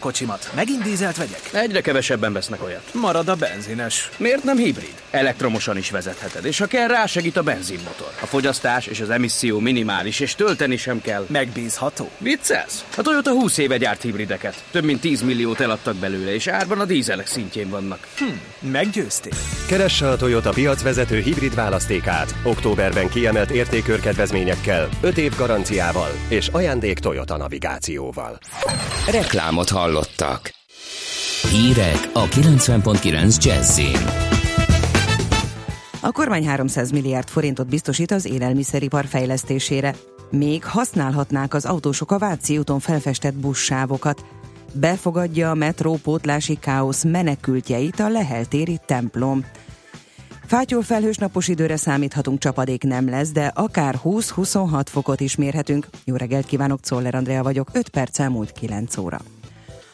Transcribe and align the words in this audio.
kocsimat. 0.00 0.50
Megint 0.54 0.82
dízelt 0.82 1.16
vegyek? 1.16 1.40
Egyre 1.52 1.80
kevesebben 1.80 2.32
vesznek 2.32 2.62
olyat. 2.62 2.94
Marad 2.94 3.28
a 3.28 3.34
benzines. 3.34 4.10
Miért 4.16 4.44
nem 4.44 4.56
hibrid? 4.56 4.94
Elektromosan 5.10 5.76
is 5.76 5.90
vezetheted, 5.90 6.44
és 6.44 6.58
ha 6.58 6.66
kell, 6.66 6.88
rásegít 6.88 7.36
a 7.36 7.42
benzinmotor. 7.42 8.12
A 8.20 8.26
fogyasztás 8.26 8.86
és 8.86 9.00
az 9.00 9.10
emisszió 9.10 9.58
minimális, 9.58 10.20
és 10.20 10.34
tölteni 10.34 10.76
sem 10.76 11.00
kell. 11.00 11.26
Megbízható. 11.28 12.10
Viccelsz? 12.18 12.84
A 12.96 13.02
Toyota 13.02 13.30
20 13.30 13.58
éve 13.58 13.76
gyárt 13.76 14.02
hibrideket. 14.02 14.64
Több 14.70 14.84
mint 14.84 15.00
10 15.00 15.22
milliót 15.22 15.60
eladtak 15.60 15.96
belőle, 15.96 16.34
és 16.34 16.46
árban 16.46 16.80
a 16.80 16.84
dízelek 16.84 17.26
szintjén 17.26 17.68
vannak. 17.68 18.08
Hm, 18.18 18.68
meggyőztél. 18.70 19.32
Keresse 19.68 20.08
a 20.08 20.16
Toyota 20.16 20.50
piacvezető 20.50 21.20
hibrid 21.20 21.54
választékát. 21.54 22.34
Októberben 22.44 23.08
kiemelt 23.08 23.50
értékörkedvezményekkel, 23.50 24.88
5 25.00 25.18
év 25.18 25.36
garanciával 25.36 26.10
és 26.28 26.48
ajándék 26.48 26.98
Toyota 26.98 27.36
navigációval. 27.36 28.38
Reklámot 29.10 29.68
hallottak. 29.68 30.50
Hírek 31.50 32.10
a 32.12 32.24
90.9 32.24 33.44
Jazzin. 33.44 33.96
A 36.00 36.10
kormány 36.12 36.46
300 36.46 36.90
milliárd 36.90 37.28
forintot 37.28 37.68
biztosít 37.68 38.10
az 38.10 38.24
élelmiszeripar 38.24 39.06
fejlesztésére. 39.06 39.94
Még 40.30 40.64
használhatnák 40.64 41.54
az 41.54 41.64
autósok 41.64 42.10
a 42.10 42.18
Váci 42.18 42.58
úton 42.58 42.80
felfestett 42.80 43.34
buszsávokat. 43.34 44.24
Befogadja 44.72 45.50
a 45.50 45.54
metró 45.54 45.98
pótlási 46.02 46.58
káosz 46.58 47.04
menekültjeit 47.04 48.00
a 48.00 48.08
leheltéri 48.08 48.80
templom. 48.86 49.44
Fátyol 50.50 50.82
felhős 50.82 51.16
napos 51.16 51.48
időre 51.48 51.76
számíthatunk, 51.76 52.38
csapadék 52.38 52.82
nem 52.82 53.08
lesz, 53.08 53.30
de 53.30 53.46
akár 53.54 53.94
20-26 54.04 54.84
fokot 54.84 55.20
is 55.20 55.36
mérhetünk. 55.36 55.86
Jó 56.04 56.16
reggelt 56.16 56.46
kívánok, 56.46 56.80
Czoller 56.80 57.14
Andrea 57.14 57.42
vagyok, 57.42 57.68
5 57.72 57.88
perc 57.88 58.18
elmúlt 58.18 58.52
9 58.52 58.96
óra. 58.96 59.20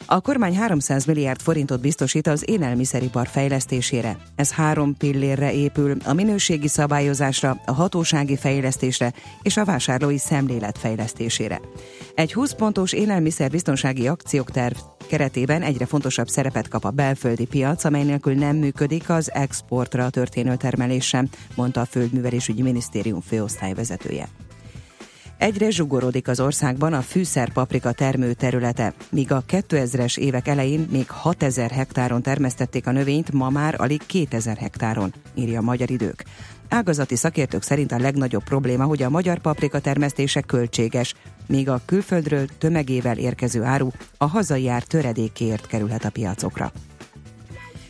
A 0.09 0.21
kormány 0.21 0.55
300 0.55 1.05
milliárd 1.05 1.41
forintot 1.41 1.81
biztosít 1.81 2.27
az 2.27 2.43
élelmiszeripar 2.49 3.27
fejlesztésére. 3.27 4.17
Ez 4.35 4.51
három 4.51 4.97
pillérre 4.97 5.53
épül, 5.53 5.97
a 6.05 6.13
minőségi 6.13 6.67
szabályozásra, 6.67 7.61
a 7.65 7.71
hatósági 7.71 8.37
fejlesztésre 8.37 9.13
és 9.41 9.57
a 9.57 9.65
vásárlói 9.65 10.17
szemlélet 10.17 10.77
fejlesztésére. 10.77 11.61
Egy 12.15 12.33
20 12.33 12.53
pontos 12.53 12.93
élelmiszerbiztonsági 12.93 14.07
akciókterv 14.07 14.75
keretében 15.07 15.61
egyre 15.61 15.85
fontosabb 15.85 16.27
szerepet 16.27 16.67
kap 16.67 16.83
a 16.83 16.91
belföldi 16.91 17.45
piac, 17.45 17.83
amely 17.83 18.03
nélkül 18.03 18.33
nem 18.33 18.55
működik 18.55 19.09
az 19.09 19.31
exportra 19.33 20.09
történő 20.09 20.55
termelés 20.55 21.07
sem, 21.07 21.29
mondta 21.55 21.81
a 21.81 21.85
Földművelésügyi 21.85 22.61
Minisztérium 22.61 23.21
főosztályvezetője. 23.21 24.27
Egyre 25.37 25.69
zsugorodik 25.69 26.27
az 26.27 26.39
országban 26.39 26.93
a 26.93 27.01
fűszerpaprika 27.01 27.91
termő 27.91 28.33
területe. 28.33 28.93
Míg 29.09 29.31
a 29.31 29.43
2000-es 29.47 30.17
évek 30.17 30.47
elején 30.47 30.87
még 30.91 31.09
6000 31.09 31.71
hektáron 31.71 32.21
termesztették 32.21 32.87
a 32.87 32.91
növényt, 32.91 33.31
ma 33.31 33.49
már 33.49 33.75
alig 33.81 34.05
2000 34.05 34.57
hektáron, 34.57 35.13
írja 35.35 35.59
a 35.59 35.63
Magyar 35.63 35.89
Idők. 35.89 36.23
Ágazati 36.69 37.15
szakértők 37.15 37.61
szerint 37.61 37.91
a 37.91 37.99
legnagyobb 37.99 38.43
probléma, 38.43 38.83
hogy 38.83 39.03
a 39.03 39.09
magyar 39.09 39.39
paprika 39.39 39.79
termesztése 39.79 40.41
költséges, 40.41 41.15
míg 41.47 41.69
a 41.69 41.81
külföldről 41.85 42.47
tömegével 42.57 43.17
érkező 43.17 43.63
áru 43.63 43.89
a 44.17 44.25
hazai 44.25 44.67
ár 44.67 44.83
töredékéért 44.83 45.67
kerülhet 45.67 46.05
a 46.05 46.09
piacokra. 46.09 46.71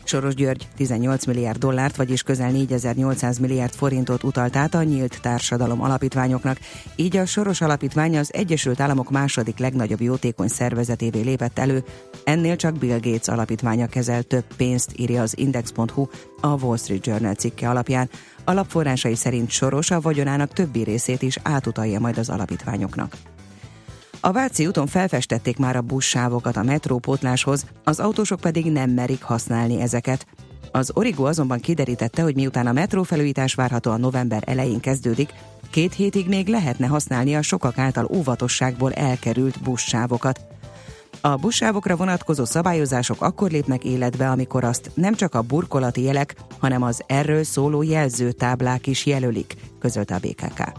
Soros 0.08 0.34
György 0.34 0.68
18 0.76 1.26
milliárd 1.26 1.58
dollárt, 1.58 1.96
vagyis 1.96 2.22
közel 2.22 2.50
4800 2.50 3.38
milliárd 3.38 3.72
forintot 3.72 4.22
utalt 4.22 4.56
át 4.56 4.74
a 4.74 4.82
nyílt 4.82 5.18
társadalom 5.20 5.82
alapítványoknak. 5.82 6.58
Így 6.96 7.16
a 7.16 7.26
Soros 7.26 7.60
Alapítvány 7.60 8.18
az 8.18 8.32
Egyesült 8.32 8.80
Államok 8.80 9.10
második 9.10 9.58
legnagyobb 9.58 10.00
jótékony 10.00 10.48
szervezetévé 10.48 11.20
lépett 11.20 11.58
elő, 11.58 11.84
ennél 12.24 12.56
csak 12.56 12.78
Bill 12.78 12.98
Gates 13.00 13.28
alapítványa 13.28 13.86
kezel 13.86 14.22
több 14.22 14.44
pénzt, 14.56 14.92
írja 14.96 15.22
az 15.22 15.38
Index.hu 15.38 16.06
a 16.40 16.48
Wall 16.48 16.76
Street 16.76 17.06
Journal 17.06 17.34
cikke 17.34 17.68
alapján. 17.68 18.10
Alapforrásai 18.44 19.14
szerint 19.14 19.50
Soros 19.50 19.90
a 19.90 20.00
vagyonának 20.00 20.52
többi 20.52 20.82
részét 20.82 21.22
is 21.22 21.38
átutalja 21.42 22.00
majd 22.00 22.18
az 22.18 22.28
alapítványoknak. 22.28 23.16
A 24.20 24.32
Váci 24.32 24.66
úton 24.66 24.86
felfestették 24.86 25.58
már 25.58 25.76
a 25.76 25.82
buszsávokat 25.82 26.56
a 26.56 26.62
metrópótláshoz, 26.62 27.66
az 27.84 28.00
autósok 28.00 28.40
pedig 28.40 28.72
nem 28.72 28.90
merik 28.90 29.22
használni 29.22 29.80
ezeket. 29.80 30.26
Az 30.72 30.90
Origo 30.94 31.24
azonban 31.24 31.60
kiderítette, 31.60 32.22
hogy 32.22 32.34
miután 32.34 32.66
a 32.66 32.72
metrófelújítás 32.72 33.54
várhatóan 33.54 34.00
november 34.00 34.42
elején 34.46 34.80
kezdődik, 34.80 35.34
két 35.70 35.94
hétig 35.94 36.28
még 36.28 36.48
lehetne 36.48 36.86
használni 36.86 37.36
a 37.36 37.42
sokak 37.42 37.78
által 37.78 38.08
óvatosságból 38.14 38.92
elkerült 38.92 39.62
buszsávokat. 39.62 40.40
A 41.20 41.36
buszsávokra 41.36 41.96
vonatkozó 41.96 42.44
szabályozások 42.44 43.22
akkor 43.22 43.50
lépnek 43.50 43.84
életbe, 43.84 44.30
amikor 44.30 44.64
azt 44.64 44.90
nem 44.94 45.14
csak 45.14 45.34
a 45.34 45.42
burkolati 45.42 46.02
jelek, 46.02 46.34
hanem 46.58 46.82
az 46.82 47.02
erről 47.06 47.44
szóló 47.44 47.82
jelzőtáblák 47.82 48.86
is 48.86 49.06
jelölik, 49.06 49.56
közölte 49.78 50.14
a 50.14 50.18
BKK. 50.18 50.72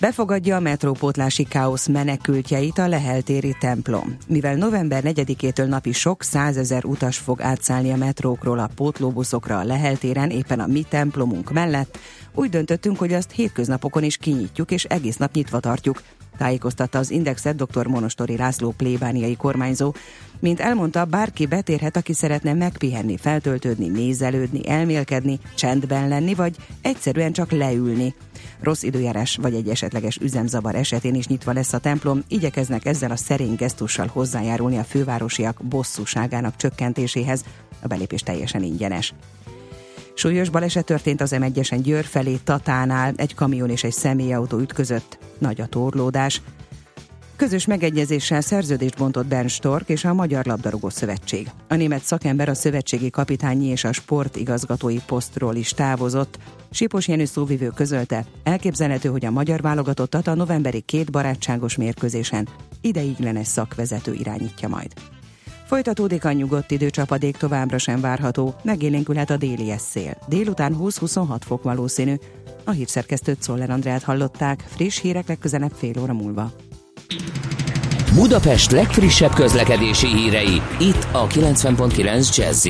Befogadja 0.00 0.56
a 0.56 0.60
metrópótlási 0.60 1.44
káosz 1.44 1.86
menekültjeit 1.86 2.78
a 2.78 2.88
Leheltéri 2.88 3.56
templom. 3.60 4.16
Mivel 4.28 4.54
november 4.54 5.02
4-től 5.06 5.68
napi 5.68 5.92
sok 5.92 6.22
százezer 6.22 6.84
utas 6.84 7.18
fog 7.18 7.40
átszállni 7.40 7.92
a 7.92 7.96
metrókról 7.96 8.58
a 8.58 8.70
pótlóbuszokra 8.74 9.58
a 9.58 9.64
Leheltéren 9.64 10.30
éppen 10.30 10.60
a 10.60 10.66
mi 10.66 10.82
templomunk 10.88 11.52
mellett, 11.52 11.98
úgy 12.34 12.50
döntöttünk, 12.50 12.98
hogy 12.98 13.12
azt 13.12 13.30
hétköznapokon 13.30 14.02
is 14.02 14.16
kinyitjuk 14.16 14.70
és 14.70 14.84
egész 14.84 15.16
nap 15.16 15.34
nyitva 15.34 15.60
tartjuk, 15.60 16.02
tájékoztatta 16.38 16.98
az 16.98 17.10
Indexet 17.10 17.56
dr. 17.56 17.86
Monostori 17.86 18.36
László 18.36 18.70
plébániai 18.76 19.36
kormányzó. 19.36 19.94
Mint 20.38 20.60
elmondta, 20.60 21.04
bárki 21.04 21.46
betérhet, 21.46 21.96
aki 21.96 22.12
szeretne 22.12 22.54
megpihenni, 22.54 23.16
feltöltődni, 23.16 23.88
nézelődni, 23.88 24.68
elmélkedni, 24.68 25.38
csendben 25.54 26.08
lenni, 26.08 26.34
vagy 26.34 26.56
egyszerűen 26.82 27.32
csak 27.32 27.50
leülni. 27.50 28.14
Rossz 28.62 28.82
időjárás 28.82 29.36
vagy 29.36 29.54
egy 29.54 29.68
esetleges 29.68 30.16
üzemzavar 30.16 30.74
esetén 30.74 31.14
is 31.14 31.26
nyitva 31.26 31.52
lesz 31.52 31.72
a 31.72 31.78
templom, 31.78 32.22
igyekeznek 32.28 32.86
ezzel 32.86 33.10
a 33.10 33.16
szerény 33.16 33.54
gesztussal 33.54 34.06
hozzájárulni 34.06 34.78
a 34.78 34.84
fővárosiak 34.84 35.60
bosszúságának 35.62 36.56
csökkentéséhez. 36.56 37.44
A 37.82 37.86
belépés 37.86 38.22
teljesen 38.22 38.62
ingyenes. 38.62 39.14
Súlyos 40.14 40.48
baleset 40.48 40.84
történt 40.84 41.20
az 41.20 41.34
M1-esen 41.38 41.78
Győr 41.82 42.04
felé 42.04 42.36
Tatánál, 42.44 43.12
egy 43.16 43.34
kamion 43.34 43.70
és 43.70 43.84
egy 43.84 43.92
személyautó 43.92 44.58
ütközött. 44.58 45.18
Nagy 45.38 45.60
a 45.60 45.66
torlódás. 45.66 46.42
Közös 47.40 47.66
megegyezéssel 47.66 48.40
szerződést 48.40 48.96
bontott 48.96 49.26
Bern 49.26 49.46
Stork 49.46 49.88
és 49.88 50.04
a 50.04 50.14
Magyar 50.14 50.44
Labdarúgó 50.44 50.88
Szövetség. 50.88 51.50
A 51.68 51.74
német 51.74 52.02
szakember 52.02 52.48
a 52.48 52.54
szövetségi 52.54 53.10
kapitányi 53.10 53.66
és 53.66 53.84
a 53.84 53.92
sportigazgatói 53.92 54.98
posztról 55.06 55.54
is 55.54 55.72
távozott. 55.72 56.38
Sipos 56.70 57.08
Jenő 57.08 57.24
szóvivő 57.24 57.68
közölte, 57.68 58.24
elképzelhető, 58.42 59.08
hogy 59.08 59.24
a 59.24 59.30
magyar 59.30 59.60
válogatottat 59.60 60.26
a 60.26 60.34
novemberi 60.34 60.80
két 60.80 61.10
barátságos 61.10 61.76
mérkőzésen 61.76 62.48
ideiglenes 62.80 63.46
szakvezető 63.46 64.12
irányítja 64.12 64.68
majd. 64.68 64.92
Folytatódik 65.66 66.24
a 66.24 66.32
nyugodt 66.32 66.70
időcsapadék, 66.70 67.36
továbbra 67.36 67.78
sem 67.78 68.00
várható, 68.00 68.54
megélénkülhet 68.62 69.30
a 69.30 69.36
déli 69.36 69.74
szél. 69.78 70.16
Délután 70.28 70.76
20-26 70.80 71.40
fok 71.40 71.62
valószínű. 71.62 72.14
A 72.64 72.70
hírszerkesztőt 72.70 73.42
Szoller 73.42 73.70
Andrát 73.70 74.02
hallották, 74.02 74.64
friss 74.68 75.00
hírek 75.00 75.28
legközelebb 75.28 75.72
fél 75.72 76.00
óra 76.00 76.12
múlva. 76.12 76.52
Budapest 78.14 78.70
legfrissebb 78.70 79.34
közlekedési 79.34 80.06
hírei, 80.06 80.62
itt 80.78 81.06
a 81.12 81.26
90.9 81.26 82.36
jazz 82.36 82.68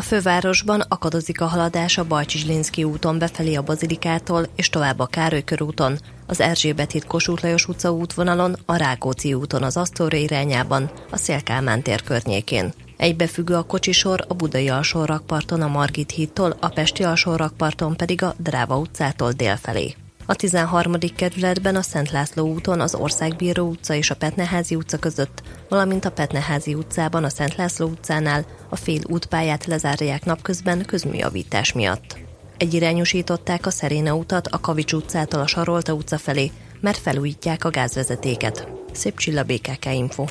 a 0.00 0.02
fővárosban 0.02 0.82
akadozik 0.88 1.40
a 1.40 1.46
haladás 1.46 1.98
a 1.98 2.04
Bajcsi 2.04 2.84
úton 2.84 3.18
befelé 3.18 3.54
a 3.54 3.62
Bazilikától 3.62 4.46
és 4.56 4.68
tovább 4.68 4.98
a 4.98 5.06
Károly 5.06 5.44
körúton, 5.44 5.98
az 6.26 6.40
Erzsébet 6.40 6.90
híd 6.90 7.04
Kossuth 7.04 7.42
Lajos 7.42 7.68
utca 7.68 7.92
útvonalon, 7.92 8.56
a 8.66 8.76
Rákóczi 8.76 9.34
úton 9.34 9.62
az 9.62 9.76
Asztóra 9.76 10.16
irányában, 10.16 10.90
a 11.10 11.16
Szélkálmán 11.16 11.82
tér 11.82 12.02
környékén. 12.02 12.72
Egybefüggő 12.96 13.54
a 13.54 13.62
kocsisor 13.62 14.24
a 14.28 14.34
Budai 14.34 14.68
alsórakparton 14.68 15.62
a 15.62 15.68
Margit 15.68 16.10
hídtól, 16.10 16.56
a 16.60 16.68
Pesti 16.68 17.02
alsórakparton 17.02 17.96
pedig 17.96 18.22
a 18.22 18.34
Dráva 18.38 18.78
utcától 18.78 19.32
délfelé. 19.32 19.94
A 20.30 20.34
13. 20.34 20.94
kerületben 21.16 21.76
a 21.76 21.82
Szent 21.82 22.10
László 22.10 22.52
úton 22.52 22.80
az 22.80 22.94
Országbíró 22.94 23.68
utca 23.68 23.94
és 23.94 24.10
a 24.10 24.16
Petneházi 24.16 24.74
utca 24.74 24.98
között, 24.98 25.42
valamint 25.68 26.04
a 26.04 26.10
Petneházi 26.10 26.74
utcában 26.74 27.24
a 27.24 27.28
Szent 27.28 27.56
László 27.56 27.86
utcánál 27.86 28.44
a 28.68 28.76
fél 28.76 29.00
útpályát 29.06 29.66
lezárják 29.66 30.24
napközben 30.24 30.84
közműjavítás 30.86 31.72
miatt. 31.72 32.18
Egyirányosították 32.56 33.66
a 33.66 33.70
Szeréna 33.70 34.14
utat 34.14 34.46
a 34.46 34.60
Kavics 34.60 34.92
utcától 34.92 35.40
a 35.40 35.46
Sarolta 35.46 35.92
utca 35.92 36.18
felé, 36.18 36.50
mert 36.80 36.98
felújítják 36.98 37.64
a 37.64 37.70
gázvezetéket. 37.70 38.68
Szép 38.92 39.18
csilla 39.18 39.42
BKK 39.42 39.86
Info. 39.92 40.24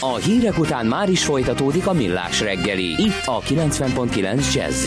A 0.00 0.16
hírek 0.16 0.58
után 0.58 0.86
már 0.86 1.08
is 1.08 1.24
folytatódik 1.24 1.86
a 1.86 1.92
millás 1.92 2.40
reggeli, 2.40 3.02
itt 3.02 3.22
a 3.24 3.40
90.9 3.40 4.54
jazz 4.54 4.86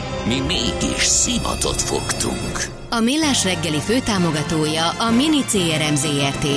mi 0.27 0.39
mégis 0.39 1.03
szimatot 1.03 1.81
fogtunk. 1.81 2.79
A 2.89 2.99
Millás 2.99 3.43
reggeli 3.43 3.79
főtámogatója 3.79 4.89
a 4.89 5.11
Mini 5.11 5.41
CRM 5.41 5.95
Zrt. 5.95 6.47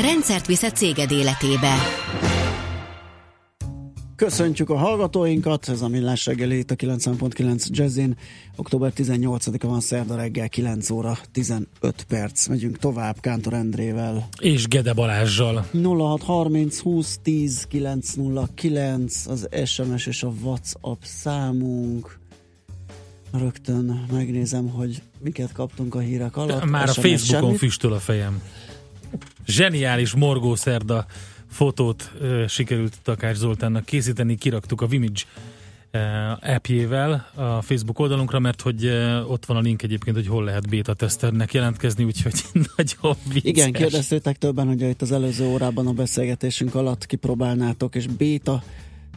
Rendszert 0.00 0.46
visz 0.46 0.62
a 0.62 0.70
céged 0.70 1.10
életébe. 1.10 1.74
Köszöntjük 4.16 4.70
a 4.70 4.76
hallgatóinkat, 4.76 5.68
ez 5.68 5.82
a 5.82 5.88
Millás 5.88 6.26
reggeli 6.26 6.58
itt 6.58 6.70
a 6.70 6.74
90.9 6.74 7.66
Jazzin. 7.68 8.16
Október 8.56 8.92
18-a 8.96 9.66
van 9.66 9.80
szerda 9.80 10.16
reggel, 10.16 10.48
9 10.48 10.90
óra 10.90 11.18
15 11.32 11.66
perc. 12.08 12.46
Megyünk 12.46 12.78
tovább 12.78 13.20
Kántor 13.20 13.52
Endrével. 13.52 14.28
És 14.40 14.68
Gede 14.68 14.92
Balázsjal. 14.92 15.66
0630 15.72 16.78
20 16.78 17.18
10 17.22 17.64
909 17.68 19.26
az 19.26 19.48
SMS 19.64 20.06
és 20.06 20.22
a 20.22 20.32
WhatsApp 20.42 21.02
számunk. 21.02 22.22
Rögtön 23.38 24.06
megnézem, 24.12 24.68
hogy 24.68 25.02
miket 25.18 25.52
kaptunk 25.52 25.94
a 25.94 25.98
hírek 25.98 26.36
alatt. 26.36 26.64
Már 26.64 26.88
a 26.88 26.92
Facebookon 26.92 27.40
semmit. 27.42 27.58
füstöl 27.58 27.92
a 27.92 27.98
fejem. 27.98 28.42
Zseniális 29.46 30.14
morgószerda 30.14 31.06
fotót 31.50 32.12
ö, 32.20 32.44
sikerült 32.48 32.98
Takás 33.02 33.36
Zoltánnak 33.36 33.84
készíteni, 33.84 34.36
kiraktuk 34.36 34.80
a 34.80 34.86
Vimage 34.86 35.22
appjével 36.40 37.30
a 37.34 37.62
Facebook 37.62 37.98
oldalunkra, 37.98 38.38
mert 38.38 38.60
hogy 38.60 38.86
ott 39.28 39.46
van 39.46 39.56
a 39.56 39.60
link 39.60 39.82
egyébként, 39.82 40.16
hogy 40.16 40.26
hol 40.26 40.44
lehet 40.44 40.68
beta 40.68 40.94
testernek 40.94 41.52
jelentkezni, 41.52 42.04
úgyhogy 42.04 42.42
nagyon 42.76 43.16
vicces. 43.32 43.50
Igen, 43.50 43.72
kérdeztétek 43.72 44.38
többen, 44.38 44.66
hogy 44.66 44.80
itt 44.80 45.02
az 45.02 45.12
előző 45.12 45.46
órában 45.46 45.86
a 45.86 45.92
beszélgetésünk 45.92 46.74
alatt 46.74 47.06
kipróbálnátok, 47.06 47.94
és 47.94 48.06
beta 48.06 48.62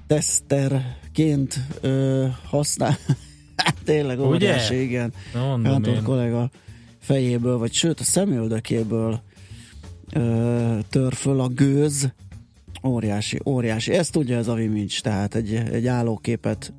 testerként 0.07 1.59
ö, 1.81 2.25
használ, 2.43 2.97
Hát 3.67 3.77
tényleg 3.83 4.19
óriási, 4.19 4.81
igen. 4.81 5.13
Kántor 5.63 5.93
én. 5.93 6.03
kollega 6.03 6.50
fejéből, 7.00 7.57
vagy 7.57 7.74
sőt 7.74 8.00
a 8.00 8.03
szemöldökéből 8.03 9.21
ö, 10.13 10.77
tör 10.89 11.13
föl 11.13 11.39
a 11.39 11.47
gőz. 11.47 12.13
Óriási, 12.83 13.39
óriási. 13.45 13.91
Ezt 13.91 14.12
tudja 14.12 14.38
ez 14.38 14.47
a 14.47 14.53
Vimage, 14.53 15.00
tehát 15.01 15.36
egy, 15.36 15.53
egy 15.53 15.88
állóképet 15.88 16.74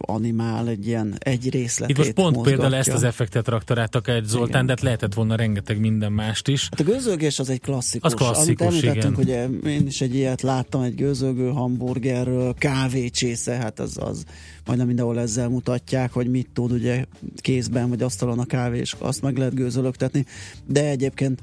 animál, 0.00 0.68
egy 0.68 0.86
ilyen 0.86 1.16
egy 1.18 1.50
részletét 1.50 1.96
Itt 1.96 2.02
most 2.04 2.12
pont 2.12 2.36
mozgatja. 2.36 2.58
például 2.58 2.80
ezt 2.80 2.88
az 2.92 3.02
effektet 3.02 3.48
rakta 3.48 3.74
rátok 3.74 4.08
egy 4.08 4.24
Zoltán, 4.24 4.48
Igen. 4.48 4.66
de 4.66 4.72
hát 4.72 4.80
lehetett 4.80 5.14
volna 5.14 5.34
rengeteg 5.34 5.80
minden 5.80 6.12
mást 6.12 6.48
is. 6.48 6.68
Hát 6.70 6.80
a 6.80 6.84
gőzölgés 6.84 7.38
az 7.38 7.50
egy 7.50 7.60
klasszikus. 7.60 8.12
Az 8.12 8.18
klasszikus, 8.18 8.66
Amit 8.66 8.84
említettünk, 8.84 9.18
igen. 9.18 9.50
ugye 9.62 9.70
én 9.70 9.86
is 9.86 10.00
egy 10.00 10.14
ilyet 10.14 10.42
láttam, 10.42 10.82
egy 10.82 10.94
gőzölgő 10.94 11.48
hamburgerről, 11.48 12.54
kávécsésze, 12.54 13.52
hát 13.52 13.80
az, 13.80 13.96
az 14.00 14.24
majdnem 14.66 14.86
mindenhol 14.86 15.18
ezzel 15.18 15.48
mutatják, 15.48 16.12
hogy 16.12 16.30
mit 16.30 16.48
tud 16.52 16.72
ugye 16.72 17.04
kézben 17.36 17.88
vagy 17.88 18.02
asztalon 18.02 18.38
a 18.38 18.44
kávé, 18.44 18.78
és 18.78 18.94
azt 18.98 19.22
meg 19.22 19.36
lehet 19.36 19.54
gőzölögtetni. 19.54 20.24
De 20.66 20.88
egyébként 20.88 21.40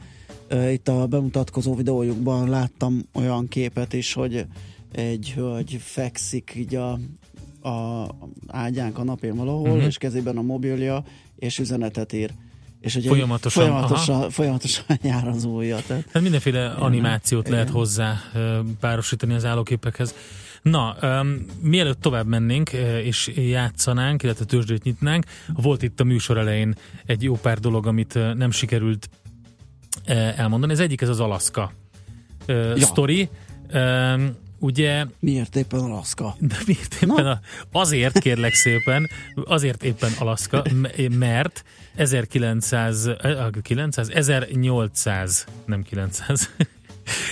uh, 0.51 0.73
itt 0.73 0.87
a 0.87 1.05
bemutatkozó 1.07 1.75
videójukban 1.75 2.49
láttam 2.49 3.05
olyan 3.13 3.47
képet 3.47 3.93
is, 3.93 4.13
hogy 4.13 4.45
egy 4.91 5.31
hölgy 5.35 5.77
fekszik 5.81 6.53
így 6.55 6.75
a, 6.75 6.99
a 7.65 8.07
ágyán, 8.47 8.91
kanapén 8.93 9.35
valahol, 9.35 9.69
uh-huh. 9.69 9.85
és 9.85 9.97
kezében 9.97 10.37
a 10.37 10.41
mobilja, 10.41 11.03
és 11.35 11.59
üzenetet 11.59 12.13
ír. 12.13 12.31
És 12.79 12.93
hogy 12.93 13.05
Folyamatosan, 13.05 13.63
folyamatosan, 13.63 14.29
folyamatosan 14.29 14.85
jár 15.03 15.27
az 15.27 15.43
ujja. 15.43 15.75
Tehát 15.87 16.03
Tehát 16.05 16.21
mindenféle 16.21 16.67
animációt 16.67 17.49
lehet 17.49 17.65
Igen. 17.65 17.77
hozzá 17.77 18.17
ö, 18.33 18.59
párosítani 18.79 19.33
az 19.33 19.45
állóképekhez. 19.45 20.15
Na, 20.61 20.95
um, 21.01 21.45
mielőtt 21.61 22.01
tovább 22.01 22.27
mennénk 22.27 22.73
és 23.03 23.31
játszanánk, 23.35 24.23
illetve 24.23 24.45
tőzsdét 24.45 24.83
nyitnánk, 24.83 25.25
volt 25.53 25.83
itt 25.83 25.99
a 25.99 26.03
műsor 26.03 26.37
elején 26.37 26.75
egy 27.05 27.23
jó 27.23 27.35
pár 27.35 27.59
dolog, 27.59 27.87
amit 27.87 28.13
nem 28.35 28.51
sikerült 28.51 29.09
elmondani. 30.35 30.71
Az 30.71 30.79
egyik 30.79 31.01
ez 31.01 31.09
az 31.09 31.19
Alaszka 31.19 31.71
Ja. 32.47 32.55
ja. 32.55 32.85
sztori. 32.85 33.29
Um, 33.73 34.35
ugye 34.59 35.05
miért 35.19 35.55
éppen 35.55 35.79
Alaszka? 35.79 36.35
de 36.39 36.57
miért 36.65 36.93
éppen 37.01 37.25
a, 37.25 37.39
azért 37.71 38.19
kérlek 38.19 38.53
szépen, 38.53 39.09
azért 39.45 39.83
éppen 39.83 40.11
Alaszka, 40.19 40.63
mert 41.09 41.63
1900, 41.95 43.07
eh, 43.07 43.47
900, 43.61 44.09
1800, 44.09 45.45
nem 45.65 45.83
900, 45.83 46.49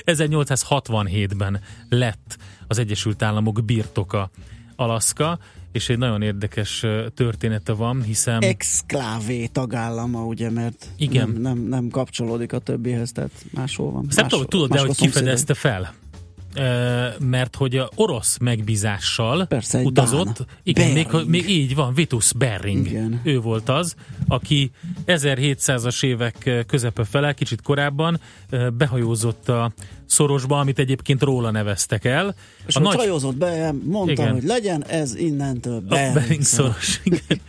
1867-ben 0.05 1.61
lett 1.89 2.37
az 2.67 2.77
Egyesült 2.77 3.21
Államok 3.21 3.65
birtoka 3.65 4.29
Alaszka, 4.75 5.39
és 5.71 5.89
egy 5.89 5.97
nagyon 5.97 6.21
érdekes 6.21 6.83
ö, 6.83 7.07
története 7.15 7.73
van, 7.73 8.03
hiszen 8.03 8.41
Exklávé 8.41 9.45
tagállama, 9.45 10.25
ugye, 10.25 10.49
mert 10.49 10.87
Igen. 10.97 11.29
Nem, 11.29 11.41
nem, 11.41 11.57
nem 11.57 11.89
kapcsolódik 11.89 12.53
a 12.53 12.59
többihez, 12.59 13.11
tehát 13.11 13.31
máshol 13.51 13.91
van. 13.91 14.05
Ezt 14.07 14.17
nem 14.17 14.27
tudom, 14.27 14.45
tudod, 14.45 14.69
de 14.69 14.79
hogy 14.79 14.95
kifedezte 14.95 15.53
fel? 15.53 15.93
Mert 17.19 17.55
hogy 17.55 17.77
a 17.77 17.89
orosz 17.95 18.37
megbízással 18.37 19.45
Persze, 19.45 19.79
utazott, 19.79 20.37
Dán. 20.37 20.47
igen, 20.63 20.91
még, 20.91 21.07
még 21.27 21.49
így 21.49 21.75
van, 21.75 21.93
Vitus 21.93 22.33
Bering. 22.33 22.87
Igen. 22.87 23.21
Ő 23.23 23.39
volt 23.39 23.69
az, 23.69 23.95
aki 24.27 24.71
1700-as 25.05 26.03
évek 26.03 26.63
közepe 26.67 27.03
fele, 27.03 27.33
kicsit 27.33 27.61
korábban 27.61 28.19
behajózott 28.77 29.49
a 29.49 29.71
szorosba, 30.13 30.59
amit 30.59 30.79
egyébként 30.79 31.21
róla 31.21 31.51
neveztek 31.51 32.05
el. 32.05 32.35
És 32.65 32.75
a 32.75 32.79
nagy, 32.79 32.95
hajózott 32.95 33.35
be, 33.35 33.73
mondta, 33.83 34.11
Igen. 34.11 34.31
hogy 34.31 34.43
legyen 34.43 34.85
ez 34.85 35.15
innentől 35.15 35.79
Bering. 35.79 36.13
Bering 36.13 36.41
szoros. 36.41 36.99
igen. 37.03 37.41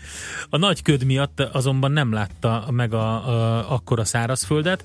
A 0.51 0.57
nagy 0.57 0.83
köd 0.83 1.05
miatt 1.05 1.41
azonban 1.41 1.93
nem 1.93 2.13
látta 2.13 2.69
meg 2.71 2.95
a, 2.95 3.29
a, 3.29 3.73
akkora 3.73 4.05
szárazföldet, 4.05 4.85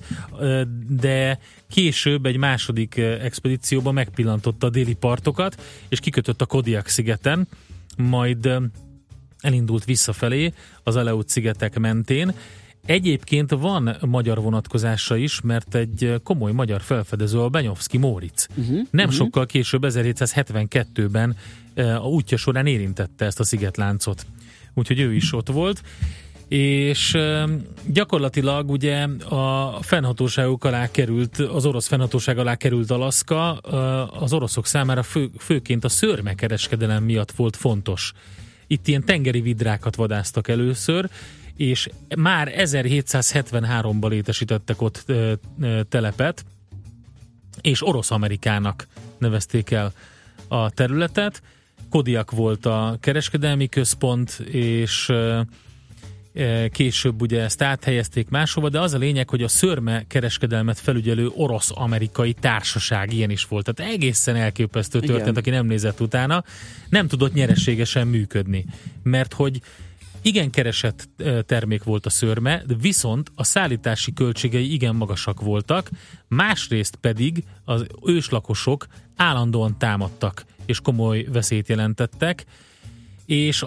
de 0.88 1.38
később 1.70 2.26
egy 2.26 2.36
második 2.36 2.96
expedícióban 2.96 3.94
megpillantotta 3.94 4.66
a 4.66 4.70
déli 4.70 4.94
partokat, 4.94 5.62
és 5.88 6.00
kikötött 6.00 6.40
a 6.40 6.46
Kodiak 6.46 6.88
szigeten, 6.88 7.48
majd 7.96 8.50
elindult 9.40 9.84
visszafelé 9.84 10.52
az 10.82 10.96
Aleut 10.96 11.28
szigetek 11.28 11.78
mentén. 11.78 12.34
Egyébként 12.86 13.50
van 13.50 13.96
magyar 14.06 14.40
vonatkozása 14.40 15.16
is, 15.16 15.40
mert 15.40 15.74
egy 15.74 16.20
komoly 16.22 16.52
magyar 16.52 16.80
felfedező 16.80 17.40
a 17.40 17.48
Benyovszki 17.48 17.98
Móricz. 17.98 18.48
Uh-huh, 18.50 18.74
Nem 18.74 18.84
uh-huh. 18.92 19.12
sokkal 19.12 19.46
később, 19.46 19.84
1772-ben 19.86 21.36
ö, 21.74 21.88
a 21.94 22.06
útja 22.06 22.36
során 22.36 22.66
érintette 22.66 23.24
ezt 23.24 23.40
a 23.40 23.44
szigetláncot. 23.44 24.26
Úgyhogy 24.74 25.00
ő 25.00 25.14
is 25.14 25.32
ott 25.32 25.48
volt 25.48 25.82
és 26.50 27.18
gyakorlatilag 27.86 28.70
ugye 28.70 29.06
a 29.28 29.78
fennhatóságok 29.82 30.64
alá 30.64 30.90
került, 30.90 31.38
az 31.38 31.66
orosz 31.66 31.86
fennhatóság 31.86 32.38
alá 32.38 32.54
került 32.54 32.90
Alaszka, 32.90 33.52
az 34.06 34.32
oroszok 34.32 34.66
számára 34.66 35.02
fő, 35.02 35.30
főként 35.38 35.84
a 35.84 35.88
szörmekereskedelem 35.88 37.04
miatt 37.04 37.30
volt 37.30 37.56
fontos. 37.56 38.12
Itt 38.66 38.88
ilyen 38.88 39.04
tengeri 39.04 39.40
vidrákat 39.40 39.96
vadáztak 39.96 40.48
először, 40.48 41.08
és 41.60 41.88
már 42.16 42.52
1773-ban 42.56 44.08
létesítettek 44.08 44.82
ott 44.82 45.02
ö, 45.06 45.32
ö, 45.60 45.80
telepet, 45.88 46.44
és 47.60 47.86
Orosz-Amerikának 47.86 48.86
nevezték 49.18 49.70
el 49.70 49.92
a 50.48 50.70
területet. 50.70 51.42
Kodiak 51.90 52.30
volt 52.30 52.66
a 52.66 52.96
kereskedelmi 53.00 53.68
központ, 53.68 54.30
és 54.50 55.08
ö, 55.08 55.40
később 56.70 57.20
ugye 57.20 57.42
ezt 57.42 57.62
áthelyezték 57.62 58.28
máshova, 58.28 58.68
de 58.68 58.80
az 58.80 58.94
a 58.94 58.98
lényeg, 58.98 59.28
hogy 59.28 59.42
a 59.42 59.48
szörme 59.48 60.04
kereskedelmet 60.06 60.78
felügyelő 60.78 61.28
orosz-amerikai 61.34 62.32
társaság 62.32 63.12
ilyen 63.12 63.30
is 63.30 63.44
volt. 63.44 63.72
Tehát 63.72 63.92
egészen 63.92 64.36
elképesztő 64.36 64.98
Igen. 64.98 65.10
történet, 65.10 65.36
aki 65.36 65.50
nem 65.50 65.66
nézett 65.66 66.00
utána, 66.00 66.44
nem 66.88 67.08
tudott 67.08 67.32
nyereségesen 67.32 68.06
működni. 68.06 68.64
Mert 69.02 69.32
hogy 69.32 69.60
igen 70.22 70.50
keresett 70.50 71.08
termék 71.46 71.84
volt 71.84 72.06
a 72.06 72.10
szörme, 72.10 72.62
de 72.66 72.74
viszont 72.80 73.32
a 73.34 73.44
szállítási 73.44 74.12
költségei 74.12 74.72
igen 74.72 74.94
magasak 74.94 75.40
voltak, 75.40 75.90
másrészt 76.28 76.96
pedig 76.96 77.44
az 77.64 77.86
őslakosok 78.04 78.86
állandóan 79.16 79.78
támadtak, 79.78 80.44
és 80.66 80.80
komoly 80.80 81.26
veszélyt 81.32 81.68
jelentettek, 81.68 82.44
és 83.26 83.64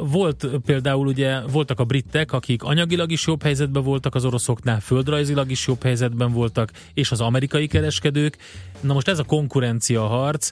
volt 0.00 0.46
például 0.64 1.06
ugye, 1.06 1.40
voltak 1.40 1.80
a 1.80 1.84
britek, 1.84 2.32
akik 2.32 2.62
anyagilag 2.62 3.10
is 3.10 3.26
jobb 3.26 3.42
helyzetben 3.42 3.82
voltak 3.82 4.14
az 4.14 4.24
oroszoknál, 4.24 4.80
földrajzilag 4.80 5.50
is 5.50 5.66
jobb 5.66 5.82
helyzetben 5.82 6.32
voltak, 6.32 6.72
és 6.94 7.10
az 7.10 7.20
amerikai 7.20 7.66
kereskedők. 7.66 8.36
Na 8.80 8.92
most 8.92 9.08
ez 9.08 9.18
a 9.18 9.24
konkurencia 9.24 10.06
harc 10.06 10.50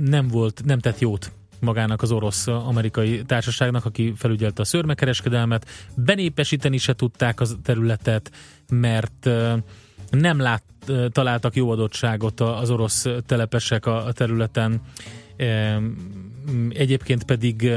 nem 0.00 0.28
volt, 0.28 0.62
nem 0.64 0.78
tett 0.78 0.98
jót 0.98 1.32
magának 1.60 2.02
az 2.02 2.10
orosz-amerikai 2.10 3.22
társaságnak, 3.22 3.84
aki 3.84 4.12
felügyelte 4.16 4.62
a 4.62 4.64
szörmekereskedelmet. 4.64 5.66
Benépesíteni 5.94 6.78
se 6.78 6.94
tudták 6.94 7.40
az 7.40 7.56
területet, 7.62 8.30
mert 8.70 9.30
nem 10.10 10.40
lát, 10.40 10.62
találtak 11.10 11.56
jó 11.56 11.70
adottságot 11.70 12.40
az 12.40 12.70
orosz 12.70 13.06
telepesek 13.26 13.86
a, 13.86 14.12
területen. 14.12 14.80
Egyébként 16.68 17.24
pedig 17.24 17.72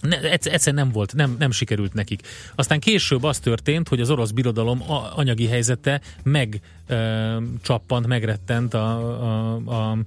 ne, 0.00 0.20
egyszer, 0.20 0.52
egyszer 0.52 0.74
nem 0.74 0.90
volt, 0.90 1.14
nem, 1.14 1.36
nem 1.38 1.50
sikerült 1.50 1.92
nekik. 1.92 2.22
Aztán 2.54 2.80
később 2.80 3.22
az 3.22 3.38
történt, 3.38 3.88
hogy 3.88 4.00
az 4.00 4.10
orosz 4.10 4.30
birodalom 4.30 4.82
anyagi 5.16 5.46
helyzete 5.46 6.00
megcsappant, 6.22 8.06
megrettent 8.06 8.74
a, 8.74 8.96
a, 9.22 9.54
a 9.54 9.98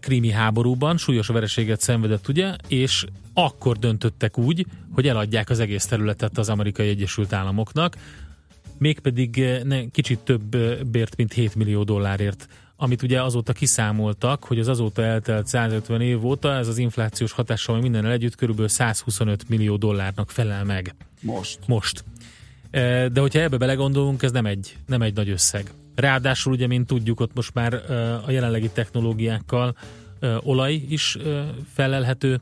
krími 0.00 0.30
háborúban, 0.30 0.96
súlyos 0.96 1.26
vereséget 1.26 1.80
szenvedett, 1.80 2.28
ugye, 2.28 2.56
és 2.68 3.04
akkor 3.34 3.78
döntöttek 3.78 4.38
úgy, 4.38 4.66
hogy 4.92 5.08
eladják 5.08 5.50
az 5.50 5.60
egész 5.60 5.86
területet 5.86 6.38
az 6.38 6.48
amerikai 6.48 6.88
Egyesült 6.88 7.32
Államoknak, 7.32 7.96
mégpedig 8.78 9.38
eh, 9.38 9.62
ne, 9.62 9.88
kicsit 9.90 10.18
több 10.18 10.54
eh, 10.54 10.78
bért, 10.90 11.16
mint 11.16 11.32
7 11.32 11.54
millió 11.54 11.82
dollárért, 11.82 12.48
amit 12.76 13.02
ugye 13.02 13.22
azóta 13.22 13.52
kiszámoltak, 13.52 14.44
hogy 14.44 14.58
az 14.58 14.68
azóta 14.68 15.02
eltelt 15.02 15.46
150 15.46 16.00
év 16.00 16.24
óta 16.24 16.52
ez 16.52 16.68
az 16.68 16.78
inflációs 16.78 17.32
hatással 17.32 17.80
mindennel 17.80 18.12
együtt 18.12 18.34
körülbelül 18.34 18.68
125 18.68 19.48
millió 19.48 19.76
dollárnak 19.76 20.30
felel 20.30 20.64
meg. 20.64 20.94
Most. 21.20 21.58
Most. 21.66 22.04
De 22.70 23.20
hogyha 23.20 23.40
ebbe 23.40 23.56
belegondolunk, 23.56 24.22
ez 24.22 24.32
nem 24.32 24.46
egy, 24.46 24.76
nem 24.86 25.02
egy 25.02 25.14
nagy 25.14 25.28
összeg. 25.28 25.70
Ráadásul 26.00 26.52
ugye, 26.52 26.66
mint 26.66 26.86
tudjuk, 26.86 27.20
ott 27.20 27.34
most 27.34 27.54
már 27.54 27.74
a 28.26 28.30
jelenlegi 28.30 28.70
technológiákkal 28.70 29.76
olaj 30.40 30.72
is 30.88 31.16
felelhető, 31.72 32.40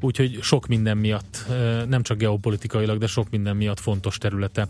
úgyhogy 0.00 0.38
sok 0.42 0.66
minden 0.66 0.96
miatt, 0.96 1.46
nem 1.88 2.02
csak 2.02 2.18
geopolitikailag, 2.18 2.98
de 2.98 3.06
sok 3.06 3.30
minden 3.30 3.56
miatt 3.56 3.80
fontos 3.80 4.18
területe. 4.18 4.68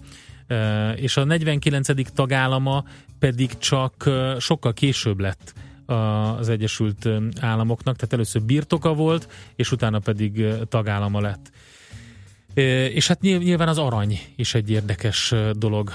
És 0.96 1.16
a 1.16 1.24
49. 1.24 2.12
tagállama 2.14 2.84
pedig 3.18 3.58
csak 3.58 4.10
sokkal 4.38 4.72
később 4.72 5.20
lett 5.20 5.54
az 5.86 6.48
Egyesült 6.48 7.08
Államoknak, 7.40 7.96
tehát 7.96 8.12
először 8.12 8.42
birtoka 8.42 8.94
volt, 8.94 9.28
és 9.56 9.72
utána 9.72 9.98
pedig 9.98 10.44
tagállama 10.68 11.20
lett. 11.20 11.50
És 12.94 13.06
hát 13.06 13.20
nyilv- 13.20 13.44
nyilván 13.44 13.68
az 13.68 13.78
arany 13.78 14.18
is 14.36 14.54
egy 14.54 14.70
érdekes 14.70 15.34
dolog. 15.52 15.92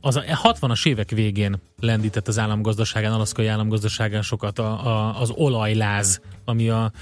Az 0.00 0.16
a 0.16 0.22
60-as 0.22 0.86
évek 0.86 1.10
végén 1.10 1.60
lendített 1.80 2.28
az 2.28 2.38
államgazdaságán, 2.38 3.12
alaszkai 3.12 3.46
államgazdaságán 3.46 4.22
sokat 4.22 4.58
a, 4.58 4.86
a, 4.86 5.20
az 5.20 5.30
olajláz, 5.30 6.20
ami, 6.44 6.68
a, 6.68 6.92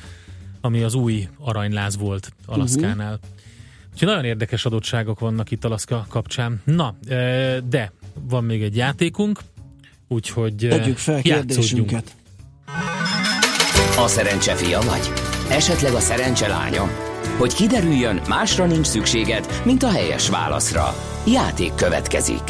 ami 0.60 0.82
az 0.82 0.94
új 0.94 1.28
aranyláz 1.38 1.96
volt 1.96 2.32
Alaszkánál. 2.46 3.12
Uh-huh. 3.12 3.30
Úgyhogy 3.92 4.08
nagyon 4.08 4.24
érdekes 4.24 4.64
adottságok 4.64 5.18
vannak 5.18 5.50
itt 5.50 5.64
Alaszka 5.64 6.06
kapcsán. 6.08 6.60
Na, 6.64 6.94
de 7.68 7.92
van 8.20 8.44
még 8.44 8.62
egy 8.62 8.76
játékunk, 8.76 9.40
úgyhogy 10.08 10.54
Tegyük 10.54 10.98
fel 10.98 11.22
kérdésünket. 11.22 12.14
A 13.98 14.06
szerencse 14.06 14.54
fia 14.54 14.80
vagy? 14.80 15.12
Esetleg 15.50 15.92
a 15.92 16.00
szerencse 16.00 16.48
lánya? 16.48 17.09
Hogy 17.40 17.54
kiderüljön, 17.54 18.20
másra 18.28 18.66
nincs 18.66 18.86
szükséged, 18.86 19.46
mint 19.64 19.82
a 19.82 19.88
helyes 19.90 20.28
válaszra. 20.28 20.94
Játék 21.26 21.74
következik. 21.74 22.42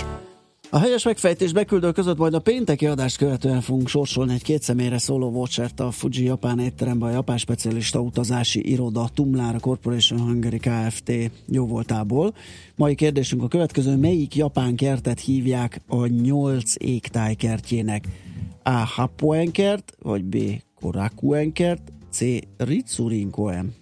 A 0.71 0.79
helyes 0.79 1.05
megfejtés 1.05 1.53
beküldő 1.53 1.93
között 1.93 2.17
majd 2.17 2.35
a 2.35 2.39
pénteki 2.41 2.87
adást 2.87 3.17
követően 3.17 3.61
fogunk 3.61 3.89
sorsolni 3.89 4.33
egy 4.33 4.43
két 4.43 4.63
személyre 4.63 4.99
szóló 4.99 5.31
vouchert 5.31 5.81
a 5.81 5.91
Fuji 5.91 6.25
Japán 6.25 6.59
étterembe 6.59 7.07
a 7.07 7.11
japán 7.11 7.37
specialista 7.39 8.01
utazási 8.01 8.71
iroda 8.71 9.09
Tumlára 9.15 9.59
Corporation 9.59 10.21
Hungary 10.21 10.59
Kft. 10.59 11.13
jóvoltából. 11.47 12.35
Mai 12.77 12.95
kérdésünk 12.95 13.43
a 13.43 13.49
következő, 13.49 13.97
melyik 13.97 14.37
japán 14.37 14.77
kertet 14.77 15.21
hívják 15.21 15.81
a 15.89 16.07
nyolc 16.07 16.75
égtáj 16.79 17.35
kertjének? 17.35 18.05
A. 18.63 18.71
Hapuen 18.71 19.51
kert, 19.51 19.93
vagy 20.03 20.25
B. 20.25 20.37
Korakuen 20.81 21.53
kert, 21.53 21.93
C. 22.11 22.21
Ritsurinkoen. 22.57 23.79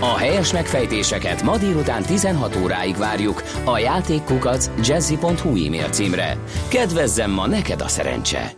A 0.00 0.16
helyes 0.16 0.52
megfejtéseket 0.52 1.42
ma 1.42 1.58
délután 1.58 2.02
16 2.02 2.56
óráig 2.56 2.96
várjuk 2.96 3.42
a 3.64 3.78
játékkukac 3.78 4.70
jazzy.hu 4.86 5.66
e-mail 5.66 5.88
címre. 5.88 6.38
Kedvezzem 6.68 7.30
ma 7.30 7.46
neked 7.46 7.80
a 7.80 7.88
szerencse! 7.88 8.52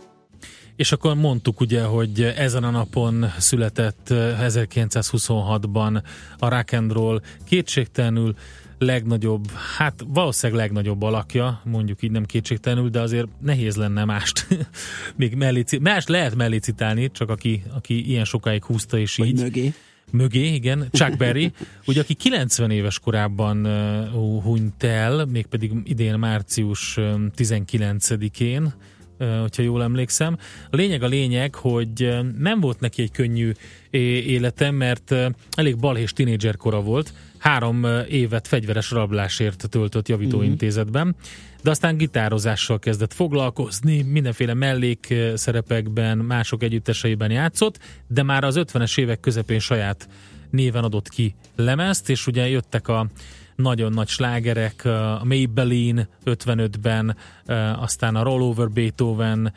És 0.75 0.91
akkor 0.91 1.15
mondtuk 1.15 1.59
ugye, 1.59 1.83
hogy 1.83 2.21
ezen 2.21 2.63
a 2.63 2.69
napon 2.69 3.25
született 3.37 4.09
eh, 4.09 4.39
1926-ban 4.47 6.03
a 6.37 6.49
rock 6.49 6.73
and 6.73 6.91
roll 6.91 7.21
kétségtelenül 7.45 8.35
legnagyobb, 8.77 9.51
hát 9.77 10.03
valószínűleg 10.07 10.61
legnagyobb 10.61 11.01
alakja, 11.01 11.61
mondjuk 11.63 12.01
így 12.01 12.11
nem 12.11 12.25
kétségtelenül, 12.25 12.89
de 12.89 12.99
azért 13.01 13.27
nehéz 13.41 13.75
lenne 13.75 14.05
mást 14.05 14.47
még 15.15 15.35
mellé, 15.35 15.63
más 15.81 16.05
lehet 16.07 16.35
mellé 16.35 16.57
citálni, 16.57 17.11
csak 17.11 17.29
aki, 17.29 17.63
aki 17.75 18.09
ilyen 18.09 18.25
sokáig 18.25 18.63
húzta 18.63 18.97
és 18.97 19.15
Vagy 19.15 19.27
így. 19.27 19.41
mögé. 19.41 19.73
Mögé, 20.11 20.53
igen. 20.53 20.87
Chuck 20.91 21.17
Berry, 21.17 21.51
ugye 21.85 22.01
aki 22.01 22.13
90 22.13 22.71
éves 22.71 22.99
korában 22.99 23.65
uh, 23.65 24.43
hunyt 24.43 24.83
el, 24.83 25.25
mégpedig 25.25 25.71
idén 25.83 26.19
március 26.19 26.97
uh, 26.97 27.13
19-én, 27.37 28.73
uh, 29.19 29.39
hogyha 29.39 29.63
jól 29.63 29.83
emlékszem. 29.83 30.37
A 30.69 30.75
lényeg 30.75 31.03
a 31.03 31.07
lényeg, 31.07 31.55
hogy 31.55 32.09
nem 32.37 32.59
volt 32.59 32.79
neki 32.79 33.01
egy 33.01 33.11
könnyű 33.11 33.51
élete, 33.89 34.71
mert 34.71 35.15
elég 35.55 35.77
balhés 35.77 36.13
tinédzser 36.13 36.55
kora 36.55 36.81
volt, 36.81 37.13
három 37.37 37.87
évet 38.09 38.47
fegyveres 38.47 38.91
rablásért 38.91 39.69
töltött 39.69 40.07
javítóintézetben, 40.07 41.15
de 41.63 41.69
aztán 41.69 41.97
gitározással 41.97 42.79
kezdett 42.79 43.13
foglalkozni, 43.13 44.01
mindenféle 44.01 44.53
mellék 44.53 45.13
szerepekben, 45.33 46.17
mások 46.17 46.63
együtteseiben 46.63 47.31
játszott, 47.31 47.79
de 48.07 48.23
már 48.23 48.43
az 48.43 48.55
50-es 48.59 48.99
évek 48.99 49.19
közepén 49.19 49.59
saját 49.59 50.09
néven 50.49 50.83
adott 50.83 51.09
ki 51.09 51.35
lemezt, 51.55 52.09
és 52.09 52.27
ugye 52.27 52.49
jöttek 52.49 52.87
a 52.87 53.07
nagyon 53.55 53.91
nagy 53.91 54.07
slágerek, 54.07 54.85
a 54.85 55.21
Maybelline 55.23 56.07
55-ben, 56.25 57.15
eh, 57.45 57.81
aztán 57.81 58.15
a 58.15 58.23
Roll 58.23 58.41
Over 58.41 58.69
Beethoven, 58.69 59.53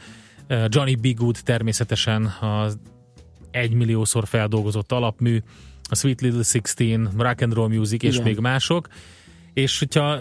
eh, 0.46 0.64
Johnny 0.68 0.94
B. 0.94 1.14
Good 1.14 1.38
természetesen 1.44 2.26
az 2.40 2.78
egymilliószor 3.50 4.26
feldolgozott 4.26 4.92
alapmű, 4.92 5.42
a 5.90 5.94
Sweet 5.94 6.20
Little 6.20 6.42
Sixteen, 6.42 7.10
Rock 7.18 7.40
and 7.40 7.52
Roll 7.52 7.68
Music 7.68 8.02
és 8.02 8.14
Igen. 8.14 8.26
még 8.26 8.38
mások. 8.38 8.88
És 9.52 9.78
hogyha 9.78 10.18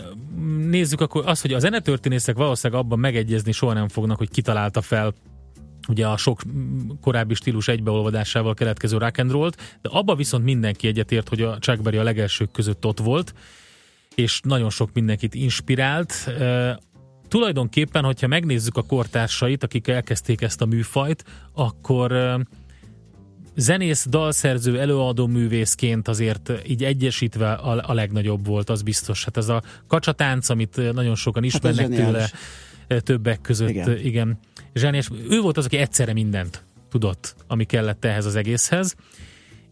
nézzük, 0.69 1.01
akkor 1.01 1.23
az, 1.25 1.41
hogy 1.41 1.53
a 1.53 1.59
zenetörténészek 1.59 2.35
valószínűleg 2.35 2.83
abban 2.83 2.99
megegyezni 2.99 3.51
soha 3.51 3.73
nem 3.73 3.87
fognak, 3.87 4.17
hogy 4.17 4.29
kitalálta 4.29 4.81
fel 4.81 5.13
ugye 5.87 6.07
a 6.07 6.17
sok 6.17 6.41
mm, 6.47 6.89
korábbi 7.01 7.33
stílus 7.33 7.67
egybeolvadásával 7.67 8.53
keletkező 8.53 8.97
rock 8.97 9.17
and 9.17 9.31
roll-t, 9.31 9.77
de 9.81 9.89
abban 9.91 10.17
viszont 10.17 10.43
mindenki 10.43 10.87
egyetért, 10.87 11.29
hogy 11.29 11.41
a 11.41 11.57
Chuck 11.59 11.81
Berry 11.81 11.97
a 11.97 12.03
legelsők 12.03 12.51
között 12.51 12.85
ott 12.85 12.99
volt, 12.99 13.33
és 14.15 14.39
nagyon 14.43 14.69
sok 14.69 14.89
mindenkit 14.93 15.35
inspirált. 15.35 16.13
Uh, 16.27 16.69
tulajdonképpen, 17.27 18.03
hogyha 18.03 18.27
megnézzük 18.27 18.77
a 18.77 18.81
kortársait, 18.81 19.63
akik 19.63 19.87
elkezdték 19.87 20.41
ezt 20.41 20.61
a 20.61 20.65
műfajt, 20.65 21.23
akkor 21.53 22.11
zenész, 23.59 24.05
dalszerző, 24.09 24.79
előadó 24.79 25.27
művészként 25.27 26.07
azért 26.07 26.51
így 26.67 26.83
egyesítve 26.83 27.51
a, 27.51 27.83
a 27.87 27.93
legnagyobb 27.93 28.45
volt, 28.45 28.69
az 28.69 28.81
biztos. 28.81 29.23
Hát 29.23 29.37
ez 29.37 29.49
a 29.49 29.61
kacsatánc, 29.87 30.49
amit 30.49 30.93
nagyon 30.93 31.15
sokan 31.15 31.43
ismernek 31.43 31.87
tőle, 31.87 31.97
zseniális. 31.97 32.31
eh, 32.87 32.99
többek 32.99 33.41
között, 33.41 33.69
Igen. 33.69 33.97
igen. 33.97 34.39
Zseniás. 34.73 35.09
Ő 35.29 35.41
volt 35.41 35.57
az, 35.57 35.65
aki 35.65 35.77
egyszerre 35.77 36.13
mindent 36.13 36.63
tudott, 36.89 37.35
ami 37.47 37.63
kellett 37.63 38.05
ehhez 38.05 38.25
az 38.25 38.35
egészhez, 38.35 38.95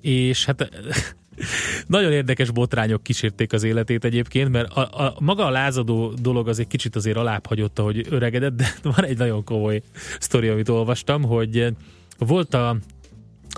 és 0.02 0.46
hát 0.46 0.70
nagyon 1.88 2.12
érdekes 2.12 2.52
botrányok 2.52 3.04
kísérték 3.04 3.54
az 3.54 3.64
életét 3.64 4.06
egyébként, 4.06 4.52
mert 4.52 4.72
a, 4.72 5.06
a, 5.06 5.16
maga 5.20 5.46
a 5.46 5.50
lázadó 5.50 6.14
dolog 6.22 6.48
az 6.48 6.60
egy 6.60 6.68
kicsit 6.68 6.96
azért 6.96 7.18
alább 7.18 7.46
hagyott, 7.46 7.80
hogy 7.80 8.06
öregedett, 8.10 8.56
de 8.56 8.74
van 8.96 9.06
egy 9.06 9.18
nagyon 9.18 9.44
komoly 9.44 9.82
sztori, 10.20 10.48
amit 10.48 10.70
olvastam, 10.70 11.24
hogy 11.24 11.74
volt 12.18 12.54
a 12.54 12.78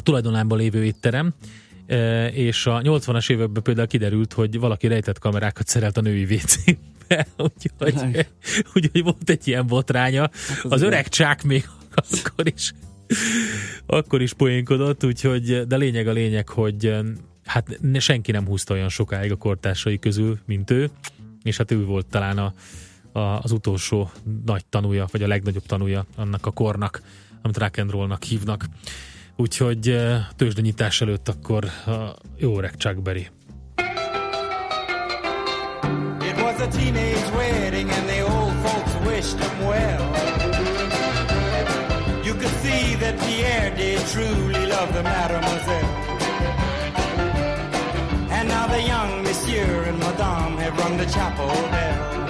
tulajdonában 0.01 0.57
lévő 0.57 0.83
étterem, 0.83 1.33
e, 1.87 2.27
és 2.27 2.65
a 2.65 2.81
80-as 2.81 3.31
években 3.31 3.63
például 3.63 3.87
kiderült, 3.87 4.33
hogy 4.33 4.59
valaki 4.59 4.87
rejtett 4.87 5.19
kamerákat 5.19 5.67
szerelt 5.67 5.97
a 5.97 6.01
női 6.01 6.23
WC-be, 6.23 7.27
úgyhogy, 7.47 8.27
úgyhogy 8.73 9.03
volt 9.03 9.29
egy 9.29 9.47
ilyen 9.47 9.67
botránya. 9.67 10.23
az 10.23 10.71
Az 10.71 10.81
igen. 10.81 10.93
öreg 10.93 11.07
csák 11.07 11.43
még 11.43 11.69
akkor 11.95 12.47
is 12.55 12.73
akkor 13.85 14.21
is 14.21 14.33
poénkodott, 14.33 15.05
úgyhogy, 15.05 15.67
de 15.67 15.75
lényeg 15.77 16.07
a 16.07 16.11
lényeg, 16.11 16.49
hogy 16.49 16.95
hát 17.45 17.77
ne- 17.81 17.99
senki 17.99 18.31
nem 18.31 18.45
húzta 18.45 18.73
olyan 18.73 18.89
sokáig 18.89 19.31
a 19.31 19.35
kortársai 19.35 19.99
közül, 19.99 20.39
mint 20.45 20.71
ő, 20.71 20.89
és 21.43 21.57
hát 21.57 21.71
ő 21.71 21.85
volt 21.85 22.05
talán 22.05 22.37
a, 22.37 22.53
a, 23.11 23.19
az 23.19 23.51
utolsó 23.51 24.11
nagy 24.45 24.65
tanúja, 24.65 25.07
vagy 25.11 25.23
a 25.23 25.27
legnagyobb 25.27 25.65
tanúja 25.65 26.05
annak 26.15 26.45
a 26.45 26.51
kornak, 26.51 27.01
amit 27.41 27.57
rock 27.57 28.23
hívnak. 28.23 28.65
Úgyhogy 29.39 29.89
eh, 29.89 30.25
tőzsdenyítás 30.35 31.01
előtt 31.01 31.27
akkor 31.27 31.65
a 31.65 32.15
jó 32.37 32.57
öreg 32.57 32.75
Chuck 32.77 33.01
Berry. 33.01 33.27
It 36.21 36.41
was 36.41 36.59
a 36.59 36.67
teenage 36.67 37.31
wedding 37.35 37.89
and 37.89 38.07
the 38.07 38.21
old 38.21 38.53
folks 38.63 38.93
wished 39.07 39.39
him 39.39 39.67
well. 39.67 40.01
You 42.23 42.33
could 42.33 42.55
see 42.63 42.95
that 42.95 43.15
Pierre 43.19 43.75
did 43.75 43.99
truly 44.11 44.65
love 44.67 44.91
the 44.93 45.01
mademoiselle. 45.01 45.89
And 48.29 48.47
now 48.47 48.67
the 48.67 48.81
young 48.81 49.23
monsieur 49.23 49.87
and 49.87 49.99
madame 49.99 50.57
have 50.57 50.77
rung 50.81 50.97
the 50.97 51.05
chapel 51.05 51.47
bell. 51.71 52.27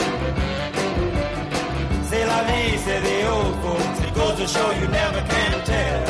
C'est 2.10 2.26
la 2.26 2.43
vie, 2.43 2.78
say 2.78 3.00
the 3.00 3.30
old 3.30 3.56
folks. 3.63 4.00
It 4.06 4.13
goes 4.13 4.36
to 4.38 4.48
show 4.48 4.72
you 4.80 4.88
never 4.88 5.22
can 5.28 5.65
tell. 5.65 6.09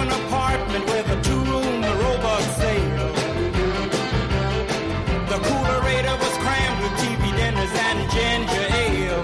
An 0.00 0.08
apartment 0.08 0.84
with 0.86 1.06
a 1.10 1.18
two-room 1.22 1.82
robot 2.02 2.42
sale. 2.60 3.12
The 5.30 5.38
was 6.24 6.34
crammed 6.44 6.80
with 6.82 6.94
TV 7.02 7.22
dinners 7.36 7.74
and 7.86 7.98
ginger 8.14 8.66
ale. 8.84 9.22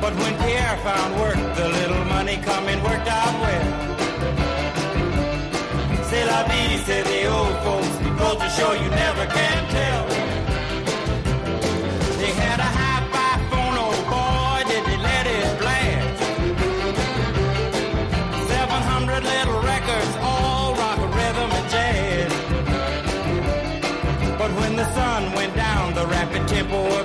But 0.00 0.14
when 0.20 0.34
Pierre 0.42 0.76
found 0.88 1.10
work, 1.20 1.40
the 1.56 1.68
little 1.78 2.04
money 2.04 2.36
coming 2.36 2.80
worked 2.84 3.08
out 3.08 3.34
well. 3.42 3.68
C'est 6.08 6.24
la 6.24 6.44
vie, 6.44 6.78
the 7.02 7.26
old 7.26 7.56
folks. 7.64 8.02
To 8.42 8.48
show 8.48 8.72
you 8.72 8.88
never 8.90 9.26
can 9.26 9.71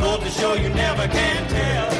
Goes 0.00 0.18
to 0.20 0.30
show 0.30 0.54
you 0.54 0.70
never 0.70 1.06
can 1.08 1.46
tell. 1.50 1.99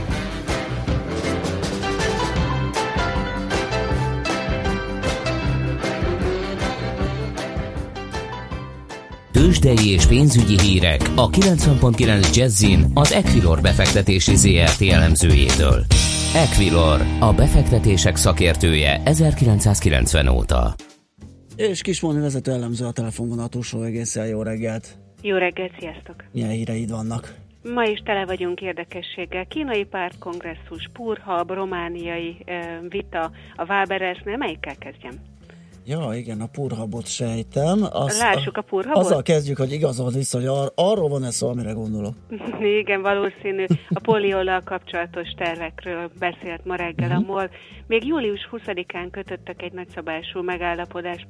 Tőzsdei 9.61 9.91
és 9.91 10.05
pénzügyi 10.05 10.59
hírek 10.59 11.01
a 11.15 11.29
90.9 11.29 12.35
Jazzin 12.35 12.85
az 12.93 13.11
Equilor 13.11 13.61
befektetési 13.61 14.35
ZRT 14.35 14.81
elemzőjétől. 14.81 15.85
Equilor, 16.35 17.01
a 17.19 17.33
befektetések 17.33 18.15
szakértője 18.15 19.01
1990 19.05 20.27
óta. 20.27 20.75
És 21.55 21.81
Kismoni 21.81 22.19
vezető 22.19 22.51
elemző 22.51 22.85
a 22.85 22.91
telefonvonal 22.91 23.47
túlsó 23.47 23.81
egészen 23.83 24.27
jó 24.27 24.41
reggelt. 24.41 24.97
Jó 25.21 25.37
reggelt, 25.37 25.71
sziasztok! 25.79 26.15
Milyen 26.31 26.49
híreid 26.49 26.89
vannak? 26.89 27.35
Ma 27.73 27.83
is 27.83 27.99
tele 28.05 28.25
vagyunk 28.25 28.61
érdekességgel. 28.61 29.45
Kínai 29.45 29.83
pártkongresszus, 29.83 30.89
Purhab, 30.93 31.51
romániai 31.51 32.37
ö, 32.45 32.87
vita, 32.89 33.31
a 33.55 33.65
Váberesnél. 33.65 34.37
Melyikkel 34.37 34.75
kezdjem? 34.75 35.13
Ja, 35.85 36.09
igen, 36.13 36.41
a 36.41 36.47
purhabot 36.51 37.07
sejtem. 37.07 37.79
Azt, 37.91 38.19
Lássuk 38.19 38.57
a 38.57 38.61
purhabot? 38.61 39.03
Azzal 39.03 39.21
kezdjük, 39.21 39.57
hogy 39.57 39.71
igazolod 39.71 40.13
vissza, 40.13 40.37
hogy 40.37 40.47
ar- 40.47 40.71
arról 40.75 41.09
van 41.09 41.23
ez 41.23 41.35
szó, 41.35 41.47
amire 41.49 41.71
gondolok. 41.71 42.13
Igen, 42.81 43.01
valószínű. 43.01 43.65
A 43.89 43.99
poliollal 43.99 44.61
kapcsolatos 44.65 45.29
tervekről 45.37 46.11
beszélt 46.19 46.65
ma 46.65 46.75
reggel 46.75 47.07
Mhm. 47.09 47.17
a 47.17 47.33
MOL. 47.33 47.49
Még 47.87 48.05
július 48.05 48.47
20-án 48.51 49.07
kötöttek 49.11 49.61
egy 49.61 49.71
nagyszabású 49.73 50.41
megállapodást 50.43 51.25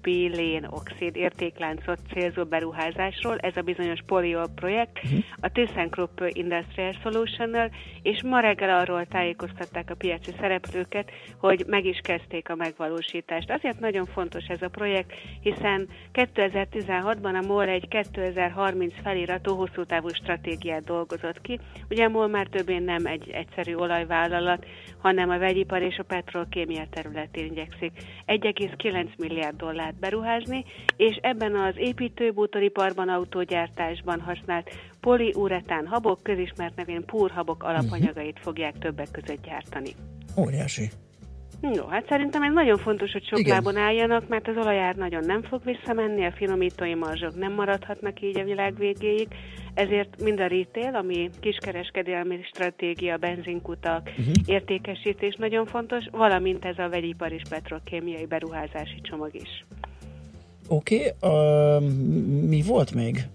propilén 0.00 0.66
oxid 0.70 1.16
értékláncot 1.16 1.98
célzó 2.12 2.44
beruházásról, 2.44 3.38
ez 3.38 3.56
a 3.56 3.62
bizonyos 3.62 3.98
Poliol 4.06 4.48
projekt, 4.54 5.02
Mhm. 5.02 5.18
a 5.40 5.48
ThyssenKrupp 5.52 6.20
Industrial 6.28 6.92
solution 7.02 7.70
és 8.02 8.22
ma 8.22 8.40
reggel 8.40 8.78
arról 8.78 9.06
tájékoztatták 9.06 9.90
a 9.90 9.94
piaci 9.94 10.30
szereplőket, 10.40 11.10
hogy 11.38 11.64
meg 11.66 11.84
is 11.84 12.00
kezdték 12.02 12.48
a 12.48 12.54
megvalósítást. 12.54 13.50
Azért 13.50 13.80
nagyon 13.80 14.04
fontos 14.04 14.44
ez 14.46 14.62
a 14.62 14.68
projekt, 14.68 15.12
hiszen 15.40 15.88
2016-ban 16.12 17.42
a 17.42 17.46
MOL 17.46 17.68
egy 17.68 17.88
2030 17.88 18.94
feliratú 19.02 19.54
hosszú 19.54 19.84
távú 19.84 20.08
stratégiát 20.08 20.84
dolgozott 20.84 21.40
ki. 21.40 21.58
Ugye 21.90 22.04
a 22.04 22.08
MOL 22.08 22.28
már 22.28 22.46
többé 22.46 22.78
nem 22.78 23.06
egy 23.06 23.30
egyszerű 23.30 23.74
olajvállalat, 23.74 24.66
hanem 24.98 25.30
a 25.30 25.38
vegyipar 25.38 25.82
és 25.82 25.98
a 25.98 26.02
petrolkémia 26.02 26.86
területén 26.90 27.44
igyekszik 27.44 27.92
1,9 28.26 29.08
milliárd 29.18 29.56
dollárt 29.88 30.00
beruházni, 30.00 30.64
és 30.96 31.18
ebben 31.22 31.56
az 31.56 31.74
építőbútoriparban, 31.76 33.08
autógyártásban 33.08 34.20
használt 34.20 34.70
poliuretán 35.00 35.86
habok, 35.86 36.22
közismert 36.22 36.76
nevén 36.76 37.04
púrhabok 37.04 37.62
alapanyagait 37.62 38.38
fogják 38.42 38.78
többek 38.78 39.10
között 39.10 39.44
gyártani. 39.44 39.94
Óriási. 40.36 40.90
Jó, 41.74 41.84
hát 41.86 42.06
szerintem 42.08 42.42
ez 42.42 42.52
nagyon 42.52 42.78
fontos, 42.78 43.12
hogy 43.12 43.26
sok 43.26 43.38
Igen. 43.38 43.54
lábon 43.54 43.76
álljanak, 43.76 44.28
mert 44.28 44.48
az 44.48 44.56
olajár 44.56 44.94
nagyon 44.94 45.24
nem 45.24 45.42
fog 45.42 45.64
visszamenni, 45.64 46.24
a 46.24 46.32
finomítói 46.32 46.94
marzsok 46.94 47.36
nem 47.36 47.52
maradhatnak 47.52 48.20
így 48.20 48.38
a 48.38 48.44
világ 48.44 48.76
végéig, 48.76 49.28
ezért 49.78 50.22
mind 50.22 50.40
a 50.40 50.46
retail, 50.46 50.94
ami 50.94 51.30
kiskereskedelmi 51.40 52.38
stratégia, 52.42 53.16
benzinkutak, 53.16 54.10
uh-huh. 54.18 54.34
értékesítés 54.46 55.34
nagyon 55.34 55.66
fontos, 55.66 56.04
valamint 56.10 56.64
ez 56.64 56.78
a 56.78 56.88
vegyipar 56.88 57.32
és 57.32 57.42
petrokémiai 57.48 58.26
beruházási 58.26 59.00
csomag 59.02 59.34
is. 59.34 59.64
Oké, 60.68 61.14
okay, 61.20 61.86
mi 62.48 62.62
volt 62.62 62.94
még? 62.94 63.26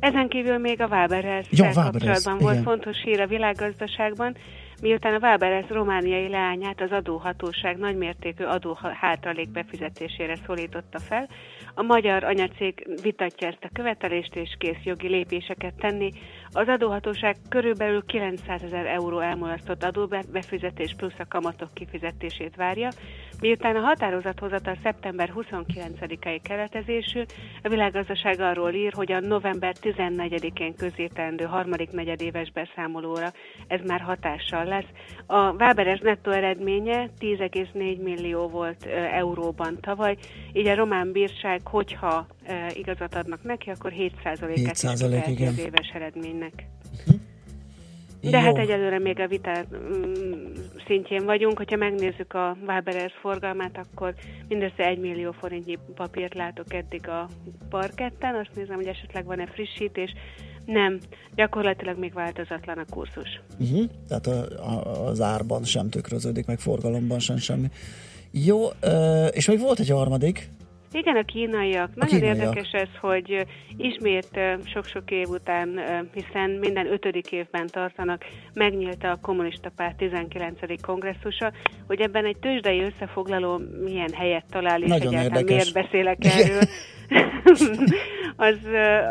Ezen 0.00 0.28
kívül 0.28 0.58
még 0.58 0.80
a 0.80 0.86
Waberers 0.86 1.46
Ja, 1.50 1.70
kapcsolatban 1.72 2.38
volt 2.38 2.52
igen. 2.52 2.64
fontos 2.64 2.96
hír 3.04 3.20
a 3.20 3.26
világgazdaságban, 3.26 4.36
miután 4.80 5.14
a 5.14 5.18
Waberers 5.26 5.68
romániai 5.68 6.28
leányát 6.28 6.80
az 6.80 6.90
adóhatóság 6.90 7.76
nagymértékű 7.76 8.44
adó 8.44 8.78
hátralék 9.00 9.48
befizetésére 9.48 10.36
szólította 10.46 10.98
fel. 10.98 11.28
A 11.74 11.82
magyar 11.82 12.24
anyacég 12.24 12.86
vitatja 13.02 13.48
ezt 13.48 13.64
a 13.64 13.70
követelést 13.72 14.36
és 14.36 14.56
kész 14.58 14.82
jogi 14.84 15.08
lépéseket 15.08 15.74
tenni. 15.74 16.12
Az 16.52 16.68
adóhatóság 16.68 17.36
körülbelül 17.48 18.04
900 18.04 18.62
ezer 18.62 18.86
euró 18.86 19.18
elmulasztott 19.18 19.82
adóbefizetés 19.84 20.94
plusz 20.96 21.18
a 21.18 21.26
kamatok 21.28 21.74
kifizetését 21.74 22.56
várja. 22.56 22.88
Miután 23.40 23.76
a 23.76 23.80
határozathozatal 23.80 24.76
szeptember 24.82 25.32
29-i 25.36 26.40
keretezésű, 26.42 27.22
a 27.62 27.68
világgazdaság 27.68 28.40
arról 28.40 28.72
ír, 28.72 28.92
hogy 28.92 29.12
a 29.12 29.20
november 29.20 29.74
14-én 29.82 30.74
közétendő 30.74 31.44
harmadik 31.44 31.90
negyedéves 31.90 32.52
beszámolóra 32.52 33.32
ez 33.66 33.80
már 33.86 34.00
hatással 34.00 34.64
lesz. 34.64 34.88
A 35.26 35.52
Váberes 35.56 36.00
nettó 36.00 36.30
eredménye 36.30 37.10
10,4 37.20 38.02
millió 38.02 38.48
volt 38.48 38.86
euróban 39.12 39.80
tavaly, 39.80 40.16
így 40.52 40.66
a 40.66 40.74
román 40.74 41.12
bírság, 41.12 41.60
hogyha 41.64 42.26
igazat 42.72 43.14
adnak 43.14 43.42
neki, 43.42 43.70
akkor 43.70 43.92
7%-át 43.92 44.56
is 44.56 44.82
7%, 44.82 44.94
kifejezi 44.94 45.30
igen. 45.30 45.54
éves 45.58 45.90
eredménynek. 45.94 46.66
Jó. 48.20 48.30
De 48.30 48.40
hát 48.40 48.58
egyelőre 48.58 48.98
még 48.98 49.20
a 49.20 49.26
vita 49.26 49.64
mm, 49.74 50.32
szintjén 50.86 51.24
vagyunk, 51.24 51.56
hogyha 51.56 51.76
megnézzük 51.76 52.34
a 52.34 52.56
Waberers 52.66 53.14
forgalmát, 53.20 53.78
akkor 53.78 54.14
mindössze 54.48 54.84
1 54.86 54.98
millió 54.98 55.32
forintnyi 55.32 55.78
papírt 55.94 56.34
látok 56.34 56.74
eddig 56.74 57.08
a 57.08 57.28
parketten, 57.68 58.34
azt 58.34 58.50
nézem, 58.54 58.76
hogy 58.76 58.86
esetleg 58.86 59.24
van-e 59.24 59.46
frissítés. 59.46 60.14
Nem, 60.64 60.98
gyakorlatilag 61.34 61.98
még 61.98 62.12
változatlan 62.12 62.78
a 62.78 62.84
kurzus. 62.90 63.40
Uh-huh. 63.58 63.84
Tehát 64.08 64.26
a, 64.26 64.70
a, 64.70 65.06
az 65.06 65.20
árban 65.20 65.64
sem 65.64 65.88
tükröződik, 65.88 66.46
meg 66.46 66.58
forgalomban 66.58 67.18
sem 67.18 67.36
semmi. 67.36 67.66
Jó, 68.30 68.66
és 69.30 69.46
még 69.46 69.60
volt 69.60 69.78
egy 69.78 69.90
harmadik. 69.90 70.50
Igen, 70.92 71.16
a 71.16 71.22
kínaiak. 71.22 71.94
Nagyon 71.94 72.18
kínaiak. 72.20 72.36
érdekes 72.36 72.70
ez, 72.72 72.88
hogy 73.00 73.46
ismét 73.76 74.40
sok-sok 74.64 75.10
év 75.10 75.28
után, 75.28 75.80
hiszen 76.12 76.50
minden 76.50 76.92
ötödik 76.92 77.32
évben 77.32 77.66
tartanak, 77.66 78.24
megnyílt 78.54 79.04
a 79.04 79.18
kommunista 79.22 79.70
párt 79.76 79.96
19. 79.96 80.80
kongresszusa, 80.82 81.52
hogy 81.86 82.00
ebben 82.00 82.24
egy 82.24 82.36
tőzsdei 82.38 82.82
összefoglaló 82.82 83.60
milyen 83.84 84.12
helyet 84.12 84.44
talál, 84.50 84.82
és 84.82 84.88
Nagyon 84.88 85.12
egyáltalán 85.12 85.38
érdekes. 85.38 85.72
miért 85.72 85.86
beszélek 85.86 86.24
erről. 86.24 86.62
az, 88.36 88.58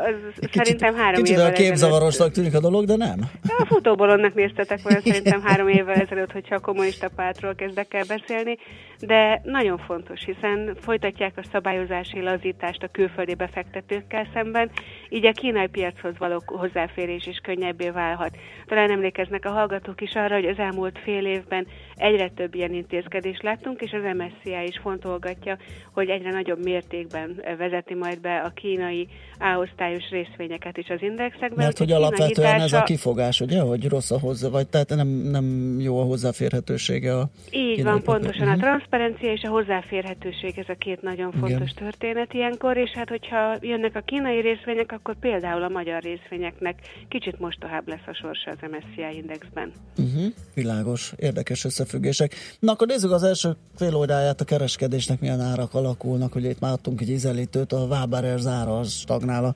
az 0.06 0.50
szerintem 0.52 0.96
három 0.96 1.24
Kicsit 1.24 1.38
évvel 1.38 1.50
a 1.50 1.52
képzavarosnak 1.52 2.32
tűnik 2.32 2.56
a 2.56 2.60
dolog, 2.60 2.86
de 2.86 2.96
nem. 2.96 3.20
A 3.58 3.66
futóbolonnak 3.66 4.34
néztetek 4.34 4.82
volna 4.82 5.00
szerintem 5.06 5.42
három 5.42 5.68
évvel 5.68 5.96
ezelőtt, 5.96 6.32
hogyha 6.32 6.56
a 6.56 6.60
kommunista 6.60 7.10
pártról 7.16 7.56
kezdek 7.56 7.94
el 7.94 8.04
beszélni, 8.08 8.58
de 9.00 9.42
nagyon 9.44 9.78
fontos, 9.78 10.24
hiszen 10.26 10.76
folytatják 10.80 11.38
a 11.38 11.48
szabályozási 11.52 12.22
lazítást 12.22 12.84
a 12.84 12.88
külföldi 12.92 13.34
befektetőkkel 13.34 14.28
szemben, 14.34 14.70
így 15.10 15.26
a 15.26 15.32
kínai 15.32 15.68
piachoz 15.68 16.18
való 16.18 16.44
hozzáférés 16.46 17.28
is 17.28 17.38
könnyebbé 17.44 17.90
válhat. 17.90 18.38
Talán 18.66 18.92
emlékeznek 18.92 19.46
a 19.46 19.50
hallgatók 19.50 20.02
is 20.02 20.14
arra, 20.14 20.36
hogy 20.36 20.46
az 20.46 20.58
elmúlt 20.58 21.00
fél 21.04 21.26
évben 21.26 21.68
egyre 21.96 22.30
több 22.30 22.56
ilyen 22.56 22.74
intézkedést 22.74 23.44
láttunk, 23.44 23.82
és 23.82 23.92
az 23.92 24.16
MSCI 24.18 24.68
is 24.68 24.80
fontolgatja, 24.82 25.58
hogy 25.94 26.10
egyre 26.10 26.32
nagyobb 26.32 26.64
mértékben 26.64 27.42
vezeti 27.88 27.96
majd 27.96 28.22
be 28.22 28.38
a 28.46 28.50
kínai 28.50 29.08
A-osztályos 29.40 30.10
részvényeket 30.10 30.78
is 30.78 30.90
az 30.90 31.02
indexekben. 31.02 31.66
Mert 31.66 31.78
hogy 31.78 31.92
alapvetően 31.92 32.48
ez 32.48 32.62
nyitása- 32.62 32.82
a 32.82 32.84
kifogás, 32.84 33.42
ugye, 33.42 33.60
hogy 33.62 33.88
rossz 33.88 34.12
a 34.12 34.20
hozzá, 34.20 34.48
vagy 34.50 34.68
tehát 34.68 34.90
nem, 34.90 35.08
nem 35.08 35.78
jó 35.80 36.00
a 36.00 36.04
hozzáférhetősége 36.04 37.18
a 37.18 37.30
Így 37.52 37.84
van, 37.84 38.02
pontosan 38.04 38.48
a 38.48 38.52
Mhm. 38.52 38.60
transzparencia 38.60 39.32
és 39.32 39.42
a 39.44 39.50
hozzáférhetőség, 39.50 40.58
ez 40.58 40.66
a 40.68 40.76
két 40.80 41.02
nagyon 41.02 41.32
fontos 41.32 41.72
Igen. 41.72 41.74
történet 41.76 42.34
ilyenkor, 42.34 42.78
és 42.78 42.90
hát 42.90 43.10
hogyha 43.10 43.58
jönnek 43.62 43.96
a 43.96 44.02
kínai 44.06 44.42
részvények, 44.42 44.92
akkor 44.92 45.16
például 45.20 45.64
a 45.64 45.70
magyar 45.70 46.02
részvényeknek 46.02 46.76
kicsit 47.10 47.40
mostohább 47.40 47.88
lesz 47.88 48.08
a 48.08 48.14
sorsa 48.14 48.52
az 48.52 48.70
MSCI 48.72 49.18
indexben. 49.18 49.72
Uh-huh, 49.98 50.34
világos, 50.54 51.14
érdekes 51.18 51.66
összefüggések. 51.66 52.36
Na 52.60 52.72
akkor 52.72 52.88
nézzük 52.88 53.12
az 53.12 53.24
első 53.24 53.50
fél 53.76 53.96
óráját 53.96 54.42
a 54.42 54.46
kereskedésnek, 54.46 55.20
milyen 55.20 55.42
árak 55.42 55.74
alakulnak. 55.74 56.36
Ugye 56.36 56.50
itt 56.50 56.60
már 56.60 56.72
adtunk 56.72 57.02
egy 57.02 57.10
ízelítőt, 57.10 57.74
a 57.78 57.86
Waberer 57.88 58.38
zára 58.40 58.80
az 58.80 58.92
stagnál 58.92 59.46
a 59.46 59.54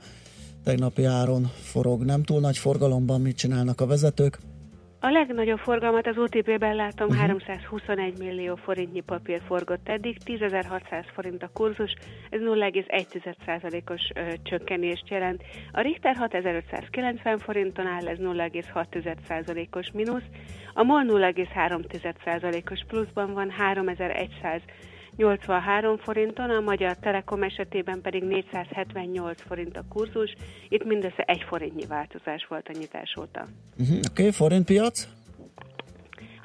tegnapi 0.63 1.03
áron 1.05 1.43
forog. 1.61 2.03
Nem 2.03 2.23
túl 2.23 2.39
nagy 2.39 2.57
forgalomban 2.57 3.21
mit 3.21 3.37
csinálnak 3.37 3.81
a 3.81 3.85
vezetők? 3.85 4.37
A 5.03 5.09
legnagyobb 5.09 5.57
forgalmat 5.57 6.07
az 6.07 6.17
OTP-ben 6.17 6.75
látom, 6.75 7.07
Mhm. 7.07 7.17
321 7.17 8.17
millió 8.17 8.55
forintnyi 8.55 8.99
papír 8.99 9.41
forgott 9.47 9.89
eddig, 9.89 10.17
10.600 10.25 11.05
forint 11.13 11.43
a 11.43 11.49
kurzus, 11.53 11.93
ez 12.29 12.39
0,1%-os 12.41 14.01
ö, 14.15 14.21
csökkenést 14.43 15.09
jelent. 15.09 15.43
A 15.71 15.81
Richter 15.81 16.15
6590 16.15 17.37
forinton 17.37 17.85
áll, 17.87 18.07
ez 18.07 18.17
0,6%-os 18.19 19.91
mínusz, 19.93 20.23
a 20.73 20.83
MOL 20.83 21.03
0,3%-os 21.07 22.83
pluszban 22.87 23.33
van, 23.33 23.49
3100 23.49 24.61
83 25.15 25.97
forinton, 25.97 26.49
a 26.49 26.59
Magyar 26.59 26.95
Telekom 26.97 27.43
esetében 27.43 28.01
pedig 28.01 28.23
478 28.23 29.41
forint 29.41 29.77
a 29.77 29.83
kurzus, 29.89 30.35
itt 30.69 30.83
mindössze 30.85 31.23
egy 31.23 31.43
forintnyi 31.47 31.85
változás 31.85 32.45
volt 32.49 32.69
a 32.73 32.77
nyitás 32.77 33.13
óta. 33.19 33.47
Uh-huh, 33.79 33.97
Oké, 33.97 34.07
okay, 34.09 34.31
forintpiac? 34.31 35.07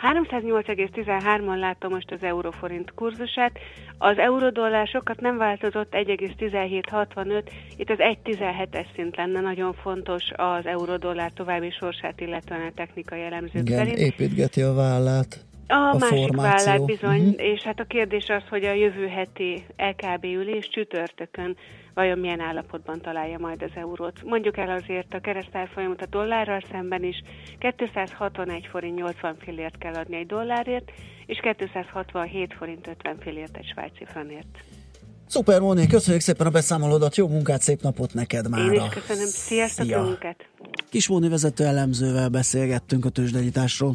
308,13-on 0.00 1.58
látom 1.58 1.92
most 1.92 2.10
az 2.10 2.22
euróforint 2.22 2.94
kurzusát. 2.94 3.58
Az 3.98 4.18
eurodollár 4.18 4.86
sokat 4.86 5.20
nem 5.20 5.36
változott, 5.36 5.92
1,1765, 5.92 7.42
itt 7.76 7.90
az 7.90 7.98
1,17-es 7.98 8.86
szint 8.94 9.16
lenne 9.16 9.40
nagyon 9.40 9.72
fontos 9.72 10.24
az 10.36 10.66
eurodollár 10.66 11.30
további 11.34 11.70
sorsát, 11.70 12.20
illetően 12.20 12.60
a 12.60 12.72
technikai 12.74 13.22
elemzők 13.22 13.68
Igen, 13.68 13.78
szerint. 13.78 13.98
építgeti 13.98 14.62
a 14.62 14.72
vállát. 14.72 15.45
A, 15.68 15.74
a 15.74 15.96
másik 15.98 16.26
formáció. 16.26 16.42
vállát 16.42 16.84
bizony, 16.84 17.20
uh-huh. 17.20 17.46
és 17.46 17.60
hát 17.60 17.80
a 17.80 17.84
kérdés 17.84 18.28
az, 18.28 18.42
hogy 18.48 18.64
a 18.64 18.72
jövő 18.72 19.06
heti 19.06 19.66
LKB 19.76 20.24
ülés 20.24 20.68
csütörtökön 20.68 21.56
vajon 21.94 22.18
milyen 22.18 22.40
állapotban 22.40 23.00
találja 23.00 23.38
majd 23.38 23.62
az 23.62 23.70
eurót. 23.74 24.22
Mondjuk 24.24 24.56
el 24.56 24.70
azért 24.70 25.14
a 25.14 25.20
keresztárfolyamot 25.20 26.02
a 26.02 26.06
dollárral 26.10 26.62
szemben 26.70 27.04
is 27.04 27.22
261 27.58 28.66
forint 28.70 28.96
80 28.96 29.36
fillért 29.38 29.78
kell 29.78 29.94
adni 29.94 30.16
egy 30.16 30.26
dollárért, 30.26 30.92
és 31.26 31.40
267 31.58 32.54
forint 32.58 32.86
50 32.86 33.16
fillért 33.20 33.56
egy 33.56 33.66
svájci 33.66 34.04
frankért. 34.04 34.64
Szuper, 35.28 35.60
Móni, 35.60 35.86
köszönjük 35.86 36.22
szépen 36.22 36.46
a 36.46 36.50
beszámolódat, 36.50 37.16
jó 37.16 37.28
munkát, 37.28 37.62
szép 37.62 37.82
napot 37.82 38.14
neked 38.14 38.48
már. 38.48 38.72
Én 38.72 38.82
is 38.82 38.88
köszönöm. 38.88 39.26
Sziasztok, 39.26 39.86
Szia. 39.86 40.02
munkát! 40.02 40.48
Kis 40.90 41.08
Móni 41.08 41.28
vezető 41.28 41.64
elemzővel 41.64 42.28
beszélgettünk 42.28 43.04
a 43.04 43.08
tőzsdenyításról. 43.08 43.94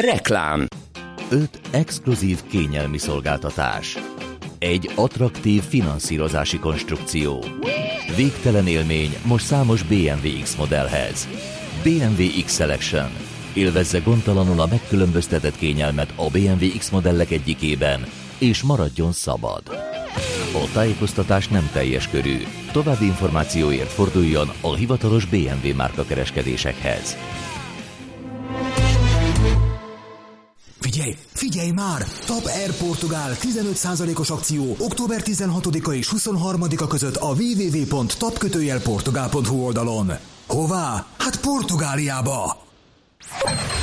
Reklám 0.00 0.66
5 1.30 1.60
exkluzív 1.70 2.38
kényelmi 2.50 2.98
szolgáltatás. 2.98 3.98
Egy 4.58 4.90
attraktív 4.94 5.62
finanszírozási 5.62 6.58
konstrukció. 6.58 7.44
Végtelen 8.16 8.66
élmény 8.66 9.16
most 9.24 9.44
számos 9.44 9.82
BMW 9.82 10.42
X 10.42 10.56
modellhez. 10.56 11.28
BMW 11.82 12.42
X 12.44 12.54
Selection. 12.54 13.10
Élvezze 13.54 13.98
gondtalanul 13.98 14.60
a 14.60 14.66
megkülönböztetett 14.66 15.56
kényelmet 15.56 16.12
a 16.16 16.30
BMW 16.30 16.78
X 16.78 16.90
modellek 16.90 17.30
egyikében, 17.30 18.06
és 18.38 18.62
maradjon 18.62 19.12
szabad. 19.12 19.62
A 20.52 20.70
tájékoztatás 20.72 21.48
nem 21.48 21.70
teljes 21.72 22.08
körű. 22.08 22.36
További 22.72 23.04
információért 23.04 23.92
forduljon 23.92 24.50
a 24.60 24.74
hivatalos 24.74 25.24
BMW 25.24 25.74
márka 25.76 26.04
kereskedésekhez. 26.04 27.16
Figyelj, 30.90 31.16
figyelj 31.32 31.70
már! 31.70 32.04
Top 32.26 32.44
Air 32.44 32.76
Portugál 32.76 33.36
15%-os 33.40 34.30
akció 34.30 34.76
október 34.78 35.20
16-a 35.24 35.90
és 35.90 36.10
23-a 36.16 36.86
között 36.86 37.16
a 37.16 37.26
www.tapkötőjelportugál.hu 37.26 39.64
oldalon. 39.64 40.12
Hová? 40.46 41.06
Hát 41.18 41.40
Portugáliába! 41.40 42.66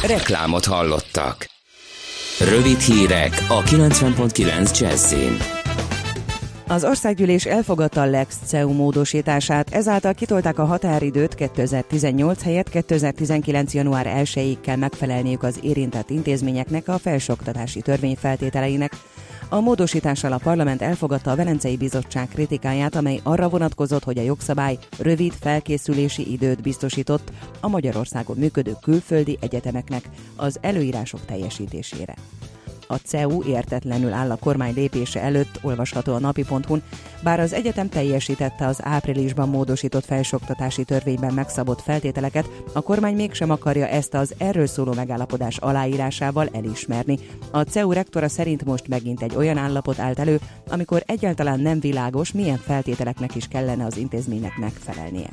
Reklámot 0.04 0.65
hallottak. 0.65 1.50
Rövid 2.39 2.80
hírek 2.80 3.46
a 3.48 3.63
90.9 3.63 4.80
Jazzin. 4.80 5.38
Az 6.69 6.84
országgyűlés 6.84 7.45
elfogadta 7.45 8.01
a 8.01 8.06
Lex 8.06 8.39
CEU 8.45 8.73
módosítását, 8.73 9.73
ezáltal 9.73 10.13
kitolták 10.13 10.60
a 10.60 10.65
határidőt 10.65 11.36
2018 11.36 12.43
helyett 12.43 12.69
2019. 12.69 13.73
január 13.73 14.23
1-ig 14.23 14.58
kell 14.62 14.75
megfelelniük 14.75 15.43
az 15.43 15.60
érintett 15.62 16.10
intézményeknek 16.10 16.88
a 16.88 16.97
felsőoktatási 16.97 17.82
törvény 17.82 18.15
feltételeinek. 18.15 18.91
A 19.49 19.60
módosítással 19.60 20.32
a 20.32 20.38
parlament 20.38 20.82
elfogadta 20.82 21.32
a 21.32 21.36
Velencei 21.36 21.77
Bizottság 21.77 22.27
kritikáját, 22.27 22.95
amely 22.95 23.19
arra 23.23 23.49
vonatkozott, 23.49 24.03
hogy 24.03 24.17
a 24.17 24.21
jogszabály 24.23 24.77
rövid 24.99 25.34
felkészülési 25.39 26.32
időt 26.32 26.62
biztosított 26.62 27.32
a 27.60 27.67
Magyarországon 27.67 28.38
működő 28.38 28.75
külföldi 28.82 29.38
egyetemeknek 29.41 30.10
az 30.36 30.58
előírások 30.62 31.25
teljesítésére. 31.25 32.15
A 32.88 32.95
CEU 32.95 33.43
értetlenül 33.43 34.13
áll 34.13 34.32
a 34.32 34.36
kormány 34.36 34.73
lépése 34.73 35.21
előtt, 35.21 35.60
olvasható 35.62 36.13
a 36.13 36.19
napi.hu-n, 36.19 36.84
bár 37.23 37.39
az 37.39 37.54
egyetem 37.54 37.89
teljesítette 37.89 38.65
az 38.65 38.80
áprilisban 38.82 39.50
módosított 39.50 40.06
felsőoktatási 40.06 40.84
törvényben 40.84 41.34
megszabott 41.34 41.82
feltételeket, 41.82 42.50
a 42.73 42.82
kormány 42.82 43.15
mégsem 43.15 43.50
akarja 43.50 43.88
ezt 43.88 44.13
az 44.13 44.34
erről 44.38 44.67
szóló 44.67 44.93
megállapodás 44.93 45.58
aláírásával 45.58 46.50
elismerni. 46.54 47.19
A 47.52 47.62
CEU 47.62 47.91
rektora 47.91 48.28
szerint 48.28 48.65
most 48.65 48.88
megint 48.88 49.21
egy 49.21 49.36
olyan 49.36 49.58
állapot 49.58 50.00
állt 50.00 50.19
elő, 50.19 50.39
amikor 50.69 51.04
egyáltalán 51.06 51.60
nem 51.60 51.80
világos, 51.80 52.32
milyen 52.32 52.58
feltételeknek 52.58 53.36
is 53.36 53.47
kellene 53.47 53.86
az 53.86 53.97
intézménynek 53.97 54.58
megfelelnie. 54.58 55.30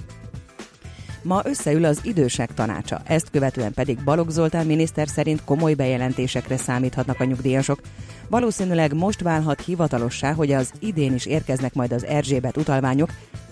Ma 1.25 1.41
összeül 1.45 1.85
az 1.85 2.01
idősek 2.03 2.55
tanácsa, 2.55 3.01
ezt 3.05 3.31
követően 3.31 3.73
pedig 3.73 4.05
Balogh 4.05 4.31
Zoltán 4.31 4.67
miniszter 4.67 5.09
szerint 5.09 5.45
komoly 5.45 5.75
bejelentésekre 5.75 6.57
számíthatnak 6.57 7.21
a 7.21 7.25
nyugdíjasok. 7.25 7.81
Valószínűleg 8.29 8.95
most 8.95 9.21
válhat 9.21 9.61
hivatalossá, 9.61 10.33
hogy 10.33 10.53
az 10.53 10.73
idén 10.79 11.15
is 11.15 11.27
érkeznek 11.27 11.75
majd 11.75 11.93
az 11.93 12.05
Erzsébet 12.05 12.57
utalványok, 12.57 13.11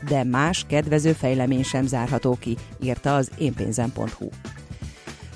de 0.09 0.25
más 0.25 0.65
kedvező 0.69 1.13
fejlemény 1.13 1.63
sem 1.63 1.87
zárható 1.87 2.37
ki, 2.41 2.57
írta 2.81 3.15
az 3.15 3.31
énpénzem.hu. 3.39 4.29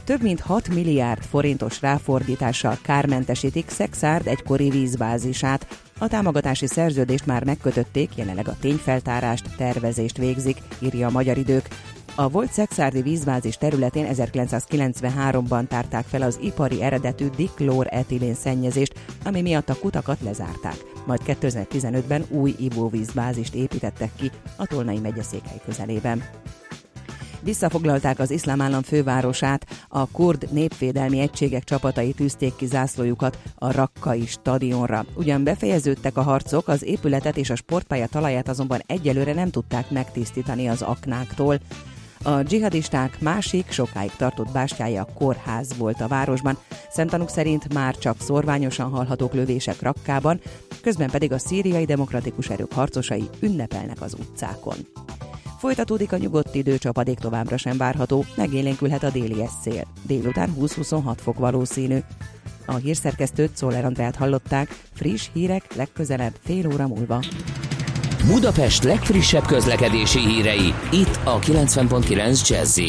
Több 0.04 0.22
mint 0.22 0.40
6 0.40 0.68
milliárd 0.68 1.22
forintos 1.22 1.80
ráfordítással 1.80 2.78
kármentesítik 2.82 3.68
Szexárd 3.68 4.26
egykori 4.26 4.70
vízbázisát. 4.70 5.66
A 5.98 6.08
támogatási 6.08 6.66
szerződést 6.66 7.26
már 7.26 7.44
megkötötték, 7.44 8.16
jelenleg 8.16 8.48
a 8.48 8.56
tényfeltárást, 8.60 9.56
tervezést 9.56 10.16
végzik, 10.16 10.56
írja 10.78 11.06
a 11.06 11.10
Magyar 11.10 11.38
Idők. 11.38 11.68
A 12.18 12.28
volt 12.28 12.52
szexárdi 12.52 13.02
vízbázis 13.02 13.56
területén 13.56 14.08
1993-ban 14.12 15.66
tárták 15.66 16.06
fel 16.06 16.22
az 16.22 16.38
ipari 16.42 16.82
eredetű 16.82 17.28
diklór 17.36 17.86
etilén 17.90 18.34
szennyezést, 18.34 19.00
ami 19.24 19.42
miatt 19.42 19.68
a 19.68 19.78
kutakat 19.78 20.20
lezárták. 20.20 20.76
Majd 21.06 21.20
2015-ben 21.26 22.24
új 22.28 22.54
ivóvízbázist 22.58 23.54
építettek 23.54 24.10
ki 24.16 24.30
a 24.56 24.66
Tolnai 24.66 24.98
megyeszékhely 24.98 25.60
közelében 25.64 26.22
visszafoglalták 27.42 28.18
az 28.18 28.30
iszlám 28.30 28.60
állam 28.60 28.82
fővárosát, 28.82 29.66
a 29.88 30.10
kurd 30.10 30.48
népvédelmi 30.50 31.18
egységek 31.18 31.64
csapatai 31.64 32.12
tűzték 32.12 32.56
ki 32.56 32.66
zászlójukat 32.66 33.38
a 33.54 33.72
rakkai 33.72 34.26
stadionra. 34.26 35.04
Ugyan 35.14 35.44
befejeződtek 35.44 36.16
a 36.16 36.22
harcok, 36.22 36.68
az 36.68 36.84
épületet 36.84 37.36
és 37.36 37.50
a 37.50 37.56
sportpálya 37.56 38.06
talaját 38.06 38.48
azonban 38.48 38.82
egyelőre 38.86 39.32
nem 39.32 39.50
tudták 39.50 39.90
megtisztítani 39.90 40.68
az 40.68 40.82
aknáktól. 40.82 41.58
A 42.26 42.42
dzsihadisták 42.42 43.20
másik, 43.20 43.70
sokáig 43.70 44.10
tartott 44.16 44.52
bástyája 44.52 45.02
a 45.02 45.12
kórház 45.14 45.76
volt 45.76 46.00
a 46.00 46.08
városban. 46.08 46.58
Szemtanúk 46.90 47.28
szerint 47.28 47.74
már 47.74 47.96
csak 47.96 48.20
szorványosan 48.20 48.90
hallhatók 48.90 49.32
lövések 49.32 49.82
rakkában, 49.82 50.40
közben 50.82 51.10
pedig 51.10 51.32
a 51.32 51.38
szíriai 51.38 51.84
demokratikus 51.84 52.48
erők 52.48 52.72
harcosai 52.72 53.28
ünnepelnek 53.40 54.00
az 54.00 54.14
utcákon. 54.14 54.76
Folytatódik 55.58 56.12
a 56.12 56.16
nyugodt 56.16 56.54
idő, 56.54 56.78
csapadék 56.78 57.18
továbbra 57.18 57.56
sem 57.56 57.76
várható, 57.76 58.24
megélénkülhet 58.36 59.02
a 59.02 59.10
déli 59.10 59.44
szél. 59.62 59.86
Délután 60.06 60.54
20-26 60.60 61.16
fok 61.16 61.38
valószínű. 61.38 61.98
A 62.66 62.74
hírszerkesztőt 62.74 63.56
Szoller 63.56 63.84
Andrát 63.84 64.16
hallották, 64.16 64.80
friss 64.92 65.28
hírek 65.32 65.74
legközelebb 65.74 66.34
fél 66.44 66.72
óra 66.72 66.86
múlva. 66.86 67.20
Budapest 68.26 68.82
legfrissebb 68.82 69.46
közlekedési 69.46 70.18
hírei, 70.18 70.74
itt 70.90 71.18
a 71.24 71.38
90.9 71.38 72.48
jazz 72.48 72.80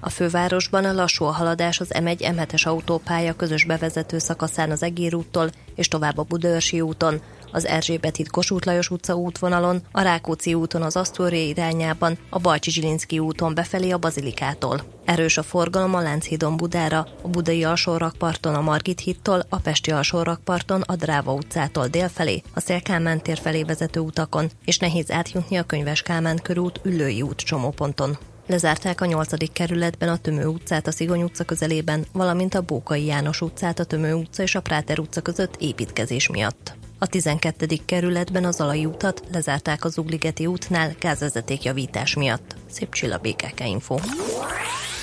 a 0.00 0.08
fővárosban 0.10 0.84
a 0.84 0.92
lassú 0.92 1.24
a 1.24 1.30
haladás 1.30 1.80
az 1.80 1.90
M1 1.98 2.20
M7-es 2.20 2.66
autópálya 2.66 3.36
közös 3.36 3.64
bevezető 3.64 4.18
szakaszán 4.18 4.70
az 4.70 4.82
Egér 4.82 5.14
úttól 5.14 5.50
és 5.74 5.88
tovább 5.88 6.18
a 6.18 6.22
Budaörsi 6.22 6.80
úton, 6.80 7.20
az 7.52 7.66
Erzsébet 7.66 8.16
híd 8.16 8.28
Kossuth 8.28 8.66
Lajos 8.66 8.90
utca 8.90 9.14
útvonalon, 9.14 9.82
a 9.92 10.00
Rákóczi 10.00 10.54
úton 10.54 10.82
az 10.82 10.96
Asztória 10.96 11.46
irányában, 11.46 12.18
a 12.30 12.38
Bajcsi 12.38 12.70
Zsilinszki 12.70 13.18
úton 13.18 13.54
befelé 13.54 13.90
a 13.90 13.98
Bazilikától. 13.98 14.82
Erős 15.04 15.36
a 15.36 15.42
forgalom 15.42 15.94
a 15.94 16.00
Lánchídon 16.00 16.56
Budára, 16.56 17.06
a 17.22 17.28
Budai 17.28 17.64
alsórakparton 17.64 18.54
a 18.54 18.60
Margit 18.60 19.00
hídtól, 19.00 19.46
a 19.48 19.58
Pesti 19.58 19.90
alsórakparton 19.90 20.80
a 20.80 20.96
Dráva 20.96 21.32
utcától 21.32 21.86
délfelé, 21.86 22.42
a 22.54 22.60
Szélkámán 22.60 23.22
tér 23.22 23.38
felé 23.38 23.62
vezető 23.62 24.00
utakon, 24.00 24.50
és 24.64 24.78
nehéz 24.78 25.10
átjutni 25.10 25.56
a 25.56 25.62
Könyves 25.62 26.02
Kálmán 26.02 26.38
körút 26.42 26.80
Üllői 26.82 27.22
út 27.22 27.36
csomóponton. 27.36 28.18
Lezárták 28.48 29.00
a 29.00 29.06
8. 29.06 29.52
kerületben 29.52 30.08
a 30.08 30.16
Tömő 30.16 30.46
utcát 30.46 30.86
a 30.86 30.90
Szigony 30.90 31.22
utca 31.22 31.44
közelében, 31.44 32.06
valamint 32.12 32.54
a 32.54 32.62
Bókai 32.62 33.04
János 33.04 33.40
utcát 33.40 33.78
a 33.78 33.84
Tömő 33.84 34.14
utca 34.14 34.42
és 34.42 34.54
a 34.54 34.60
Práter 34.60 34.98
utca 34.98 35.20
között 35.20 35.56
építkezés 35.56 36.28
miatt. 36.28 36.76
A 37.00 37.06
12. 37.06 37.66
kerületben 37.84 38.44
az 38.44 38.60
Alai 38.60 38.86
utat 38.86 39.22
lezárták 39.32 39.84
az 39.84 39.98
Ugligeti 39.98 40.46
útnál 40.46 40.94
gázvezeték 41.00 41.62
javítás 41.62 42.14
miatt. 42.14 42.56
Szép 42.70 42.92
csilla 42.92 43.18
BKK 43.18 43.60
Info. 43.66 43.96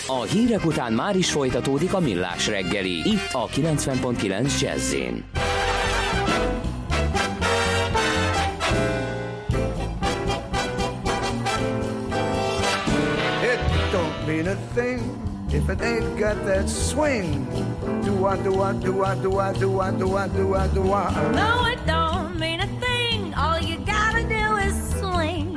A 0.08 0.22
hírek 0.22 0.66
után 0.66 0.94
már 0.94 1.16
is 1.16 1.32
folytatódik 1.32 1.94
a 1.94 2.00
millás 2.00 2.48
reggeli, 2.48 3.10
itt 3.10 3.30
a 3.32 3.48
90.9 3.48 4.62
jazz 4.62 4.94
It 4.94 5.12
don't 13.92 14.26
mean 14.28 14.48
a 14.48 14.58
thing 14.74 15.25
if 15.56 15.70
it 15.70 15.82
ain't 15.82 16.18
got 16.20 16.36
that 16.46 16.70
swing. 16.70 17.46
Do 18.04 18.26
I 18.26 18.36
do 18.44 18.62
I 18.62 18.74
do 18.74 19.04
I 19.04 19.16
do 19.16 19.40
I 19.40 19.54
do 19.54 19.80
I 19.80 19.92
do 19.92 20.18
I 20.18 20.28
do 20.28 20.54
I 20.54 20.68
do 20.68 20.94
I? 20.94 21.32
No, 21.32 21.66
it 21.66 21.86
don't 21.86 22.38
mean 22.38 22.60
a 22.60 22.68
thing. 22.84 23.34
All 23.36 23.60
you 23.60 23.78
gotta 23.78 24.24
do 24.24 24.46
is 24.68 24.76
swing. 25.00 25.54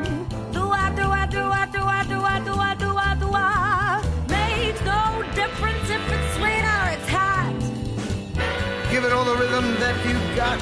Do 0.53 0.71
I 0.71 0.95
do 0.95 1.03
I 1.03 1.27
do 1.27 1.41
I 1.41 1.67
do 1.67 1.83
I 1.83 2.05
do 2.05 2.21
I 2.21 2.39
do 2.41 2.55
I 2.55 2.75
do 2.75 2.91
I 2.97 3.15
do 3.23 3.29
I? 3.33 4.05
Makes 4.29 4.81
no 4.85 5.03
difference 5.35 5.91
if 5.91 6.05
it's 6.17 6.31
sweet 6.37 6.65
or 6.77 6.85
it's 6.95 7.09
hot. 7.09 7.53
Give 8.91 9.05
it 9.05 9.13
all 9.13 9.25
the 9.25 9.37
rhythm 9.37 9.67
that 9.83 9.97
you 10.07 10.17
got. 10.37 10.59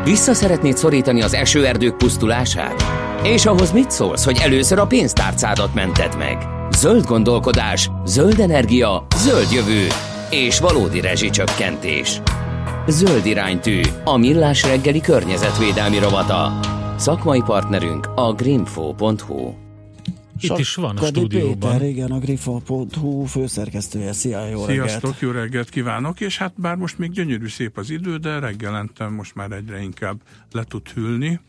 Vissza 0.04 0.34
szeretnéd 0.34 0.76
szorítani 0.76 1.22
az 1.22 1.34
esőerdők 1.34 1.96
pusztulását? 1.96 2.82
És 3.24 3.46
ahhoz 3.46 3.72
mit 3.72 3.90
szólsz, 3.90 4.24
hogy 4.24 4.38
először 4.42 4.78
a 4.78 4.86
pénztárcádat 4.86 5.74
mented 5.74 6.16
meg? 6.18 6.36
Zöld 6.76 7.04
gondolkodás, 7.04 7.90
zöld 8.04 8.40
energia, 8.40 9.06
zöld 9.16 9.50
jövő 9.52 9.86
és 10.30 10.60
valódi 10.60 11.00
rezsicsökkentés. 11.00 12.20
Zöld 12.86 13.26
iránytű, 13.26 13.80
a 14.04 14.16
millás 14.16 14.62
reggeli 14.62 15.00
környezetvédelmi 15.00 15.98
rovata. 15.98 16.60
Szakmai 16.96 17.42
partnerünk 17.46 18.06
a 18.14 18.32
greenfo.hu. 18.32 19.71
Itt 20.42 20.58
is 20.58 20.74
van 20.74 20.96
a 20.96 21.06
stúdióban. 21.06 21.72
Péter, 21.72 21.88
igen, 21.88 22.10
a 22.10 22.18
grifa.hu 22.18 23.24
főszerkesztője. 23.24 24.12
Szia, 24.12 24.46
jó 24.46 24.64
reggelt! 24.64 24.88
Sziasztok, 24.88 25.20
jó 25.20 25.30
reggelt 25.30 25.68
kívánok, 25.68 26.20
és 26.20 26.38
hát 26.38 26.52
bár 26.56 26.76
most 26.76 26.98
még 26.98 27.10
gyönyörű 27.10 27.48
szép 27.48 27.78
az 27.78 27.90
idő, 27.90 28.16
de 28.16 28.38
reggelentem 28.38 29.12
most 29.12 29.34
már 29.34 29.52
egyre 29.52 29.82
inkább 29.82 30.20
le 30.52 30.64
tud 30.64 30.88
hűlni, 30.88 31.40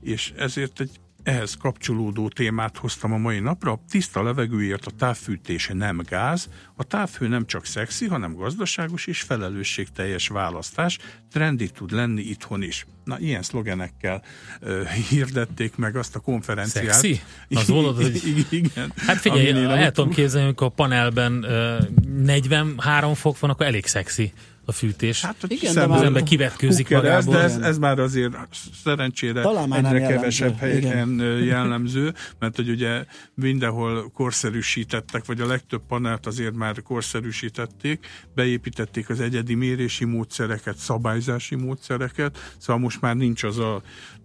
és 0.00 0.32
ezért 0.36 0.80
egy 0.80 0.90
ehhez 1.22 1.56
kapcsolódó 1.56 2.28
témát 2.28 2.76
hoztam 2.76 3.12
a 3.12 3.16
mai 3.16 3.40
napra. 3.40 3.80
Tiszta 3.90 4.22
levegőért 4.22 4.86
a 4.86 4.90
távfűtés 4.98 5.70
nem 5.72 6.00
gáz, 6.08 6.48
a 6.76 6.84
távhő 6.84 7.28
nem 7.28 7.46
csak 7.46 7.64
szexi, 7.64 8.06
hanem 8.06 8.34
gazdaságos 8.34 9.06
és 9.06 9.20
felelősségteljes 9.20 10.28
választás, 10.28 10.98
trendi 11.32 11.68
tud 11.68 11.90
lenni 11.92 12.22
itthon 12.22 12.62
is. 12.62 12.86
Na, 13.04 13.18
ilyen 13.18 13.42
szlogenekkel 13.42 14.22
uh, 14.60 14.88
hirdették 14.88 15.76
meg 15.76 15.96
azt 15.96 16.16
a 16.16 16.20
konferenciát. 16.20 16.94
Szexi? 16.94 17.20
Az 17.48 17.68
volt, 17.68 17.96
hogy... 17.96 18.46
Igen. 18.50 18.92
Hát 18.96 19.16
figyelj, 19.16 19.64
el 19.64 19.92
tudom 19.92 20.10
képzelni, 20.10 20.46
amikor 20.46 20.66
a 20.66 20.70
panelben 20.70 21.44
uh, 21.44 22.24
43 22.24 23.14
fok 23.14 23.38
van, 23.38 23.50
akkor 23.50 23.66
elég 23.66 23.86
szexi 23.86 24.32
a 24.70 24.72
fűtés. 24.72 25.24
Hát, 25.24 25.36
hogy 25.40 25.52
igen, 25.52 25.72
szemben 25.72 25.98
az 25.98 26.04
ember 26.04 26.22
kivetkőzik 26.22 26.88
magából. 26.88 27.34
De 27.34 27.40
ez, 27.40 27.56
ez 27.56 27.78
már 27.78 27.98
azért 27.98 28.32
szerencsére 28.84 29.40
Talán 29.40 29.68
már 29.68 29.78
egyre 29.78 29.98
jellemző, 29.98 30.16
kevesebb 30.16 30.58
helyen 30.58 31.10
igen. 31.10 31.44
jellemző, 31.44 32.14
mert 32.38 32.56
hogy 32.56 32.68
ugye 32.68 33.04
mindenhol 33.34 34.10
korszerűsítettek, 34.14 35.24
vagy 35.24 35.40
a 35.40 35.46
legtöbb 35.46 35.82
panelt 35.88 36.26
azért 36.26 36.54
már 36.54 36.82
korszerűsítették, 36.82 38.06
beépítették 38.34 39.08
az 39.08 39.20
egyedi 39.20 39.54
mérési 39.54 40.04
módszereket, 40.04 40.76
szabályzási 40.76 41.54
módszereket, 41.54 42.38
szóval 42.58 42.82
most 42.82 43.00
már 43.00 43.16
nincs 43.16 43.42
az 43.42 43.58
a 43.58 43.82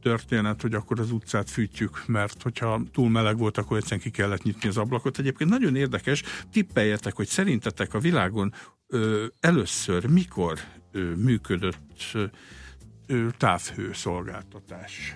történet, 0.09 0.61
hogy 0.61 0.73
akkor 0.73 0.99
az 0.99 1.11
utcát 1.11 1.49
fűtjük, 1.49 2.03
mert 2.07 2.41
hogyha 2.41 2.81
túl 2.91 3.09
meleg 3.09 3.37
volt, 3.37 3.57
akkor 3.57 3.77
egyszerűen 3.77 4.01
ki 4.01 4.09
kellett 4.09 4.43
nyitni 4.43 4.69
az 4.69 4.77
ablakot. 4.77 5.19
Egyébként 5.19 5.49
nagyon 5.49 5.75
érdekes, 5.75 6.23
tippeljetek, 6.51 7.15
hogy 7.15 7.27
szerintetek 7.27 7.93
a 7.93 7.99
világon 7.99 8.53
ö, 8.87 9.25
először 9.39 10.05
mikor 10.05 10.59
ö, 10.91 11.15
működött 11.15 12.17
ö, 13.07 13.27
távhőszolgáltatás? 13.37 15.15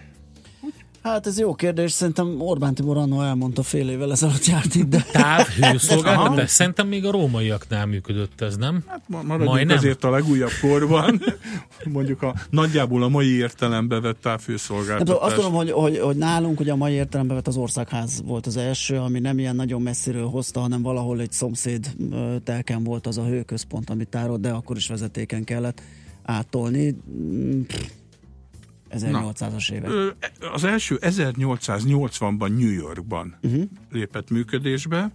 Hát 1.04 1.28
ez 1.28 1.40
jó 1.40 1.56
kérdés, 1.56 1.92
szerintem 1.92 2.42
Orbán 2.42 2.74
Tibor 2.74 2.98
annó 2.98 3.22
elmondta 3.22 3.64
fél 3.64 3.90
évvel 3.90 4.12
ezelőtt 4.12 4.46
járt 4.46 4.76
itt, 4.76 4.90
de... 4.90 5.06
Távhőszolgáltatás? 5.12 6.50
Szerintem 6.50 6.88
még 6.88 7.06
a 7.06 7.12
rómaiaknál 7.12 7.86
működött 7.86 8.42
ez, 8.42 8.56
nem? 8.58 8.84
Hát 8.88 9.02
ma- 9.08 9.22
maradjunk 9.22 9.52
Majdnem. 9.52 9.78
azért 9.78 10.04
a 10.04 10.10
legújabb 10.10 10.52
korban, 10.62 11.22
mondjuk 11.94 12.22
a 12.22 12.36
nagyjából 12.50 13.04
a 13.04 13.08
mai 13.08 13.28
értelembe 13.36 13.96
vett 14.00 14.04
Nem 14.04 14.14
távhőszolgáltatás. 14.22 15.08
tudom, 15.08 15.24
azt 15.24 15.36
tudom, 15.36 15.54
hogy, 15.54 15.72
hogy, 15.72 16.00
hogy 16.00 16.16
nálunk 16.16 16.60
ugye 16.60 16.72
a 16.72 16.76
mai 16.76 16.94
értelemben 16.94 17.36
vett 17.36 17.48
az 17.48 17.58
országház 17.58 18.22
volt 18.26 18.46
az 18.48 18.58
első, 18.58 18.98
ami 18.98 19.20
nem 19.20 19.40
ilyen 19.40 19.56
nagyon 19.56 19.82
messziről 19.82 20.28
hozta, 20.28 20.60
hanem 20.60 20.82
valahol 20.82 21.20
egy 21.22 21.32
szomszéd 21.32 21.92
telken 22.44 22.84
volt 22.84 23.08
az 23.08 23.18
a 23.18 23.24
hőközpont, 23.26 23.90
amit 23.90 24.08
tárolt, 24.10 24.42
de 24.42 24.50
akkor 24.50 24.78
is 24.78 24.88
vezetéken 24.88 25.44
kellett 25.44 25.82
áttolni. 26.24 26.96
Mm, 27.12 27.62
pff, 27.62 27.90
1800-as 28.92 29.72
évek. 29.72 30.16
Az 30.54 30.64
első 30.64 30.98
1880-ban 31.02 32.48
New 32.58 32.72
Yorkban 32.72 33.38
Uh-huh. 33.42 33.64
lépett 33.92 34.30
működésbe. 34.30 35.12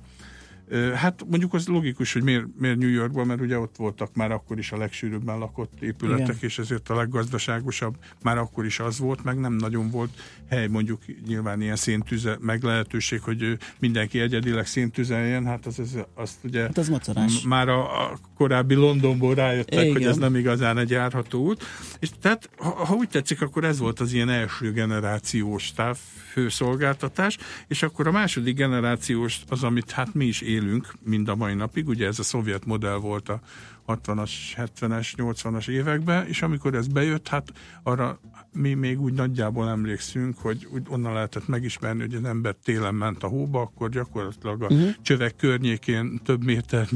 Hát 0.94 1.24
mondjuk 1.28 1.54
az 1.54 1.66
logikus, 1.68 2.12
hogy 2.12 2.22
miért, 2.22 2.44
miért 2.58 2.78
New 2.78 2.88
Yorkban, 2.88 3.26
mert 3.26 3.40
ugye 3.40 3.58
ott 3.58 3.76
voltak 3.76 4.14
már 4.14 4.32
akkor 4.32 4.58
is 4.58 4.72
a 4.72 4.76
legsűrűbben 4.76 5.38
lakott 5.38 5.72
épületek, 5.80 6.26
Igen. 6.26 6.36
és 6.40 6.58
ezért 6.58 6.88
a 6.88 6.94
leggazdaságosabb 6.94 7.94
már 8.22 8.38
akkor 8.38 8.64
is 8.64 8.80
az 8.80 8.98
volt, 8.98 9.24
meg 9.24 9.38
nem 9.38 9.52
nagyon 9.52 9.90
volt 9.90 10.10
hely, 10.50 10.66
mondjuk 10.66 11.00
nyilván 11.26 11.60
ilyen 11.60 11.76
széntüze, 11.76 12.36
meg 12.40 12.62
lehetőség, 12.62 13.20
hogy 13.20 13.58
mindenki 13.78 14.20
egyedileg 14.20 14.66
széntüzeljen, 14.66 15.44
hát 15.46 15.66
az, 15.66 15.78
az, 15.78 15.98
azt 16.14 16.36
ugye 16.44 16.60
Hát 16.62 16.78
ez 16.78 16.88
macerás. 16.88 17.42
m- 17.42 17.48
már 17.48 17.68
a, 17.68 18.02
a 18.02 18.18
korábbi 18.36 18.74
Londonból 18.74 19.34
rájöttek, 19.34 19.80
Igen. 19.80 19.92
hogy 19.92 20.04
ez 20.04 20.16
nem 20.16 20.34
igazán 20.36 20.78
egy 20.78 20.90
járható 20.90 21.44
út. 21.46 21.64
És 21.98 22.08
tehát, 22.20 22.50
ha, 22.56 22.68
ha 22.68 22.94
úgy 22.94 23.08
tetszik, 23.08 23.42
akkor 23.42 23.64
ez 23.64 23.78
volt 23.78 24.00
az 24.00 24.12
ilyen 24.12 24.28
első 24.28 24.72
generációs 24.72 25.72
távhőszolgáltatás, 25.72 27.38
és 27.68 27.82
akkor 27.82 28.06
a 28.06 28.10
második 28.10 28.56
generációs 28.56 29.40
az, 29.48 29.62
amit 29.62 29.90
hát 29.90 30.14
mi 30.14 30.24
is 30.24 30.40
élünk 30.54 30.92
mind 31.02 31.28
a 31.28 31.34
mai 31.34 31.54
napig, 31.54 31.88
ugye 31.88 32.06
ez 32.06 32.18
a 32.18 32.22
szovjet 32.22 32.64
modell 32.64 32.96
volt 32.96 33.28
a 33.28 33.40
60-as, 33.86 34.30
70-es, 34.56 35.12
80-as 35.16 35.68
években, 35.68 36.26
és 36.26 36.42
amikor 36.42 36.74
ez 36.74 36.86
bejött, 36.86 37.28
hát 37.28 37.52
arra 37.82 38.20
mi 38.54 38.74
még 38.74 39.00
úgy 39.00 39.12
nagyjából 39.12 39.68
emlékszünk, 39.68 40.38
hogy 40.38 40.68
úgy 40.70 40.82
onnan 40.88 41.12
lehetett 41.12 41.48
megismerni, 41.48 42.00
hogy 42.00 42.14
az 42.14 42.24
ember 42.24 42.54
télen 42.64 42.94
ment 42.94 43.22
a 43.22 43.26
hóba, 43.26 43.60
akkor 43.60 43.90
gyakorlatilag 43.90 44.62
a 44.62 44.66
uh-huh. 44.66 44.90
csövek 45.02 45.36
környékén 45.36 46.20
több 46.24 46.44
méter 46.44 46.88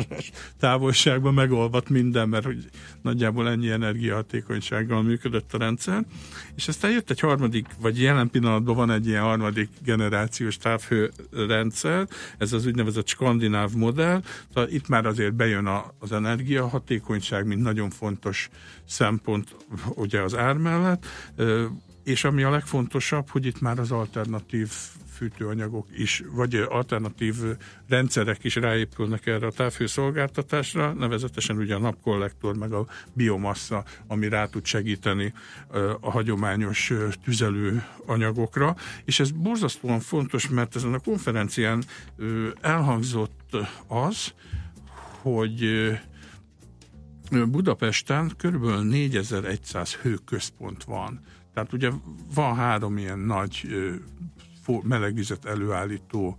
távolságban 0.60 1.34
megolvadt 1.34 1.88
minden, 1.88 2.28
mert 2.28 2.44
hogy 2.44 2.68
nagyjából 3.02 3.48
ennyi 3.48 3.70
energiahatékonysággal 3.70 5.02
működött 5.02 5.54
a 5.54 5.58
rendszer. 5.58 6.04
És 6.54 6.68
aztán 6.68 6.90
jött 6.90 7.10
egy 7.10 7.20
harmadik, 7.20 7.66
vagy 7.80 8.00
jelen 8.00 8.30
pillanatban 8.30 8.76
van 8.76 8.90
egy 8.90 9.06
ilyen 9.06 9.22
harmadik 9.22 9.68
generációs 9.84 10.56
távhőrendszer, 10.56 12.08
ez 12.38 12.52
az 12.52 12.66
úgynevezett 12.66 13.06
skandináv 13.06 13.72
modell. 13.72 14.22
Tehát 14.54 14.72
itt 14.72 14.88
már 14.88 15.06
azért 15.06 15.34
bejön 15.34 15.68
az 15.98 16.12
energiahatékonyság, 16.26 17.46
mint 17.46 17.62
nagyon 17.62 17.90
fontos 17.90 18.48
szempont 18.84 19.56
ugye 19.94 20.20
az 20.20 20.34
ár 20.34 20.56
mellett, 20.56 21.06
és 22.04 22.24
ami 22.24 22.42
a 22.42 22.50
legfontosabb, 22.50 23.28
hogy 23.28 23.46
itt 23.46 23.60
már 23.60 23.78
az 23.78 23.90
alternatív 23.90 24.70
fűtőanyagok 25.16 25.86
is, 25.96 26.22
vagy 26.30 26.54
alternatív 26.54 27.34
rendszerek 27.88 28.44
is 28.44 28.54
ráépülnek 28.54 29.26
erre 29.26 29.46
a 29.46 29.50
távhőszolgáltatásra, 29.50 30.92
nevezetesen 30.92 31.56
ugye 31.56 31.74
a 31.74 31.78
napkollektor, 31.78 32.56
meg 32.56 32.72
a 32.72 32.86
biomassa, 33.12 33.84
ami 34.06 34.28
rá 34.28 34.46
tud 34.46 34.64
segíteni 34.64 35.32
a 36.00 36.10
hagyományos 36.10 36.92
tüzelő 37.24 37.84
anyagokra, 38.06 38.76
és 39.04 39.20
ez 39.20 39.30
borzasztóan 39.30 40.00
fontos, 40.00 40.48
mert 40.48 40.76
ezen 40.76 40.94
a 40.94 40.98
konferencián 40.98 41.84
elhangzott 42.60 43.56
az, 43.86 44.32
hogy 45.22 45.90
Budapesten 47.30 48.32
körülbelül 48.36 48.84
4100 48.84 49.94
hőközpont 49.94 50.84
van. 50.84 51.20
Tehát 51.54 51.72
ugye 51.72 51.90
van 52.34 52.54
három 52.54 52.98
ilyen 52.98 53.18
nagy 53.18 53.68
melegvizet 54.82 55.44
előállító 55.44 56.38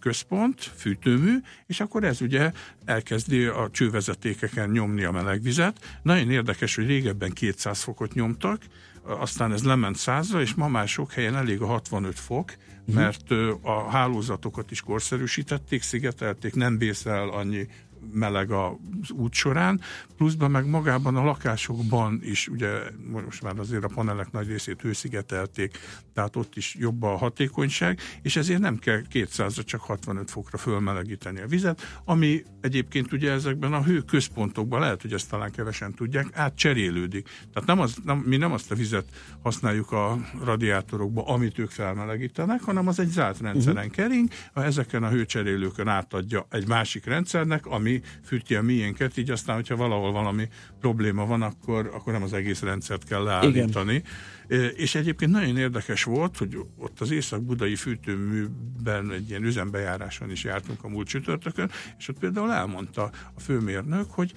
központ, 0.00 0.60
fűtőmű, 0.60 1.36
és 1.66 1.80
akkor 1.80 2.04
ez 2.04 2.20
ugye 2.20 2.52
elkezdi 2.84 3.44
a 3.44 3.68
csővezetékeken 3.70 4.70
nyomni 4.70 5.04
a 5.04 5.10
melegvizet. 5.10 6.00
Nagyon 6.02 6.30
érdekes, 6.30 6.74
hogy 6.74 6.86
régebben 6.86 7.30
200 7.30 7.82
fokot 7.82 8.14
nyomtak, 8.14 8.62
aztán 9.02 9.52
ez 9.52 9.64
lement 9.64 9.96
100-ra, 9.98 10.40
és 10.40 10.54
ma 10.54 10.68
már 10.68 10.88
sok 10.88 11.12
helyen 11.12 11.36
elég 11.36 11.60
a 11.60 11.66
65 11.66 12.18
fok, 12.18 12.52
mert 12.94 13.30
ö, 13.30 13.52
a 13.62 13.90
hálózatokat 13.90 14.70
is 14.70 14.80
korszerűsítették, 14.80 15.82
szigetelték, 15.82 16.54
nem 16.54 16.78
vészel 16.78 17.28
annyi 17.28 17.66
meleg 18.12 18.50
az 18.50 19.10
út 19.10 19.32
során, 19.32 19.80
pluszban 20.16 20.50
meg 20.50 20.66
magában 20.66 21.16
a 21.16 21.24
lakásokban 21.24 22.20
is, 22.22 22.48
ugye 22.48 22.68
most 23.12 23.42
már 23.42 23.58
azért 23.58 23.84
a 23.84 23.90
panelek 23.94 24.30
nagy 24.30 24.48
részét 24.48 24.80
hőszigetelték, 24.80 25.78
tehát 26.14 26.36
ott 26.36 26.56
is 26.56 26.74
jobb 26.78 27.02
a 27.02 27.16
hatékonyság, 27.16 28.00
és 28.22 28.36
ezért 28.36 28.60
nem 28.60 28.78
kell 28.78 29.00
200-ra, 29.12 29.64
csak 29.64 29.80
65 29.80 30.30
fokra 30.30 30.58
fölmelegíteni 30.58 31.40
a 31.40 31.46
vizet, 31.46 32.00
ami 32.04 32.42
egyébként 32.60 33.12
ugye 33.12 33.30
ezekben 33.30 33.72
a 33.72 33.82
hő 33.82 34.00
központokban, 34.00 34.80
lehet, 34.80 35.02
hogy 35.02 35.12
ezt 35.12 35.30
talán 35.30 35.50
kevesen 35.50 35.94
tudják, 35.94 36.26
átcserélődik. 36.32 37.28
Tehát 37.52 37.68
nem 37.68 37.80
az, 37.80 37.96
nem, 38.04 38.18
mi 38.18 38.36
nem 38.36 38.52
azt 38.52 38.70
a 38.70 38.74
vizet 38.74 39.04
használjuk 39.42 39.92
a 39.92 40.18
radiátorokba, 40.44 41.24
amit 41.26 41.58
ők 41.58 41.70
felmelegítenek, 41.70 42.62
hanem 42.62 42.88
az 42.88 42.98
egy 42.98 43.08
zárt 43.08 43.40
rendszeren 43.40 43.76
uh-huh. 43.76 43.92
kering, 43.92 44.28
ezeken 44.54 45.02
a 45.02 45.08
hőcserélőkön 45.08 45.88
átadja 45.88 46.46
egy 46.50 46.68
másik 46.68 47.04
rendszernek, 47.04 47.66
ami 47.66 47.95
fűti 48.24 48.54
a 48.54 48.62
miénket, 48.62 49.16
így 49.16 49.30
aztán, 49.30 49.56
hogyha 49.56 49.76
valahol 49.76 50.12
valami 50.12 50.48
probléma 50.80 51.26
van, 51.26 51.42
akkor, 51.42 51.90
akkor 51.94 52.12
nem 52.12 52.22
az 52.22 52.32
egész 52.32 52.60
rendszert 52.60 53.04
kell 53.04 53.22
leállítani. 53.22 54.02
Igen. 54.48 54.70
És 54.74 54.94
egyébként 54.94 55.30
nagyon 55.30 55.56
érdekes 55.56 56.04
volt, 56.04 56.36
hogy 56.36 56.58
ott 56.78 57.00
az 57.00 57.10
Észak-Budai 57.10 57.76
fűtőműben 57.76 59.12
egy 59.12 59.28
ilyen 59.28 59.44
üzembejáráson 59.44 60.30
is 60.30 60.44
jártunk 60.44 60.84
a 60.84 60.88
múlt 60.88 61.06
csütörtökön, 61.06 61.70
és 61.98 62.08
ott 62.08 62.18
például 62.18 62.52
elmondta 62.52 63.10
a 63.34 63.40
főmérnök, 63.40 64.10
hogy 64.10 64.32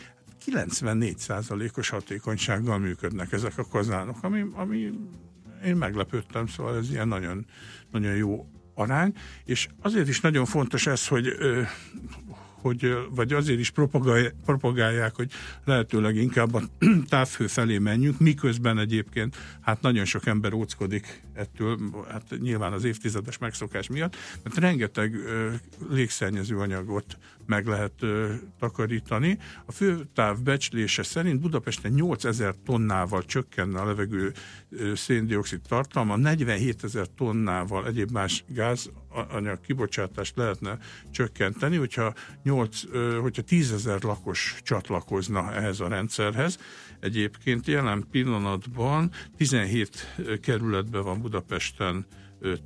94%-os 0.46 1.90
hatékonysággal 1.90 2.78
működnek 2.78 3.32
ezek 3.32 3.58
a 3.58 3.66
kazánok, 3.68 4.18
ami, 4.22 4.46
ami 4.54 4.90
én 5.66 5.76
meglepődtem, 5.76 6.48
szóval 6.48 6.78
ez 6.78 6.90
ilyen 6.90 7.08
nagyon, 7.08 7.46
nagyon 7.92 8.16
jó 8.16 8.50
arány, 8.74 9.14
és 9.46 9.68
azért 9.82 10.08
is 10.08 10.22
nagyon 10.22 10.46
fontos 10.46 10.88
ez, 10.88 11.08
hogy, 11.08 11.28
hogy, 12.62 12.98
vagy 13.10 13.34
azért 13.34 13.60
is 13.60 13.72
propagálják, 14.46 15.16
hogy 15.16 15.32
lehetőleg 15.66 16.16
inkább 16.16 16.54
a 16.54 16.62
távhő 17.10 17.48
felé 17.48 17.78
menjünk, 17.78 18.20
miközben 18.20 18.78
egyébként 18.78 19.36
hát 19.62 19.82
nagyon 19.82 20.06
sok 20.06 20.26
ember 20.26 20.54
óckodik 20.54 21.24
ettől, 21.34 21.78
hát 22.10 22.24
nyilván 22.42 22.74
az 22.74 22.84
évtizedes 22.84 23.38
megszokás 23.38 23.88
miatt, 23.88 24.16
mert 24.44 24.58
rengeteg 24.58 25.16
ö, 25.16 25.50
légszennyező 25.90 26.58
anyagot 26.58 27.18
meg 27.46 27.68
lehet 27.68 28.06
takarítani. 28.60 29.38
A 29.66 29.72
főtáv 29.72 30.42
becslése 30.42 31.04
szerint 31.04 31.40
Budapesten 31.40 31.92
8000 31.92 32.56
tonnával 32.66 33.26
csökkenne 33.26 33.80
a 33.80 33.86
levegő 33.86 34.34
ö, 34.70 34.96
széndiokszid 34.96 35.62
tartalma, 35.68 36.16
47 36.16 36.84
ezer 36.84 37.08
tonnával 37.18 37.88
egyéb 37.88 38.12
más 38.12 38.44
gázanyag 39.28 39.62
kibocsátást 39.62 40.36
lehetne 40.36 40.78
csökkenteni, 41.12 41.78
hogyha, 41.78 42.14
8, 42.44 42.82
ö, 42.92 43.18
hogyha 43.22 43.42
10 43.42 43.72
ezer 43.72 44.04
lakos 44.04 44.56
csatlakozna 44.64 45.54
ehhez 45.54 45.80
a 45.80 45.88
rendszerhez. 45.88 46.60
Egyébként 47.00 47.68
jelen 47.68 48.08
pillanatban 48.12 49.12
17 49.38 50.16
kerületben 50.42 51.04
van 51.04 51.22
Budapesten 51.22 52.06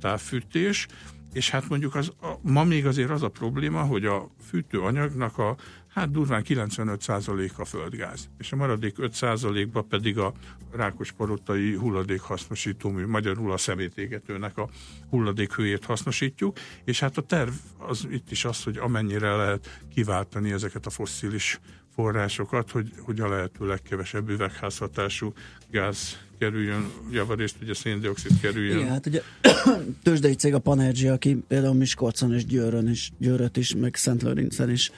távfűtés, 0.00 0.86
és 1.32 1.50
hát 1.50 1.68
mondjuk 1.68 1.94
az, 1.94 2.12
a, 2.20 2.32
ma 2.42 2.64
még 2.64 2.86
azért 2.86 3.10
az 3.10 3.22
a 3.22 3.28
probléma, 3.28 3.82
hogy 3.82 4.04
a 4.04 4.30
fűtőanyagnak 4.48 5.38
a 5.38 5.56
hát 5.94 6.10
durván 6.10 6.44
95%-a 6.48 7.64
földgáz, 7.64 8.28
és 8.38 8.52
a 8.52 8.56
maradék 8.56 8.94
5%-ba 8.98 9.82
pedig 9.82 10.18
a 10.18 10.32
rákospalotai 10.72 11.74
hulladékhasznosítómű, 11.74 13.06
magyarul 13.06 13.52
a 13.52 13.56
szemétégetőnek 13.56 14.58
a 14.58 14.68
hulladékhőjét 15.10 15.84
hasznosítjuk, 15.84 16.58
és 16.84 17.00
hát 17.00 17.16
a 17.16 17.22
terv 17.22 17.52
az 17.78 18.06
itt 18.10 18.30
is 18.30 18.44
az, 18.44 18.62
hogy 18.62 18.76
amennyire 18.76 19.36
lehet 19.36 19.80
kiváltani 19.94 20.52
ezeket 20.52 20.86
a 20.86 20.90
fosszilis 20.90 21.60
forrásokat, 21.94 22.70
hogy, 22.70 22.92
hogy 23.00 23.20
a 23.20 23.28
lehető 23.28 23.66
legkevesebb 23.66 24.28
üvegházhatású 24.28 25.32
gáz 25.70 26.18
kerüljön, 26.38 26.90
javarészt 27.10 27.56
ugye 27.62 27.74
széndiokszid 27.74 28.40
kerüljön. 28.40 28.78
Igen, 28.78 28.90
hát 28.90 29.06
ugye 29.06 29.22
tőzsdei 30.02 30.34
cég 30.34 30.54
a 30.54 30.58
Panergia, 30.58 31.12
aki 31.12 31.44
például 31.48 31.74
Miskolcon 31.74 32.34
és 32.34 32.44
Győrön 32.44 32.88
is, 32.88 33.12
Győröt 33.18 33.56
is, 33.56 33.74
meg 33.74 33.94
Szent 33.94 34.22
Lőrincen 34.22 34.70
is 34.70 34.90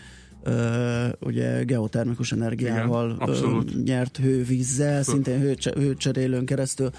ugye 1.21 1.65
geotermikus 1.65 2.33
energiával 2.33 3.11
Igen, 3.11 3.29
abszolút. 3.29 3.85
nyert 3.85 4.17
hővízzel, 4.17 5.03
szintén 5.03 5.41
hőcse, 5.41 5.73
hőcserélőn 5.77 6.45
keresztül 6.45 6.91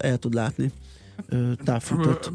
el 0.00 0.18
tud 0.18 0.34
látni 0.34 0.70
ö, 1.28 1.52
távfűtött 1.64 2.30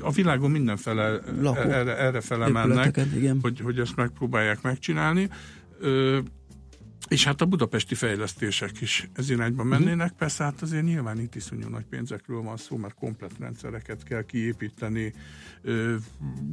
A 0.00 0.10
világon 0.10 0.50
mindenfele 0.50 1.20
Lakó 1.40 1.58
erre, 1.70 1.96
erre 1.98 2.20
fele 2.20 2.48
mennek, 2.48 3.00
igen. 3.16 3.38
hogy, 3.42 3.60
hogy 3.60 3.78
ezt 3.78 3.96
megpróbálják 3.96 4.62
megcsinálni. 4.62 5.28
És 7.08 7.24
hát 7.24 7.40
a 7.40 7.44
budapesti 7.44 7.94
fejlesztések 7.94 8.80
is 8.80 9.08
ez 9.12 9.30
irányba 9.30 9.62
Mhm. 9.64 9.70
mennének. 9.72 10.12
Persze 10.12 10.44
hát 10.44 10.62
azért 10.62 10.84
nyilván 10.84 11.20
itt 11.20 11.34
iszonyú 11.34 11.68
nagy 11.68 11.84
pénzekről 11.84 12.42
van 12.42 12.56
szó, 12.56 12.76
mert 12.76 12.94
komplet 12.94 13.30
rendszereket 13.38 14.02
kell 14.02 14.22
kiépíteni, 14.24 15.12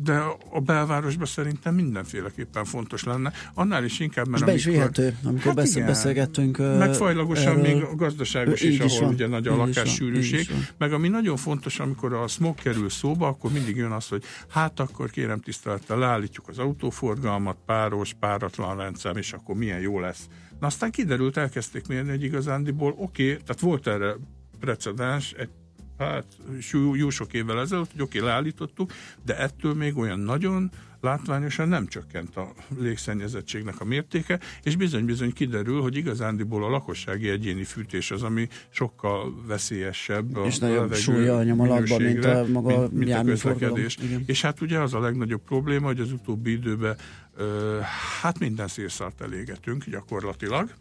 de 0.03 0.21
a 0.51 0.59
belvárosban 0.59 1.25
szerintem 1.25 1.75
mindenféleképpen 1.75 2.65
fontos 2.65 3.03
lenne. 3.03 3.31
Annál 3.53 3.83
is 3.83 3.99
inkább, 3.99 4.27
mert 4.27 4.41
És 4.43 4.47
be 4.49 4.53
is 4.53 4.65
amikor- 4.65 4.95
vihető, 4.95 5.17
amikor 5.23 5.45
Hát 5.45 5.55
beszél, 5.55 5.75
igen. 5.75 5.87
beszélgettünk. 5.87 6.57
ö, 6.57 6.77
Meg 6.77 6.93
fajlagosan 6.93 7.47
erről. 7.59 7.73
még 7.73 7.83
a 7.83 7.95
gazdaságos 7.95 8.61
is, 8.61 8.79
ahol 8.79 8.99
van, 8.99 9.13
ugye 9.13 9.27
nagy 9.27 9.47
a 9.47 9.55
lakássűrűség. 9.55 10.49
Meg 10.77 10.93
ami 10.93 11.07
nagyon 11.07 11.37
fontos, 11.37 11.79
amikor 11.79 12.13
a 12.13 12.27
smog 12.27 12.55
kerül 12.55 12.89
szóba, 12.89 13.27
akkor 13.27 13.51
mindig 13.51 13.75
jön 13.75 13.91
az, 13.91 14.07
hogy 14.07 14.23
hát 14.49 14.79
akkor 14.79 15.09
kérem 15.09 15.39
tisztelettel 15.39 15.97
leállítjuk 15.97 16.47
az 16.47 16.57
autóforgalmat, 16.59 17.57
páros, 17.65 18.13
páratlan 18.19 18.77
rendszer, 18.77 19.17
és 19.17 19.33
akkor 19.33 19.55
milyen 19.55 19.79
jó 19.79 19.99
lesz. 19.99 20.27
Na 20.61 20.67
aztán 20.67 20.91
kiderült, 20.91 21.37
elkezdték 21.37 21.87
mérni, 21.87 22.09
hogy 22.09 22.23
igazándiból 22.23 22.95
oké, 22.97 23.31
okay, 23.31 23.43
tehát 23.43 23.61
volt 23.61 23.87
erre 23.87 24.15
precedens, 24.59 25.33
egy 25.33 25.49
hát 26.05 26.25
jó, 26.71 26.95
jó 26.95 27.09
sok 27.09 27.33
évvel 27.33 27.59
ezelőtt, 27.59 27.91
hogy 27.91 28.01
oké, 28.01 28.17
okay, 28.17 28.29
leállítottuk, 28.29 28.91
de 29.25 29.37
ettől 29.37 29.73
még 29.73 29.97
olyan 29.97 30.19
nagyon 30.19 30.71
látványosan 31.01 31.67
nem 31.67 31.87
csökkent 31.87 32.35
a 32.35 32.53
légszennyezettségnek 32.79 33.79
a 33.79 33.83
mértéke, 33.83 34.39
és 34.63 34.75
bizony-bizony 34.75 35.33
kiderül, 35.33 35.81
hogy 35.81 35.95
igazándiból 35.95 36.63
a 36.63 36.69
lakossági 36.69 37.29
egyéni 37.29 37.63
fűtés 37.63 38.11
az, 38.11 38.23
ami 38.23 38.47
sokkal 38.69 39.43
veszélyesebb. 39.47 40.35
a 40.35 40.45
És 40.45 40.57
nagyobb 40.57 40.75
levegő 40.75 41.01
súlya 41.01 41.43
nyom 41.43 41.59
alatban, 41.59 42.01
mint 42.01 42.25
a 42.25 42.45
maga 42.47 42.79
mint, 42.79 42.93
mint 42.93 43.11
a 43.11 43.23
közlekedés. 43.23 43.97
És 44.25 44.41
hát 44.41 44.61
ugye 44.61 44.79
az 44.79 44.93
a 44.93 44.99
legnagyobb 44.99 45.41
probléma, 45.43 45.85
hogy 45.85 45.99
az 45.99 46.11
utóbbi 46.11 46.51
időben 46.51 46.95
hát 48.21 48.39
minden 48.39 48.67
szélszart 48.67 49.21
elégetünk 49.21 49.85
gyakorlatilag. 49.85 50.73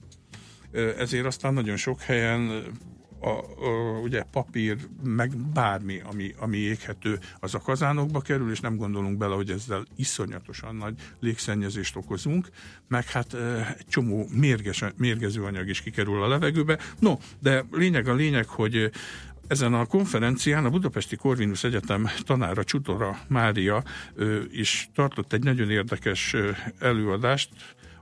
Ezért 0.98 1.26
aztán 1.26 1.54
nagyon 1.54 1.76
sok 1.76 2.00
helyen 2.00 2.62
a, 3.20 3.28
a, 3.28 3.98
ugye 4.02 4.22
papír, 4.22 4.76
meg 5.02 5.36
bármi, 5.36 6.00
ami, 6.04 6.34
ami 6.38 6.56
éghető, 6.56 7.18
az 7.40 7.54
a 7.54 7.58
kazánokba 7.58 8.20
kerül, 8.20 8.50
és 8.50 8.60
nem 8.60 8.76
gondolunk 8.76 9.18
bele, 9.18 9.34
hogy 9.34 9.50
ezzel 9.50 9.86
iszonyatosan 9.96 10.76
nagy 10.76 10.94
légszennyezést 11.20 11.96
okozunk, 11.96 12.48
meg 12.88 13.06
hát 13.06 13.34
egy 13.78 13.86
csomó 13.88 14.26
mérges, 14.32 14.84
mérgező 14.96 15.42
anyag 15.42 15.68
is 15.68 15.82
kikerül 15.82 16.22
a 16.22 16.28
levegőbe. 16.28 16.78
No, 16.98 17.16
de 17.38 17.64
lényeg 17.70 18.08
a 18.08 18.14
lényeg, 18.14 18.46
hogy 18.46 18.90
ezen 19.50 19.74
a 19.74 19.86
konferencián 19.86 20.64
a 20.64 20.70
Budapesti 20.70 21.16
Corvinus 21.16 21.64
Egyetem 21.64 22.08
tanára 22.24 22.64
Csutora 22.64 23.18
Mária 23.28 23.82
is 24.50 24.90
tartott 24.94 25.32
egy 25.32 25.42
nagyon 25.42 25.70
érdekes 25.70 26.36
előadást, 26.78 27.48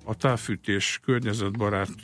a 0.08 0.14
távfűtés 0.14 1.00
környezetbarát 1.04 1.94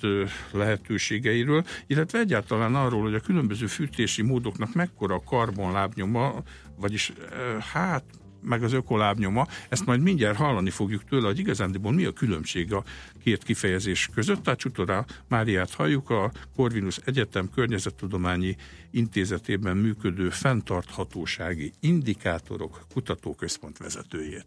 lehetőségeiről, 0.53 1.65
illetve 1.87 2.19
egyáltalán 2.19 2.75
arról, 2.75 3.03
hogy 3.03 3.15
a 3.15 3.21
különböző 3.21 3.67
fűtési 3.67 4.23
módoknak 4.23 4.75
mekkora 4.75 5.15
a 5.15 5.23
karbonlábnyoma, 5.23 6.43
vagyis 6.77 7.13
hát 7.73 8.05
meg 8.43 8.63
az 8.63 8.73
ökolábnyoma, 8.73 9.47
ezt 9.69 9.87
majd 9.87 10.01
mindjárt 10.01 10.37
hallani 10.37 10.71
fogjuk 10.71 11.05
tőle, 11.05 11.27
hogy 11.27 11.39
igazándiból 11.39 11.93
mi 11.93 12.05
a 12.05 12.13
különbség 12.13 12.73
a 12.73 12.85
két 13.23 13.43
kifejezés 13.43 14.09
között. 14.15 14.43
Tehát 14.43 14.59
Csutorá 14.59 15.05
Máriát 15.29 15.75
halljuk, 15.75 16.11
a 16.11 16.33
Corvinus 16.57 16.97
Egyetem 17.05 17.51
Környezettudományi 17.55 18.57
Intézetében 18.91 19.77
működő 19.77 20.31
fenntarthatósági 20.31 21.73
indikátorok 21.81 22.81
kutatóközpont 22.93 23.79
vezetőjét. 23.79 24.47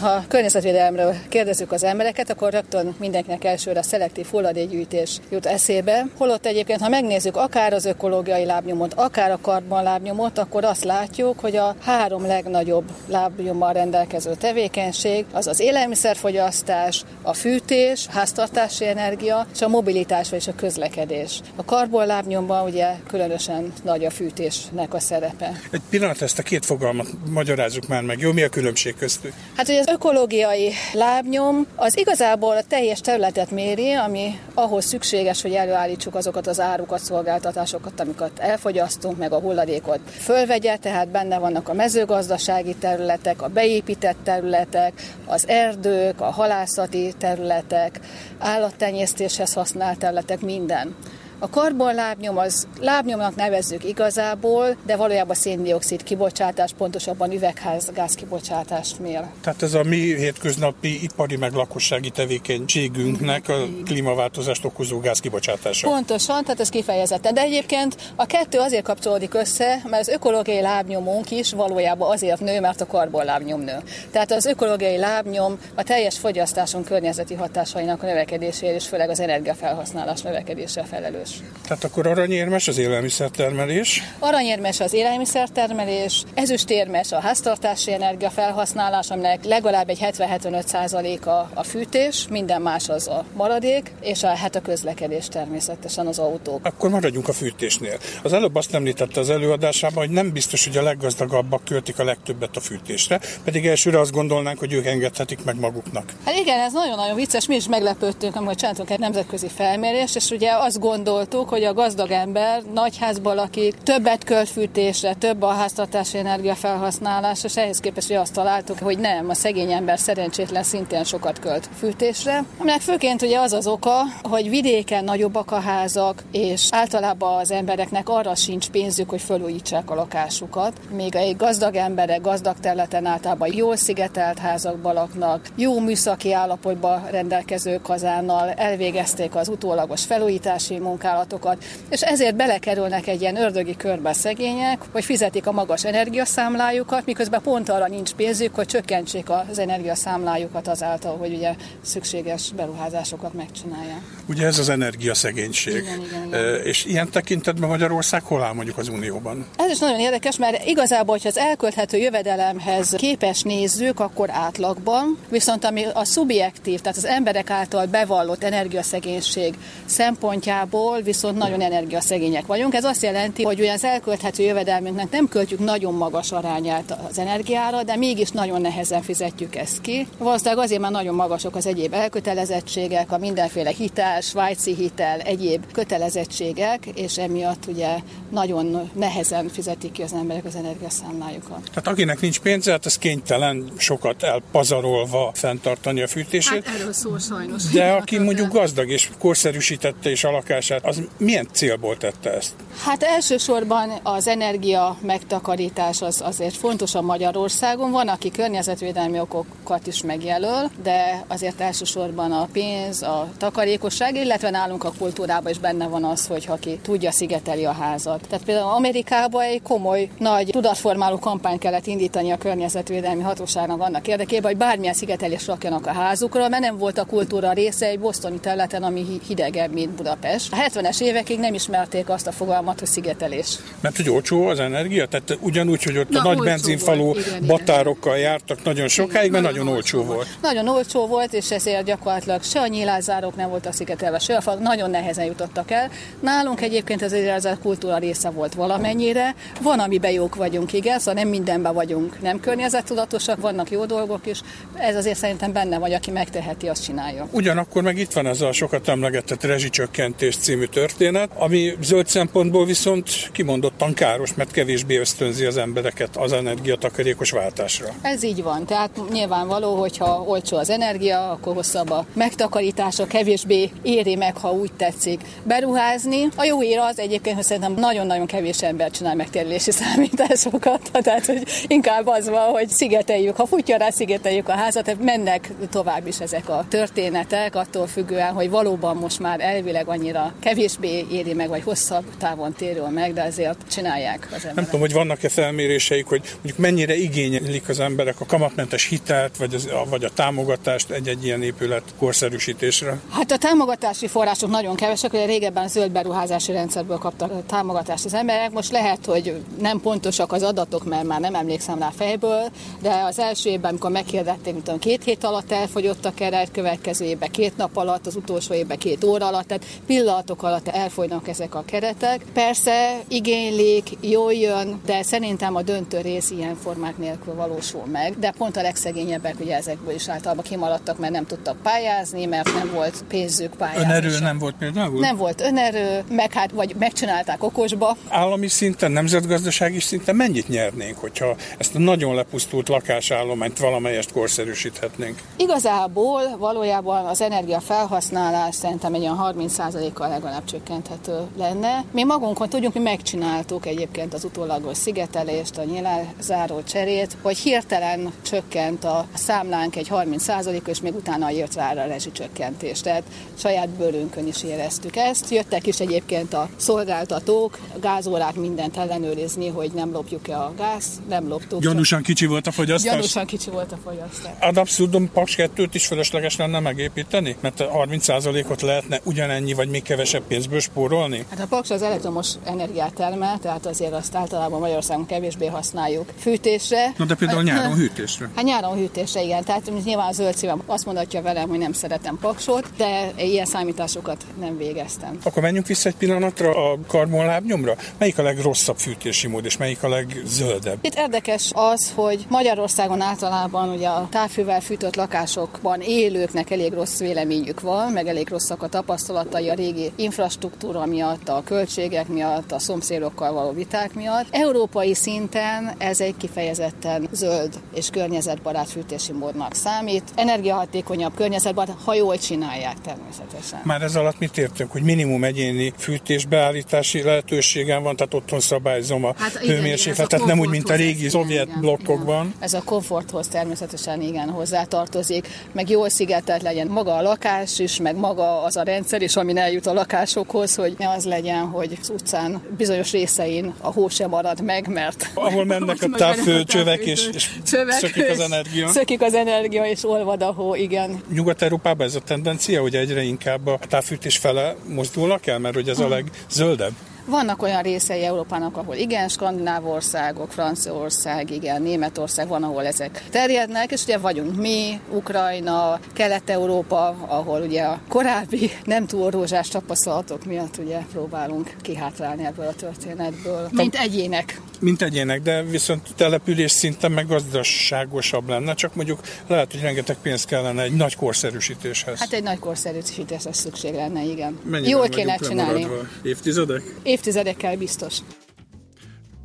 Ha 0.00 0.24
környezetvédelemről 0.28 1.14
kérdezzük 1.28 1.72
az 1.72 1.84
embereket, 1.84 2.30
akkor 2.30 2.52
rögtön 2.52 2.94
mindenkinek 2.98 3.44
elsőre 3.44 3.78
a 3.78 3.82
szelektív 3.82 4.26
hulladékgyűjtés 4.26 5.20
jut 5.30 5.46
eszébe. 5.46 6.06
Holott 6.16 6.46
egyébként, 6.46 6.80
ha 6.80 6.88
megnézzük 6.88 7.36
akár 7.36 7.72
az 7.72 7.84
ökológiai 7.84 8.44
lábnyomot, 8.44 8.94
akár 8.94 9.30
a 9.30 9.38
karbon 9.42 9.82
lábnyomot, 9.82 10.38
akkor 10.38 10.64
azt 10.64 10.84
látjuk, 10.84 11.40
hogy 11.40 11.56
a 11.56 11.76
három 11.80 12.26
legnagyobb 12.26 12.84
lábnyommal 13.08 13.72
rendelkező 13.72 14.34
tevékenység 14.34 15.24
az 15.32 15.46
az 15.46 15.60
élelmiszerfogyasztás, 15.60 17.04
a 17.22 17.32
fűtés, 17.32 18.06
háztartási 18.06 18.86
energia 18.86 19.46
és 19.54 19.60
a 19.60 19.68
mobilitás 19.68 20.32
és 20.32 20.46
a 20.46 20.54
közlekedés. 20.54 21.40
A 21.56 21.64
karbon 21.64 22.06
lábnyomban 22.06 22.64
ugye 22.64 22.88
különösen 23.08 23.72
nagy 23.84 24.04
a 24.04 24.10
fűtésnek 24.10 24.94
a 24.94 25.00
szerepe. 25.00 25.52
Egy 25.70 25.82
pillanat, 25.90 26.22
ezt 26.22 26.38
a 26.38 26.42
két 26.42 26.64
fogalmat 26.64 27.08
magyarázzuk 27.30 27.88
már 27.88 28.02
meg. 28.02 28.18
Jó, 28.18 28.32
mi 28.32 28.42
a 28.42 28.48
különbség 28.48 28.94
köztük? 28.98 29.32
Hát 29.56 29.68
ugye 29.68 29.78
az 29.78 29.87
ökológiai 29.92 30.72
lábnyom 30.92 31.66
az 31.76 31.98
igazából 31.98 32.56
a 32.56 32.62
teljes 32.62 33.00
területet 33.00 33.50
méri, 33.50 33.92
ami 33.92 34.38
ahhoz 34.54 34.84
szükséges, 34.84 35.42
hogy 35.42 35.52
előállítsuk 35.52 36.14
azokat 36.14 36.46
az 36.46 36.60
árukat, 36.60 37.00
szolgáltatásokat, 37.00 38.00
amiket 38.00 38.38
elfogyasztunk, 38.38 39.18
meg 39.18 39.32
a 39.32 39.40
hulladékot 39.40 40.00
fölvegye, 40.18 40.76
tehát 40.76 41.08
benne 41.08 41.38
vannak 41.38 41.68
a 41.68 41.72
mezőgazdasági 41.72 42.74
területek, 42.74 43.42
a 43.42 43.48
beépített 43.48 44.16
területek, 44.24 44.92
az 45.26 45.48
erdők, 45.48 46.20
a 46.20 46.30
halászati 46.30 47.14
területek, 47.18 48.00
állattenyésztéshez 48.38 49.52
használt 49.52 49.98
területek, 49.98 50.40
minden. 50.40 50.96
A 51.40 51.48
karbonlábnyom 51.48 52.36
az 52.36 52.66
lábnyomnak 52.80 53.34
nevezzük 53.34 53.84
igazából, 53.84 54.76
de 54.86 54.96
valójában 54.96 55.34
széndiokszid 55.34 56.02
kibocsátás, 56.02 56.72
pontosabban 56.78 57.32
üvegházgáz 57.32 58.14
kibocsátást 58.14 58.98
mér. 58.98 59.20
Tehát 59.40 59.62
ez 59.62 59.74
a 59.74 59.82
mi 59.82 59.96
hétköznapi 59.96 61.02
ipari 61.02 61.36
meg 61.36 61.52
lakossági 61.52 62.10
tevékenységünknek 62.10 63.48
a 63.48 63.56
klímaváltozást 63.84 64.64
okozó 64.64 65.00
gázkibocsátása. 65.00 65.88
Pontosan, 65.88 66.42
tehát 66.42 66.60
ez 66.60 66.68
kifejezetten. 66.68 67.34
De 67.34 67.40
egyébként 67.40 67.96
a 68.16 68.26
kettő 68.26 68.58
azért 68.58 68.84
kapcsolódik 68.84 69.34
össze, 69.34 69.82
mert 69.90 70.02
az 70.02 70.08
ökológiai 70.08 70.60
lábnyomunk 70.60 71.30
is 71.30 71.52
valójában 71.52 72.10
azért 72.10 72.40
nő, 72.40 72.60
mert 72.60 72.80
a 72.80 72.86
karbonlábnyom 72.86 73.60
nő. 73.60 73.76
Tehát 74.10 74.32
az 74.32 74.46
ökológiai 74.46 74.96
lábnyom 74.96 75.58
a 75.74 75.82
teljes 75.82 76.18
fogyasztásunk 76.18 76.84
környezeti 76.84 77.34
hatásainak 77.34 78.02
a 78.02 78.06
növekedésére 78.06 78.74
és 78.74 78.86
főleg 78.86 79.10
az 79.10 79.20
energiafelhasználás 79.20 80.22
növekedésre 80.22 80.84
felelős. 80.84 81.27
Fontos. 81.28 81.56
Tehát 81.68 81.84
akkor 81.84 82.06
aranyérmes 82.06 82.68
az 82.68 82.78
élelmiszertermelés. 82.78 84.02
Aranyérmes 84.18 84.80
az 84.80 84.92
élelmiszertermelés, 84.92 86.22
ezüstérmes 86.34 87.12
a 87.12 87.20
háztartási 87.20 87.92
energia 87.92 88.30
felhasználás, 88.30 89.10
aminek 89.10 89.44
legalább 89.44 89.88
egy 89.88 89.98
70-75% 90.02 91.20
a, 91.24 91.50
a 91.54 91.62
fűtés, 91.62 92.26
minden 92.30 92.62
más 92.62 92.88
az 92.88 93.08
a 93.08 93.24
maradék, 93.36 93.92
és 94.00 94.22
a, 94.22 94.26
hát 94.26 94.56
a 94.56 94.60
közlekedés 94.60 95.28
természetesen 95.28 96.06
az 96.06 96.18
autók. 96.18 96.66
Akkor 96.66 96.90
maradjunk 96.90 97.28
a 97.28 97.32
fűtésnél. 97.32 97.98
Az 98.22 98.32
előbb 98.32 98.54
azt 98.54 98.74
említette 98.74 99.20
az 99.20 99.30
előadásában, 99.30 100.06
hogy 100.06 100.14
nem 100.14 100.32
biztos, 100.32 100.66
hogy 100.66 100.76
a 100.76 100.82
leggazdagabbak 100.82 101.64
költik 101.64 101.98
a 101.98 102.04
legtöbbet 102.04 102.56
a 102.56 102.60
fűtésre, 102.60 103.20
pedig 103.44 103.66
elsőre 103.66 104.00
azt 104.00 104.12
gondolnánk, 104.12 104.58
hogy 104.58 104.72
ők 104.72 104.86
engedhetik 104.86 105.44
meg 105.44 105.60
maguknak. 105.60 106.12
Hát 106.24 106.34
igen, 106.36 106.58
ez 106.58 106.72
nagyon-nagyon 106.72 107.16
vicces, 107.16 107.46
mi 107.46 107.54
is 107.54 107.68
meglepődtünk, 107.68 108.36
amikor 108.36 108.54
csináltunk 108.54 108.90
egy 108.90 108.98
nemzetközi 108.98 109.48
felmérést, 109.48 110.16
és 110.16 110.30
ugye 110.30 110.52
azt 110.52 110.80
gondoltuk, 111.18 111.48
hogy 111.48 111.64
a 111.64 111.74
gazdag 111.74 112.10
ember 112.10 112.62
nagyházban 112.74 113.34
lakik, 113.34 113.74
többet 113.82 114.24
költ 114.24 114.48
fűtésre, 114.48 115.14
több 115.14 115.42
a 115.42 115.48
háztartási 115.48 116.18
energia 116.18 116.54
felhasználás, 116.54 117.44
és 117.44 117.56
ehhez 117.56 117.80
képest 117.80 118.08
ugye 118.08 118.18
azt 118.18 118.32
találtuk, 118.32 118.78
hogy 118.78 118.98
nem, 118.98 119.28
a 119.28 119.34
szegény 119.34 119.72
ember 119.72 119.98
szerencsétlen 119.98 120.62
szintén 120.62 121.04
sokat 121.04 121.38
költ 121.38 121.68
fűtésre. 121.78 122.44
Aminek 122.58 122.80
főként 122.80 123.22
ugye 123.22 123.38
az 123.38 123.52
az 123.52 123.66
oka, 123.66 124.00
hogy 124.22 124.48
vidéken 124.48 125.04
nagyobbak 125.04 125.50
a 125.50 125.60
házak, 125.60 126.22
és 126.32 126.68
általában 126.70 127.40
az 127.40 127.50
embereknek 127.50 128.08
arra 128.08 128.34
sincs 128.34 128.68
pénzük, 128.68 129.10
hogy 129.10 129.22
felújítsák 129.22 129.90
a 129.90 129.94
lakásukat. 129.94 130.72
Még 130.90 131.14
egy 131.14 131.36
gazdag 131.36 131.74
emberek 131.74 132.20
gazdag 132.20 132.56
területen 132.60 133.06
általában 133.06 133.54
jól 133.54 133.76
szigetelt 133.76 134.38
házakban 134.38 134.94
laknak, 134.94 135.48
jó 135.56 135.80
műszaki 135.80 136.32
állapotban 136.32 137.06
rendelkező 137.10 137.80
kazánnal 137.82 138.50
elvégezték 138.50 139.34
az 139.34 139.48
utólagos 139.48 140.04
felújítási 140.04 140.78
munkálatokat, 141.08 141.64
és 141.90 142.00
ezért 142.00 142.36
belekerülnek 142.36 143.06
egy 143.06 143.20
ilyen 143.20 143.36
ördögi 143.36 143.76
körbe 143.76 144.08
a 144.08 144.12
szegények, 144.12 144.78
hogy 144.92 145.04
fizetik 145.04 145.46
a 145.46 145.52
magas 145.52 145.84
energiaszámlájukat, 145.84 147.04
miközben 147.04 147.42
pont 147.42 147.68
arra 147.68 147.88
nincs 147.88 148.12
pénzük, 148.12 148.54
hogy 148.54 148.66
csökkentsék 148.66 149.30
az 149.30 149.58
energiaszámlájukat 149.58 150.68
azáltal, 150.68 151.16
hogy 151.16 151.34
ugye 151.34 151.54
szükséges 151.82 152.52
beruházásokat 152.56 153.34
megcsinálják. 153.34 154.00
Ugye 154.28 154.46
ez 154.46 154.58
az 154.58 154.68
energiaszegénység. 154.68 155.76
Igen, 155.76 156.00
igen, 156.00 156.26
igen. 156.26 156.64
És 156.64 156.84
ilyen 156.84 157.10
tekintetben 157.10 157.68
Magyarország 157.68 158.22
hol 158.22 158.42
áll 158.42 158.52
mondjuk 158.52 158.78
az 158.78 158.88
Unióban? 158.88 159.46
Ez 159.56 159.70
is 159.70 159.78
nagyon 159.78 159.98
érdekes, 159.98 160.36
mert 160.36 160.66
igazából, 160.66 161.14
hogyha 161.14 161.28
az 161.28 161.38
elkölthető 161.38 161.96
jövedelemhez 161.96 162.94
képes 162.96 163.42
nézzük, 163.42 164.00
akkor 164.00 164.30
átlagban, 164.30 165.18
viszont 165.28 165.64
ami 165.64 165.84
a 165.94 166.04
szubjektív, 166.04 166.80
tehát 166.80 166.96
az 166.96 167.04
emberek 167.04 167.50
által 167.50 167.86
bevallott 167.86 168.44
energiaszegénység 168.44 169.54
szempontjából 169.86 170.97
viszont 171.02 171.38
nagyon 171.38 171.60
energiaszegények 171.60 172.46
vagyunk. 172.46 172.74
Ez 172.74 172.84
azt 172.84 173.02
jelenti, 173.02 173.42
hogy 173.42 173.60
olyan 173.60 173.74
az 173.74 173.84
elkölthető 173.84 174.42
jövedelmünknek 174.42 175.10
nem 175.10 175.28
költjük 175.28 175.58
nagyon 175.58 175.94
magas 175.94 176.32
arányát 176.32 176.96
az 177.10 177.18
energiára, 177.18 177.82
de 177.82 177.96
mégis 177.96 178.30
nagyon 178.30 178.60
nehezen 178.60 179.02
fizetjük 179.02 179.56
ezt 179.56 179.80
ki. 179.80 180.06
Valószínűleg 180.18 180.64
azért, 180.64 180.80
mert 180.80 180.92
nagyon 180.92 181.14
magasok 181.14 181.56
az 181.56 181.66
egyéb 181.66 181.94
elkötelezettségek, 181.94 183.12
a 183.12 183.18
mindenféle 183.18 183.70
hitel, 183.70 184.20
svájci 184.20 184.74
hitel, 184.74 185.20
egyéb 185.20 185.72
kötelezettségek, 185.72 186.86
és 186.94 187.18
emiatt 187.18 187.66
ugye 187.66 187.88
nagyon 188.30 188.90
nehezen 188.92 189.48
fizetik 189.48 189.92
ki 189.92 190.02
az 190.02 190.12
emberek 190.12 190.44
az 190.44 190.54
energiaszámlájukat. 190.54 191.60
Tehát 191.68 191.88
akinek 191.88 192.20
nincs 192.20 192.40
pénze, 192.40 192.70
hát 192.70 192.86
az 192.86 192.98
kénytelen 192.98 193.72
sokat 193.76 194.22
elpazarolva 194.22 195.30
fenntartani 195.34 196.02
a 196.02 196.06
fűtését. 196.06 196.64
Hát 196.64 196.80
erről 196.80 196.92
szól 196.92 197.18
sajnos. 197.18 197.64
De 197.64 197.90
aki 197.90 198.18
mondjuk 198.18 198.52
gazdag 198.52 198.90
és 198.90 199.10
korszerűsítette 199.18 200.10
is 200.10 200.24
a 200.24 200.30
lakását, 200.30 200.84
az 200.88 201.02
milyen 201.18 201.48
célból 201.52 201.96
tette 201.96 202.32
ezt? 202.32 202.52
Hát 202.84 203.02
elsősorban 203.02 203.92
az 204.02 204.28
energia 204.28 204.96
megtakarítás 205.00 206.02
az 206.02 206.20
azért 206.24 206.56
fontos 206.56 206.94
a 206.94 207.02
Magyarországon. 207.02 207.90
Van, 207.90 208.08
aki 208.08 208.30
környezetvédelmi 208.30 209.20
okokat 209.20 209.86
is 209.86 210.02
megjelöl, 210.02 210.70
de 210.82 211.24
azért 211.26 211.60
elsősorban 211.60 212.32
a 212.32 212.48
pénz, 212.52 213.02
a 213.02 213.28
takarékosság, 213.38 214.14
illetve 214.14 214.50
nálunk 214.50 214.84
a 214.84 214.92
kultúrában 214.98 215.50
is 215.50 215.58
benne 215.58 215.86
van 215.86 216.04
az, 216.04 216.26
hogy 216.26 216.44
aki 216.48 216.78
tudja, 216.82 217.10
szigeteli 217.10 217.64
a 217.64 217.72
házat. 217.72 218.26
Tehát 218.28 218.44
például 218.44 218.70
Amerikában 218.70 219.42
egy 219.42 219.62
komoly, 219.62 220.08
nagy 220.18 220.48
tudatformáló 220.50 221.18
kampányt 221.18 221.60
kellett 221.60 221.86
indítani 221.86 222.30
a 222.30 222.38
környezetvédelmi 222.38 223.22
hatóságnak 223.22 223.80
annak 223.80 224.08
érdekében, 224.08 224.50
hogy 224.50 224.56
bármilyen 224.56 224.94
szigetelés 224.94 225.46
rakjanak 225.46 225.86
a 225.86 225.92
házukra, 225.92 226.48
mert 226.48 226.62
nem 226.62 226.78
volt 226.78 226.98
a 226.98 227.04
kultúra 227.04 227.52
része 227.52 227.86
egy 227.86 228.00
bosztoni 228.00 228.40
területen, 228.40 228.82
ami 228.82 229.04
hi- 229.04 229.22
hidegebb, 229.26 229.72
mint 229.72 229.90
Budapest. 229.90 230.52
A 230.52 230.56
70-es 230.78 231.00
évekig 231.00 231.38
nem 231.38 231.54
ismerték 231.54 232.08
azt 232.08 232.26
a 232.26 232.32
fogalmat, 232.32 232.78
hogy 232.78 232.88
szigetelés. 232.88 233.56
Mert 233.80 233.96
hogy 233.96 234.10
olcsó 234.10 234.46
az 234.46 234.60
energia? 234.60 235.06
Tehát 235.06 235.38
ugyanúgy, 235.40 235.82
hogy 235.82 235.98
ott 235.98 236.08
Na, 236.08 236.20
a 236.20 236.22
nagy 236.22 236.38
olcsó 236.38 236.50
benzinfalú 236.50 237.04
volt, 237.04 237.18
igen, 237.18 237.34
igen. 237.34 237.46
batárokkal 237.46 238.16
jártak 238.16 238.64
nagyon 238.64 238.88
sokáig, 238.88 239.30
mert 239.30 239.44
nagyon 239.44 239.68
olcsó 239.68 240.02
volt. 240.02 240.26
Nagyon 240.42 240.68
olcsó 240.68 241.06
volt, 241.06 241.32
és 241.32 241.50
ezért 241.50 241.84
gyakorlatilag 241.84 242.42
se 242.42 242.60
a 242.60 242.66
nyílászárok 242.66 243.36
nem 243.36 243.48
voltak 243.48 243.72
szigetelve, 243.72 244.18
se 244.18 244.36
a 244.36 244.40
falak 244.40 244.60
nagyon 244.60 244.90
nehezen 244.90 245.24
jutottak 245.24 245.70
el. 245.70 245.90
Nálunk 246.20 246.60
egyébként 246.60 247.02
ez 247.02 247.44
a 247.44 247.58
kultúra 247.62 247.98
része 247.98 248.30
volt 248.30 248.54
valamennyire. 248.54 249.34
Van, 249.62 249.78
amiben 249.78 250.10
jók 250.10 250.34
vagyunk, 250.34 250.72
igen, 250.72 250.98
szóval 250.98 251.14
nem 251.14 251.28
mindenben 251.28 251.74
vagyunk 251.74 252.20
nem 252.20 252.40
környezettudatosak, 252.40 253.40
vannak 253.40 253.70
jó 253.70 253.84
dolgok 253.84 254.26
is. 254.26 254.40
Ez 254.74 254.96
azért 254.96 255.18
szerintem 255.18 255.52
benne 255.52 255.78
vagy, 255.78 255.92
aki 255.92 256.10
megteheti, 256.10 256.68
azt 256.68 256.84
csinálja. 256.84 257.28
Ugyanakkor 257.30 257.82
meg 257.82 257.98
itt 257.98 258.12
van 258.12 258.26
ez 258.26 258.40
a 258.40 258.52
sokat 258.52 258.88
emlegetett 258.88 259.42
rezsicsökkentés 259.42 260.36
című 260.36 260.64
történet, 260.70 261.30
ami 261.34 261.72
zöld 261.80 262.06
szempontból 262.06 262.64
viszont 262.64 263.30
kimondottan 263.32 263.94
káros, 263.94 264.34
mert 264.34 264.50
kevésbé 264.50 264.96
ösztönzi 264.96 265.44
az 265.44 265.56
embereket 265.56 266.16
az 266.16 266.32
energiatakarékos 266.32 267.30
váltásra. 267.30 267.86
Ez 268.02 268.22
így 268.22 268.42
van, 268.42 268.66
tehát 268.66 268.90
nyilvánvaló, 269.12 269.74
hogyha 269.74 270.22
olcsó 270.26 270.56
az 270.56 270.70
energia, 270.70 271.30
akkor 271.30 271.54
hosszabb 271.54 271.90
a 271.90 272.06
megtakarítása, 272.14 273.06
kevésbé 273.06 273.70
éri 273.82 274.14
meg, 274.14 274.36
ha 274.36 274.52
úgy 274.52 274.72
tetszik 274.72 275.20
beruházni. 275.42 276.28
A 276.36 276.44
jó 276.44 276.60
hír 276.60 276.78
az 276.78 276.98
egyébként, 276.98 277.36
hogy 277.36 277.44
szerintem 277.44 277.74
nagyon-nagyon 277.74 278.26
kevés 278.26 278.62
ember 278.62 278.90
csinál 278.90 279.14
megtérülési 279.14 279.70
számításokat, 279.70 280.90
tehát 281.02 281.26
hogy 281.26 281.42
inkább 281.66 282.06
az 282.06 282.28
van, 282.28 282.50
hogy 282.50 282.68
szigeteljük, 282.68 283.36
ha 283.36 283.46
futja 283.46 283.76
rá, 283.76 283.90
szigeteljük 283.90 284.48
a 284.48 284.52
házat, 284.52 284.84
tehát 284.84 285.02
mennek 285.02 285.50
tovább 285.70 286.06
is 286.06 286.20
ezek 286.20 286.48
a 286.48 286.64
történetek, 286.68 287.54
attól 287.54 287.86
függően, 287.86 288.32
hogy 288.32 288.50
valóban 288.50 288.96
most 288.96 289.18
már 289.18 289.40
elvileg 289.40 289.88
annyira 289.88 290.32
kevésbé 290.48 291.06
éri 291.10 291.32
meg, 291.32 291.48
vagy 291.48 291.62
hosszabb 291.62 292.04
távon 292.18 292.52
térül 292.52 292.86
meg, 292.88 293.12
de 293.12 293.22
azért 293.22 293.58
csinálják 293.70 294.26
az 294.26 294.32
emberek. 294.32 294.54
Nem 294.54 294.64
tudom, 294.64 294.80
hogy 294.80 294.92
vannak-e 294.92 295.28
felméréseik, 295.28 296.06
hogy 296.06 296.20
mondjuk 296.34 296.58
mennyire 296.58 296.96
igényelik 296.96 297.68
az 297.68 297.80
emberek 297.80 298.20
a 298.20 298.26
kamatmentes 298.26 298.84
hitelt, 298.84 299.36
vagy, 299.36 299.54
az, 299.54 299.66
a, 299.66 299.84
vagy 299.88 300.04
a 300.04 300.10
támogatást 300.14 300.90
egy-egy 300.90 301.24
ilyen 301.24 301.42
épület 301.42 301.82
korszerűsítésre. 301.98 303.00
Hát 303.10 303.30
a 303.30 303.38
támogatási 303.38 304.06
források 304.06 304.50
nagyon 304.50 304.74
kevesek, 304.74 305.12
ugye 305.12 305.24
régebben 305.24 305.64
a 305.64 305.66
zöld 305.66 305.90
beruházási 305.90 306.52
rendszerből 306.52 306.98
kaptak 306.98 307.46
támogatást 307.46 308.04
az 308.04 308.14
emberek, 308.14 308.50
most 308.50 308.70
lehet, 308.70 309.06
hogy 309.06 309.34
nem 309.60 309.80
pontosak 309.80 310.32
az 310.32 310.42
adatok, 310.42 310.84
mert 310.84 311.04
már 311.04 311.20
nem 311.20 311.34
emlékszem 311.34 311.78
rá 311.78 311.90
fejből, 311.96 312.50
de 312.82 312.90
az 312.90 313.18
első 313.18 313.50
évben, 313.50 313.70
amikor 313.70 313.90
meghirdették, 313.90 314.52
mint 314.52 314.64
tudom, 314.64 314.80
két 314.80 315.04
hét 315.04 315.24
alatt 315.24 315.52
elfogyott 315.52 316.04
a 316.04 316.14
keret, 316.14 316.50
következő 316.50 317.04
évben 317.04 317.30
két 317.30 317.56
nap 317.56 317.76
alatt, 317.76 318.06
az 318.06 318.16
utolsó 318.16 318.54
évben 318.54 318.78
két 318.78 319.04
óra 319.04 319.26
alatt, 319.26 319.46
tehát 319.46 319.66
pillanatok 319.86 320.36
alatt 320.42 320.68
elfogynak 320.68 321.28
ezek 321.28 321.54
a 321.54 321.62
keretek. 321.66 322.24
Persze 322.32 323.00
igénylik, 323.08 323.88
jól 324.00 324.32
jön, 324.32 324.80
de 324.86 325.02
szerintem 325.02 325.56
a 325.56 325.62
döntő 325.62 326.00
rész 326.00 326.30
ilyen 326.30 326.56
formák 326.56 326.96
nélkül 326.98 327.34
valósul 327.34 327.86
meg, 327.92 328.18
de 328.18 328.30
pont 328.38 328.56
a 328.56 328.62
legszegényebbek 328.62 329.40
ugye 329.40 329.56
ezekből 329.56 329.94
is 329.94 330.08
általában 330.08 330.44
kimaradtak, 330.44 330.98
mert 330.98 331.12
nem 331.12 331.26
tudtak 331.26 331.56
pályázni, 331.62 332.24
mert 332.26 332.54
nem 332.54 332.70
volt 332.72 333.04
pénzük 333.08 333.56
pályázni. 333.56 333.82
Önerő 333.82 334.10
sem. 334.10 334.22
nem 334.22 334.38
volt 334.38 334.54
például? 334.58 335.00
Nem 335.00 335.16
volt 335.16 335.40
önerő, 335.40 336.04
meg 336.10 336.32
hát 336.32 336.50
vagy 336.50 336.74
megcsinálták 336.78 337.42
okosba. 337.42 337.96
Állami 338.08 338.48
szinten, 338.48 338.90
nemzetgazdasági 338.90 339.80
szinten 339.80 340.16
mennyit 340.16 340.48
nyernénk, 340.48 340.98
hogyha 340.98 341.36
ezt 341.58 341.74
a 341.74 341.78
nagyon 341.78 342.14
lepusztult 342.14 342.68
lakásállományt 342.68 343.58
valamelyest 343.58 344.12
korszerűsíthetnénk? 344.12 345.22
Igazából 345.36 346.36
valójában 346.38 347.06
az 347.06 347.20
energia 347.20 347.60
felhasználás 347.60 348.54
szerintem 348.54 348.94
egy 348.94 349.00
olyan 349.00 349.34
30%-kal 349.36 350.08
legalább 350.28 350.50
csökkenthető 350.50 351.26
lenne. 351.36 351.84
Mi 351.92 352.04
magunkon 352.04 352.48
tudjuk, 352.48 352.74
mi 352.74 352.80
megcsináltuk 352.80 353.66
egyébként 353.66 354.14
az 354.14 354.24
utólagos 354.24 354.76
szigetelést, 354.76 355.58
a 355.58 355.64
nyilázáró 355.64 356.62
cserét, 356.62 357.16
hogy 357.22 357.38
hirtelen 357.38 358.12
csökkent 358.22 358.84
a 358.84 359.06
számlánk 359.14 359.76
egy 359.76 359.88
30% 359.90 360.66
és 360.66 360.80
még 360.80 360.94
utána 360.94 361.30
jött 361.30 361.54
rá 361.54 361.70
a 361.70 361.86
rezsicsökkentés. 361.86 362.80
Tehát 362.80 363.02
saját 363.38 363.68
bőrünkön 363.68 364.26
is 364.26 364.42
éreztük 364.42 364.96
ezt. 364.96 365.30
Jöttek 365.30 365.66
is 365.66 365.80
egyébként 365.80 366.34
a 366.34 366.48
szolgáltatók, 366.56 367.58
a 367.74 367.78
gázórák 367.78 368.34
mindent 368.34 368.76
ellenőrizni, 368.76 369.48
hogy 369.48 369.70
nem 369.74 369.92
lopjuk-e 369.92 370.38
a 370.38 370.52
gáz, 370.56 370.84
nem 371.08 371.28
loptuk. 371.28 371.60
Gyanúsan 371.60 372.02
kicsi 372.02 372.26
volt 372.26 372.46
a 372.46 372.50
fogyasztás? 372.50 372.92
Gyanúsan 372.92 373.26
kicsi 373.26 373.50
volt 373.50 373.72
a 373.72 373.78
fogyasztás. 373.84 374.32
Ad 374.40 374.56
abszurdum 374.56 375.10
Paks 375.12 375.34
2-t 375.38 375.68
is 375.72 375.86
fölösleges 375.86 376.36
lenne 376.36 376.60
megépíteni? 376.60 377.36
Mert 377.40 377.60
a 377.60 377.86
30%-ot 377.88 378.62
lehetne 378.62 379.00
ugyanennyi, 379.04 379.52
vagy 379.52 379.68
még 379.68 379.82
kevesebb 379.82 380.17
kevesebb 380.18 380.26
pénzből 380.26 380.60
spórolni? 380.60 381.24
Hát 381.30 381.40
a 381.40 381.46
Paks 381.46 381.70
az 381.70 381.82
elektromos 381.82 382.28
energiát 382.44 382.94
termel, 382.94 383.38
tehát 383.38 383.66
azért 383.66 383.92
azt 383.92 384.14
általában 384.14 384.60
Magyarországon 384.60 385.06
kevésbé 385.06 385.46
használjuk 385.46 386.12
fűtésre. 386.18 386.92
Na 386.96 387.04
de 387.04 387.14
például 387.14 387.42
nyáron 387.42 387.74
hűtésre. 387.74 388.30
Hát 388.34 388.44
nyáron 388.44 388.76
hűtésre, 388.76 389.22
igen. 389.22 389.44
Tehát 389.44 389.84
nyilván 389.84 390.08
a 390.08 390.12
zöld 390.12 390.36
szívem 390.36 390.62
azt 390.66 390.84
mondatja 390.84 391.22
velem, 391.22 391.48
hogy 391.48 391.58
nem 391.58 391.72
szeretem 391.72 392.18
paksot, 392.20 392.70
de 392.76 393.12
ilyen 393.16 393.44
számításokat 393.44 394.24
nem 394.40 394.56
végeztem. 394.56 395.18
Akkor 395.24 395.42
menjünk 395.42 395.66
vissza 395.66 395.88
egy 395.88 395.94
pillanatra 395.94 396.70
a 396.70 396.78
karbonlábnyomra. 396.86 397.76
Melyik 397.98 398.18
a 398.18 398.22
legrosszabb 398.22 398.76
fűtési 398.76 399.26
mód, 399.26 399.44
és 399.44 399.56
melyik 399.56 399.82
a 399.82 399.88
legzöldebb? 399.88 400.78
Itt 400.80 400.94
érdekes 400.94 401.50
az, 401.54 401.92
hogy 401.94 402.26
Magyarországon 402.28 403.00
általában 403.00 403.68
ugye 403.68 403.88
a 403.88 404.08
távfűvel 404.10 404.60
fűtött 404.60 404.96
lakásokban 404.96 405.80
élőknek 405.80 406.50
elég 406.50 406.72
rossz 406.72 406.98
véleményük 406.98 407.60
van, 407.60 407.92
meg 407.92 408.06
elég 408.06 408.28
rosszak 408.28 408.62
a 408.62 408.68
tapasztalatai 408.68 409.48
a 409.48 409.54
régi 409.54 409.92
infrastruktúra 410.08 410.86
miatt, 410.86 411.28
a 411.28 411.42
költségek 411.44 412.08
miatt, 412.08 412.52
a 412.52 412.58
szomszédokkal 412.58 413.32
való 413.32 413.52
viták 413.52 413.94
miatt. 413.94 414.26
Európai 414.30 414.94
szinten 414.94 415.74
ez 415.78 416.00
egy 416.00 416.16
kifejezetten 416.16 417.08
zöld 417.12 417.60
és 417.74 417.90
környezetbarát 417.90 418.70
fűtési 418.70 419.12
módnak 419.12 419.54
számít. 419.54 420.02
Energiahatékonyabb 420.14 421.14
környezetbarát, 421.14 421.76
ha 421.84 421.94
jól 421.94 422.18
csinálják 422.18 422.80
természetesen. 422.80 423.60
Már 423.64 423.82
ez 423.82 423.96
alatt 423.96 424.18
mit 424.18 424.38
értünk, 424.38 424.70
hogy 424.70 424.82
minimum 424.82 425.24
egyéni 425.24 425.72
fűtésbeállítási 425.78 427.02
lehetőségem 427.02 427.82
van, 427.82 427.96
tehát 427.96 428.14
otthon 428.14 428.40
szabályzom 428.40 429.04
a 429.04 429.14
Hát 429.18 429.38
igen, 429.42 429.56
hőmérsékletet, 429.56 430.20
igen, 430.20 430.36
nem 430.36 430.38
úgy, 430.38 430.48
mint 430.48 430.70
a 430.70 430.74
régi 430.74 431.08
szovjet 431.08 431.46
igen, 431.46 431.60
blokkokban. 431.60 432.34
Ez 432.38 432.52
a 432.54 432.62
komforthoz 432.64 433.28
természetesen 433.28 434.00
igen 434.00 434.28
hozzátartozik, 434.28 435.28
meg 435.52 435.70
jól 435.70 435.88
szigetelt 435.88 436.42
legyen 436.42 436.66
maga 436.66 436.96
a 436.96 437.02
lakás 437.02 437.58
is, 437.58 437.80
meg 437.80 437.96
maga 437.96 438.42
az 438.42 438.56
a 438.56 438.62
rendszer 438.62 439.02
is, 439.02 439.16
amin 439.16 439.38
eljut 439.38 439.66
a 439.66 439.72
lakásokhoz, 439.98 440.54
hogy 440.54 440.74
ne 440.78 440.88
az 440.88 441.04
legyen, 441.04 441.46
hogy 441.46 441.78
az 441.80 441.90
utcán 441.90 442.42
bizonyos 442.56 442.92
részein 442.92 443.54
a 443.60 443.72
hó 443.72 443.88
sem 443.88 444.08
marad 444.08 444.42
meg, 444.42 444.68
mert... 444.68 445.10
Ahol 445.14 445.44
mennek 445.44 445.82
a 445.82 445.96
távfőcsövek, 445.96 446.80
és, 446.80 447.08
és 447.12 447.30
Csövek, 447.46 447.74
szökik 447.74 448.08
az 448.10 448.20
energia. 448.20 448.68
Szökik 448.68 449.02
az 449.02 449.14
energia, 449.14 449.64
és 449.64 449.84
olvad 449.84 450.22
a 450.22 450.32
hó, 450.32 450.54
igen. 450.54 451.02
Nyugat-Európában 451.12 451.86
ez 451.86 451.94
a 451.94 452.00
tendencia, 452.00 452.60
hogy 452.60 452.76
egyre 452.76 453.02
inkább 453.02 453.46
a 453.46 453.58
távfűtés 453.68 454.16
fele 454.16 454.56
mozdulnak 454.68 455.26
el, 455.26 455.38
mert 455.38 455.54
hogy 455.54 455.68
ez 455.68 455.78
a 455.78 455.86
Hmm. 455.86 455.90
legzöldebb. 455.90 456.72
Vannak 457.08 457.42
olyan 457.42 457.62
részei 457.62 458.04
Európának, 458.04 458.56
ahol 458.56 458.74
igen, 458.74 459.08
skandináv 459.08 459.66
országok, 459.66 460.32
Franciaország, 460.32 461.30
igen, 461.30 461.62
Németország 461.62 462.28
van, 462.28 462.42
ahol 462.42 462.66
ezek 462.66 463.04
terjednek, 463.10 463.70
és 463.70 463.82
ugye 463.82 463.98
vagyunk 463.98 464.36
mi, 464.36 464.80
Ukrajna, 464.92 465.80
Kelet-Európa, 465.92 466.96
ahol 467.06 467.40
ugye 467.40 467.62
a 467.62 467.80
korábbi 467.88 468.50
nem 468.64 468.86
túl 468.86 469.10
rózsás 469.10 469.48
tapasztalatok 469.48 470.24
miatt 470.24 470.58
ugye 470.58 470.78
próbálunk 470.92 471.54
kihátrálni 471.62 472.24
ebből 472.24 472.46
a 472.46 472.54
történetből, 472.54 473.48
mint 473.52 473.74
egyének. 473.74 474.40
Mint 474.60 474.82
egyének, 474.82 475.22
de 475.22 475.42
viszont 475.42 475.88
település 475.96 476.50
szinten 476.50 476.92
meg 476.92 477.06
gazdaságosabb 477.06 478.28
lenne, 478.28 478.54
csak 478.54 478.74
mondjuk 478.74 479.00
lehet, 479.26 479.52
hogy 479.52 479.60
rengeteg 479.60 479.96
pénz 480.02 480.24
kellene 480.24 480.62
egy 480.62 480.72
nagy 480.72 480.96
korszerűsítéshez. 480.96 481.98
Hát 481.98 482.12
egy 482.12 482.22
nagy 482.22 482.38
korszerűsítésre 482.38 483.32
szükség 483.32 483.74
lenne, 483.74 484.02
igen. 484.02 484.38
Mennyiben 484.44 484.70
Jól 484.70 484.88
kéne 484.88 485.16
csinálni. 485.16 485.66
Évtizedek? 486.02 486.62
Évtizedekkel 486.98 487.56
biztos. 487.56 487.98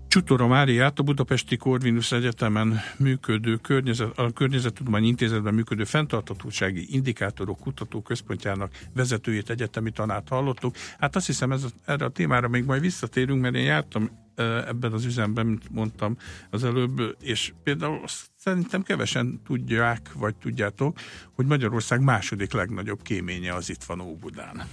Csutora 0.08 0.48
Máriát, 0.48 1.00
a 1.00 1.04
Budapesti 1.04 1.58
Corvinus 1.58 2.12
Egyetemen 2.12 2.80
működő 2.98 3.56
környezet, 3.56 4.18
a 4.18 4.32
Környezettudományi 4.32 5.08
Intézetben 5.08 5.54
működő 5.54 5.84
fenntarthatósági 5.84 6.86
indikátorok 6.90 7.60
kutatóközpontjának 7.60 8.72
vezetőjét, 8.94 9.50
egyetemi 9.50 9.92
tanát 9.92 10.30
hallottuk. 10.30 10.76
Hát 11.00 11.16
azt 11.16 11.26
hiszem, 11.26 11.52
ez 11.52 11.66
erre 11.86 12.06
a 12.06 12.10
témára 12.10 12.48
még 12.48 12.64
majd 12.64 12.82
visszatérünk, 12.82 13.42
mert 13.42 13.56
én 13.56 13.64
jártam 13.64 14.10
e, 14.36 14.44
ebben 14.44 14.94
az 14.94 15.06
üzemben, 15.06 15.46
mint 15.46 15.70
mondtam 15.72 16.18
az 16.50 16.64
előbb, 16.64 17.16
és 17.22 17.54
például 17.64 18.02
szerintem 18.36 18.84
kevesen 18.84 19.42
tudják, 19.46 20.10
vagy 20.14 20.36
tudjátok, 20.36 20.98
hogy 21.32 21.46
Magyarország 21.46 22.02
második 22.02 22.54
legnagyobb 22.54 23.02
kéménye 23.02 23.54
az 23.54 23.70
itt 23.70 23.84
van 23.84 24.00
Óbudán. 24.00 24.64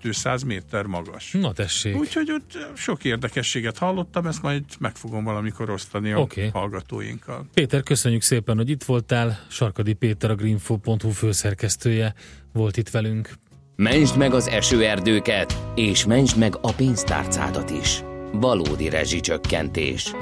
200 0.00 0.42
méter 0.42 0.84
magas. 0.84 1.30
Na 1.32 1.52
tessék. 1.52 1.96
Úgyhogy 1.96 2.32
ott 2.32 2.76
sok 2.76 3.04
érdekességet 3.04 3.78
hallottam, 3.78 4.26
ezt 4.26 4.42
majd 4.42 4.64
meg 4.78 4.96
fogom 4.96 5.24
valamikor 5.24 5.70
osztani 5.70 6.12
a 6.12 6.26
hallgatóinkkal. 6.52 7.46
Péter, 7.54 7.82
köszönjük 7.82 8.22
szépen, 8.22 8.56
hogy 8.56 8.70
itt 8.70 8.84
voltál. 8.84 9.38
Sarkadi 9.48 9.92
Péter, 9.92 10.30
a 10.30 10.34
greenfo.hu 10.34 11.10
főszerkesztője 11.10 12.14
volt 12.52 12.76
itt 12.76 12.88
velünk. 12.88 13.30
Mentsd 13.76 14.16
meg 14.16 14.34
az 14.34 14.48
esőerdőket, 14.48 15.58
és 15.74 16.04
mentsd 16.04 16.38
meg 16.38 16.56
a 16.60 16.72
pénztárcádat 16.72 17.70
is. 17.70 18.02
Valódi 18.32 18.88
rezsicsökkentés. 18.88 20.12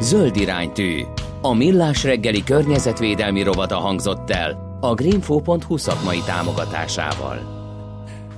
Zöld 0.00 0.36
iránytű. 0.36 1.02
A 1.42 1.54
Millás 1.54 2.04
reggeli 2.04 2.44
környezetvédelmi 2.44 3.42
rovata 3.42 3.76
hangzott 3.78 4.30
el 4.30 4.78
a 4.80 4.94
greenfo.hu 4.94 5.76
szakmai 5.76 6.20
támogatásával. 6.26 7.61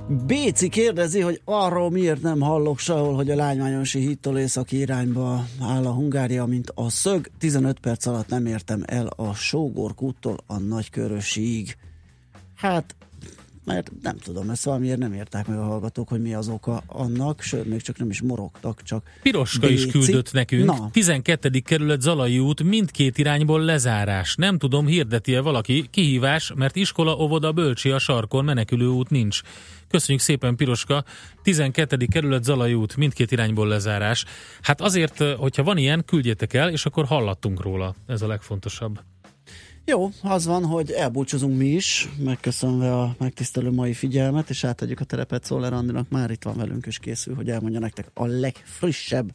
Béci 0.07 0.69
kérdezi, 0.69 1.19
hogy 1.19 1.41
arról 1.45 1.91
miért 1.91 2.21
nem 2.21 2.39
hallok 2.39 2.79
sehol, 2.79 3.15
hogy 3.15 3.29
a 3.29 3.35
lánymányosi 3.35 3.99
hídtól 3.99 4.37
északi 4.37 4.77
irányba 4.77 5.45
áll 5.61 5.85
a 5.85 5.93
Hungária, 5.93 6.45
mint 6.45 6.71
a 6.75 6.89
szög. 6.89 7.27
15 7.37 7.79
perc 7.79 8.05
alatt 8.05 8.27
nem 8.27 8.45
értem 8.45 8.83
el 8.85 9.07
a 9.07 9.33
Sógorkúttól 9.33 10.37
a 10.47 10.57
Nagykörösig. 10.57 11.77
Hát, 12.55 12.95
mert 13.65 13.91
nem 14.01 14.17
tudom, 14.17 14.49
ezt 14.49 14.63
valamiért 14.63 14.97
nem 14.97 15.13
érták 15.13 15.47
meg 15.47 15.57
a 15.57 15.63
hallgatók, 15.63 16.07
hogy 16.07 16.21
mi 16.21 16.33
az 16.33 16.47
oka 16.47 16.83
annak, 16.87 17.41
sőt, 17.41 17.65
még 17.65 17.81
csak 17.81 17.97
nem 17.97 18.09
is 18.09 18.21
morogtak, 18.21 18.83
csak 18.83 19.03
Piroska 19.21 19.69
is 19.69 19.85
Béci. 19.85 19.99
küldött 19.99 20.31
nekünk. 20.31 20.65
Na, 20.65 20.89
12. 20.91 21.59
kerület 21.59 22.01
Zalai 22.01 22.39
út, 22.39 22.63
mindkét 22.63 23.17
irányból 23.17 23.61
lezárás. 23.61 24.35
Nem 24.35 24.57
tudom, 24.57 24.87
hirdeti-e 24.87 25.41
valaki. 25.41 25.87
Kihívás, 25.91 26.51
mert 26.55 26.75
iskola, 26.75 27.17
óvoda, 27.17 27.51
bölcsi 27.51 27.89
a 27.89 27.99
sarkon, 27.99 28.43
menekülő 28.45 28.87
út 28.87 29.09
nincs. 29.09 29.41
Köszönjük 29.87 30.23
szépen, 30.23 30.55
Piroska. 30.55 31.03
12. 31.43 32.05
kerület 32.05 32.43
Zalai 32.43 32.73
út, 32.73 32.95
mindkét 32.95 33.31
irányból 33.31 33.67
lezárás. 33.67 34.25
Hát 34.61 34.81
azért, 34.81 35.23
hogyha 35.23 35.63
van 35.63 35.77
ilyen, 35.77 36.03
küldjétek 36.05 36.53
el, 36.53 36.69
és 36.69 36.85
akkor 36.85 37.05
hallattunk 37.05 37.61
róla. 37.61 37.95
Ez 38.07 38.21
a 38.21 38.27
legfontosabb. 38.27 38.99
Jó, 39.85 40.09
az 40.21 40.45
van, 40.45 40.65
hogy 40.65 40.91
elbúcsúzunk 40.91 41.57
mi 41.57 41.65
is, 41.67 42.09
megköszönve 42.23 42.93
a 42.99 43.15
megtisztelő 43.19 43.71
mai 43.71 43.93
figyelmet, 43.93 44.49
és 44.49 44.63
átadjuk 44.63 44.99
a 44.99 45.03
terepet 45.03 45.43
Szoller 45.43 45.73
Andinak, 45.73 46.09
már 46.09 46.31
itt 46.31 46.43
van 46.43 46.57
velünk, 46.57 46.85
és 46.85 46.99
készül, 46.99 47.35
hogy 47.35 47.49
elmondja 47.49 47.79
nektek 47.79 48.07
a 48.13 48.25
legfrissebb 48.25 49.33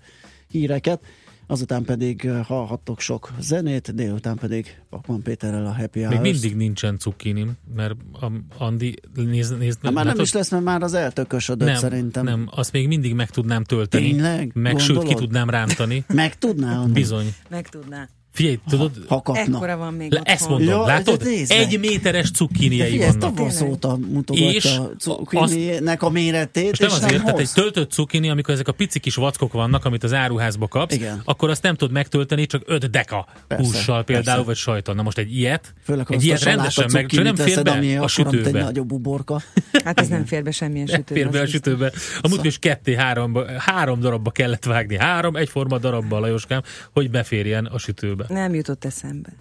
híreket. 0.49 1.01
Azután 1.47 1.85
pedig 1.85 2.25
eh, 2.25 2.45
hallhattok 2.45 3.01
sok 3.01 3.31
zenét, 3.41 3.95
délután 3.95 4.37
pedig 4.37 4.81
Pakman 4.91 5.23
Péterrel 5.23 5.67
a 5.67 5.73
Happy 5.75 5.99
Még 5.99 6.09
Hours. 6.09 6.31
mindig 6.31 6.57
nincsen 6.57 6.99
cukkinim, 6.99 7.53
mert 7.75 7.95
a 8.21 8.31
Andi, 8.59 8.95
nézd, 9.15 9.59
nézd, 9.59 9.79
Hát 9.83 9.93
már 9.93 9.95
nem 9.95 10.05
látod? 10.07 10.21
is 10.21 10.33
lesz, 10.33 10.51
mert 10.51 10.65
már 10.65 10.83
az 10.83 10.95
eltökösödött 10.95 11.69
nem, 11.69 11.77
szerintem. 11.77 12.25
Nem, 12.25 12.49
azt 12.51 12.73
még 12.73 12.87
mindig 12.89 13.15
meg 13.15 13.31
tudnám 13.31 13.65
tölteni. 13.65 14.11
Tényleg? 14.11 14.51
Meg 14.55 14.79
sőt, 14.79 14.87
Gondolod? 14.97 15.09
ki 15.19 15.25
tudnám 15.25 15.51
rántani. 15.51 16.05
Meg 16.15 16.39
tudná, 16.39 16.79
Andi? 16.79 16.93
Bizony. 16.93 17.35
Meg 17.49 17.69
tudná. 17.69 18.09
Figyelj, 18.33 18.59
tudod? 18.69 18.91
Ha 19.09 19.23
kapna. 19.23 19.41
Ekkora 19.41 19.77
van 19.77 19.95
még 19.95 20.13
Le, 20.13 20.21
ezt 20.25 20.49
mondom, 20.49 20.69
Ja, 20.69 20.87
látod? 20.87 21.23
Egy 21.49 21.79
méteres 21.81 22.31
cukkiniei 22.31 22.91
Figyelj, 22.91 23.09
ezt 23.09 23.19
vannak. 23.21 23.37
tavasz 23.37 23.61
óta 23.61 23.99
És 24.01 24.07
mutogatja 24.13 24.81
a 24.83 24.91
cukkininek 24.99 26.03
a 26.03 26.11
méretét, 26.11 26.65
Most 26.69 26.81
nem 26.81 26.89
és 26.89 26.95
azért, 26.97 27.13
nem 27.13 27.25
tehát 27.25 27.39
egy 27.41 27.51
töltött 27.55 27.91
cukini, 27.91 28.31
amikor 28.31 28.55
ezek 28.55 28.69
a 28.69 28.73
pici 28.73 28.99
kis 28.99 29.15
vackok 29.15 29.53
vannak, 29.53 29.85
amit 29.85 30.05
az 30.05 30.13
áruházba 30.13 30.69
kapsz, 30.69 30.95
Igen. 30.95 31.21
akkor 31.25 31.51
azt 31.51 31.63
nem 31.63 31.75
tudod 31.75 31.95
megtölteni 31.95 32.47
csak 32.47 32.63
5 32.67 32.91
deka 32.91 33.27
Persze, 33.49 33.65
hússal 33.65 34.05
például, 34.05 34.25
persze. 34.25 34.43
vagy 34.43 34.57
sajton. 34.57 34.95
Na 34.97 35.03
most 35.03 35.19
egy 35.19 35.37
ilyet, 35.37 35.75
Főleg, 35.85 36.07
ha 36.07 36.15
egy 36.15 36.25
ilyet 36.25 36.43
rendesen 36.43 36.89
meg, 36.93 37.07
csak 37.07 37.25
nem 37.25 37.35
fér 37.37 37.63
be 37.63 37.71
a 37.71 37.75
mint 37.79 38.03
egy 38.03 38.09
sütőbe. 38.09 38.63
nagyobb 38.63 38.93
uborka. 38.93 39.41
Hát 39.85 40.01
ez 40.01 40.09
nem 40.09 40.25
fér 40.25 40.43
be 40.43 40.51
semmilyen 40.51 40.87
sütőbe. 40.87 41.21
Fér 41.21 41.31
be 41.31 41.41
a 41.41 41.47
sütőbe. 41.47 41.93
A 42.21 42.29
múltkor 42.29 42.47
is 42.47 42.59
ketté 42.59 42.95
háromba, 42.95 43.45
három 43.59 44.01
darabba 44.01 44.31
kellett 44.31 44.65
vágni. 44.65 44.97
Három 44.99 45.37
egyforma 45.37 45.79
darabba, 45.79 46.19
Lajoskám, 46.19 46.63
hogy 46.93 47.11
beférjen 47.11 47.65
a 47.67 47.79
sütőbe. 47.79 48.25
Nem 48.31 48.55
jutott 48.55 48.85
eszembe. 48.85 49.33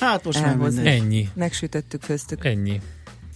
Hát 0.00 0.24
most 0.24 0.38
Elhozni. 0.38 0.88
Ennyi. 0.88 1.28
Megsütöttük, 1.34 2.02
főztük. 2.02 2.44
Ennyi. 2.44 2.80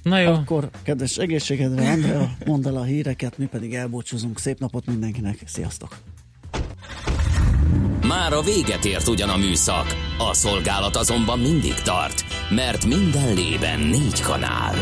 Na 0.02 0.18
jó. 0.18 0.32
Akkor 0.32 0.70
kedves 0.82 1.16
egészségedre, 1.16 1.90
Andrea, 1.90 2.30
mondd 2.46 2.66
el 2.66 2.76
a 2.76 2.82
híreket, 2.82 3.38
mi 3.38 3.46
pedig 3.46 3.74
elbúcsúzunk. 3.74 4.38
Szép 4.38 4.58
napot 4.58 4.86
mindenkinek, 4.86 5.38
sziasztok! 5.46 5.96
Már 8.06 8.32
a 8.32 8.42
véget 8.42 8.84
ért 8.84 9.08
ugyan 9.08 9.28
a 9.28 9.36
műszak, 9.36 9.86
a 10.18 10.34
szolgálat 10.34 10.96
azonban 10.96 11.38
mindig 11.38 11.74
tart, 11.74 12.24
mert 12.50 12.86
minden 12.86 13.34
lében 13.34 13.80
négy 13.80 14.20
kanál. 14.20 14.74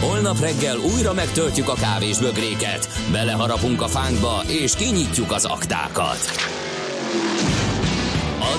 Holnap 0.00 0.40
reggel 0.40 0.76
újra 0.78 1.12
megtöltjük 1.12 1.68
a 1.68 1.74
kávés 1.74 2.18
bögréket, 2.18 2.88
beleharapunk 3.12 3.82
a 3.82 3.88
fánkba 3.88 4.42
és 4.48 4.74
kinyitjuk 4.74 5.32
az 5.32 5.44
aktákat. 5.44 6.18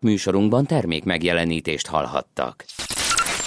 Műsorunkban 0.00 0.66
termék 0.66 1.04
megjelenítést 1.04 1.86
hallhattak. 1.86 2.64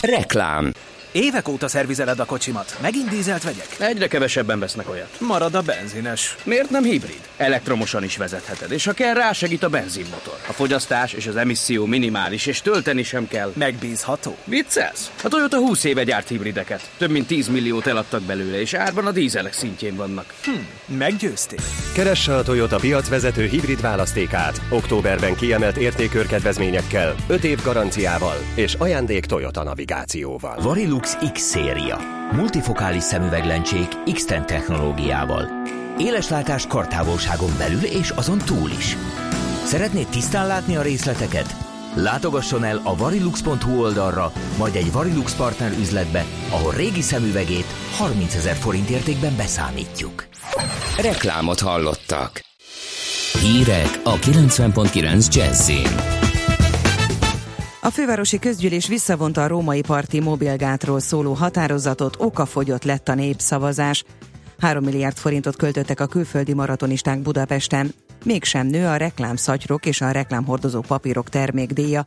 Reklám 0.02 0.72
Évek 1.12 1.47
óta 1.47 1.68
szervizeled 1.68 2.20
a 2.20 2.26
kocsimat. 2.26 2.78
Megint 2.82 3.10
dízelt 3.10 3.43
vegyek? 3.43 3.76
Egyre 3.80 4.07
kevesebben 4.07 4.60
vesznek 4.60 4.89
olyat. 4.89 5.20
Marad 5.20 5.55
a 5.55 5.62
benzines. 5.62 6.36
Miért 6.43 6.70
nem 6.70 6.84
hibrid? 6.84 7.20
Elektromosan 7.38 8.03
is 8.03 8.18
vezetheted, 8.18 8.72
és 8.72 8.86
ha 8.86 8.91
kell, 8.91 9.14
rásegít 9.14 9.64
a 9.64 9.70
benzinmotor. 9.70 10.38
A 10.47 10.53
fogyasztás 10.53 11.14
és 11.14 11.28
az 11.28 11.36
emisszió 11.36 11.86
minimális, 11.86 12.45
és 12.45 12.62
tölteni 12.62 13.03
sem 13.03 13.28
kell. 13.28 13.51
Megbízható. 13.55 14.38
Viccelsz? 14.43 15.12
A 15.24 15.28
Toyota 15.28 15.57
20 15.57 15.84
éve 15.84 16.03
gyárt 16.03 16.28
hibrideket. 16.28 16.89
Több 16.97 17.10
mint 17.12 17.28
10 17.28 17.47
milliót 17.47 17.88
eladtak 17.88 18.22
belőle, 18.22 18.60
és 18.60 18.74
árban 18.74 19.05
a 19.05 19.12
dízelek 19.12 19.53
szintjén 19.53 19.95
vannak. 19.95 20.34
Hm, 20.43 20.95
meggyőztél. 20.97 21.60
Keresse 21.93 22.36
a 22.36 22.43
Toyota 22.43 22.78
piacvezető 22.78 23.45
hibrid 23.45 23.82
választékát. 23.82 24.62
Októberben 24.70 25.36
kiemelt 25.36 25.78
értékörkedvezményekkel, 25.78 27.16
5 27.28 27.43
év 27.43 27.64
garanciával 27.64 28.38
és 28.55 28.74
ajándék 28.74 29.26
Toyota 29.26 29.64
navigációval. 29.64 30.57
Varilux 31.00 31.32
X 31.34 31.41
széria. 31.41 31.97
Multifokális 32.32 33.04
szemüveglencsék 33.04 33.88
X-Ten 34.14 34.45
technológiával. 34.45 35.47
Éleslátás 35.97 36.68
kartávolságon 36.68 37.50
belül 37.58 37.84
és 37.84 38.10
azon 38.10 38.38
túl 38.38 38.70
is. 38.70 38.97
Szeretnéd 39.64 40.08
tisztán 40.08 40.47
látni 40.47 40.76
a 40.76 40.82
részleteket? 40.82 41.56
Látogasson 41.95 42.64
el 42.64 42.82
a 42.84 42.95
varilux.hu 42.95 43.82
oldalra, 43.82 44.32
majd 44.58 44.76
egy 44.76 44.91
Varilux 44.91 45.36
partner 45.36 45.72
üzletbe, 45.72 46.26
ahol 46.50 46.74
régi 46.74 47.02
szemüvegét 47.02 47.74
30 47.97 48.36
ezer 48.36 48.56
forint 48.56 48.89
értékben 48.89 49.36
beszámítjuk. 49.36 50.26
Reklámot 50.97 51.60
hallottak. 51.60 52.41
Hírek 53.41 54.00
a 54.04 54.16
90.9 54.16 55.34
Jazzin. 55.34 56.19
A 57.82 57.90
fővárosi 57.90 58.40
közgyűlés 58.40 58.88
visszavonta 58.88 59.44
a 59.44 59.48
római 59.48 59.82
parti 59.82 60.20
mobilgátról 60.20 61.00
szóló 61.00 61.34
határozatot, 61.34 62.16
okafogyott 62.20 62.84
lett 62.84 63.10
a 63.10 63.14
népszavazás. 63.14 64.04
3 64.60 64.84
milliárd 64.84 65.18
forintot 65.18 65.56
költöttek 65.56 66.00
a 66.00 66.06
külföldi 66.06 66.54
maratonisták 66.54 67.20
Budapesten. 67.20 67.94
Mégsem 68.26 68.68
nő 68.68 68.88
a 68.88 68.96
reklámszatyrok 68.96 69.86
és 69.86 70.02
a 70.02 70.12
reklámhordozó 70.12 70.82
papírok 70.82 71.30
termékdíja. 71.30 72.06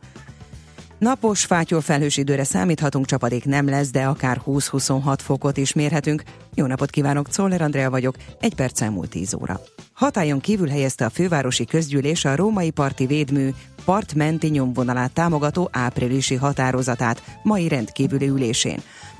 Napos, 0.97 1.45
fátyol 1.45 1.81
felhős 1.81 2.17
időre 2.17 2.43
számíthatunk, 2.43 3.05
csapadék 3.05 3.45
nem 3.45 3.69
lesz, 3.69 3.91
de 3.91 4.03
akár 4.03 4.41
20-26 4.45 5.17
fokot 5.17 5.57
is 5.57 5.73
mérhetünk. 5.73 6.23
Jó 6.53 6.65
napot 6.65 6.89
kívánok, 6.89 7.29
Czoller 7.29 7.61
Andrea 7.61 7.89
vagyok, 7.89 8.15
egy 8.39 8.55
perc 8.55 8.81
elmúlt 8.81 9.09
10 9.09 9.33
óra. 9.33 9.61
Hatályon 9.93 10.39
kívül 10.39 10.67
helyezte 10.67 11.05
a 11.05 11.09
fővárosi 11.09 11.65
közgyűlés 11.65 12.25
a 12.25 12.35
római 12.35 12.69
parti 12.69 13.05
védmű 13.05 13.49
partmenti 13.85 14.47
nyomvonalát 14.47 15.11
támogató 15.11 15.69
áprilisi 15.71 16.35
határozatát 16.35 17.39
mai 17.43 17.67
rendkívüli 17.67 18.27
ülésén. 18.27 18.79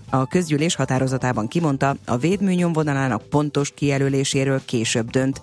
A 0.10 0.28
közgyűlés 0.28 0.76
határozatában 0.76 1.48
kimondta, 1.48 1.96
a 2.06 2.18
védmű 2.18 2.54
nyomvonalának 2.54 3.30
pontos 3.30 3.72
kijelöléséről 3.76 4.62
később 4.66 5.10
dönt. 5.10 5.42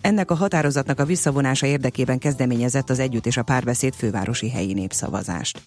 Ennek 0.00 0.30
a 0.30 0.34
határozatnak 0.34 0.98
a 0.98 1.04
visszavonása 1.04 1.66
érdekében 1.66 2.18
kezdeményezett 2.18 2.90
az 2.90 2.98
Együtt 2.98 3.26
és 3.26 3.36
a 3.36 3.42
Párbeszéd 3.42 3.94
fővárosi 3.94 4.50
helyi 4.50 4.72
népszavazást. 4.72 5.62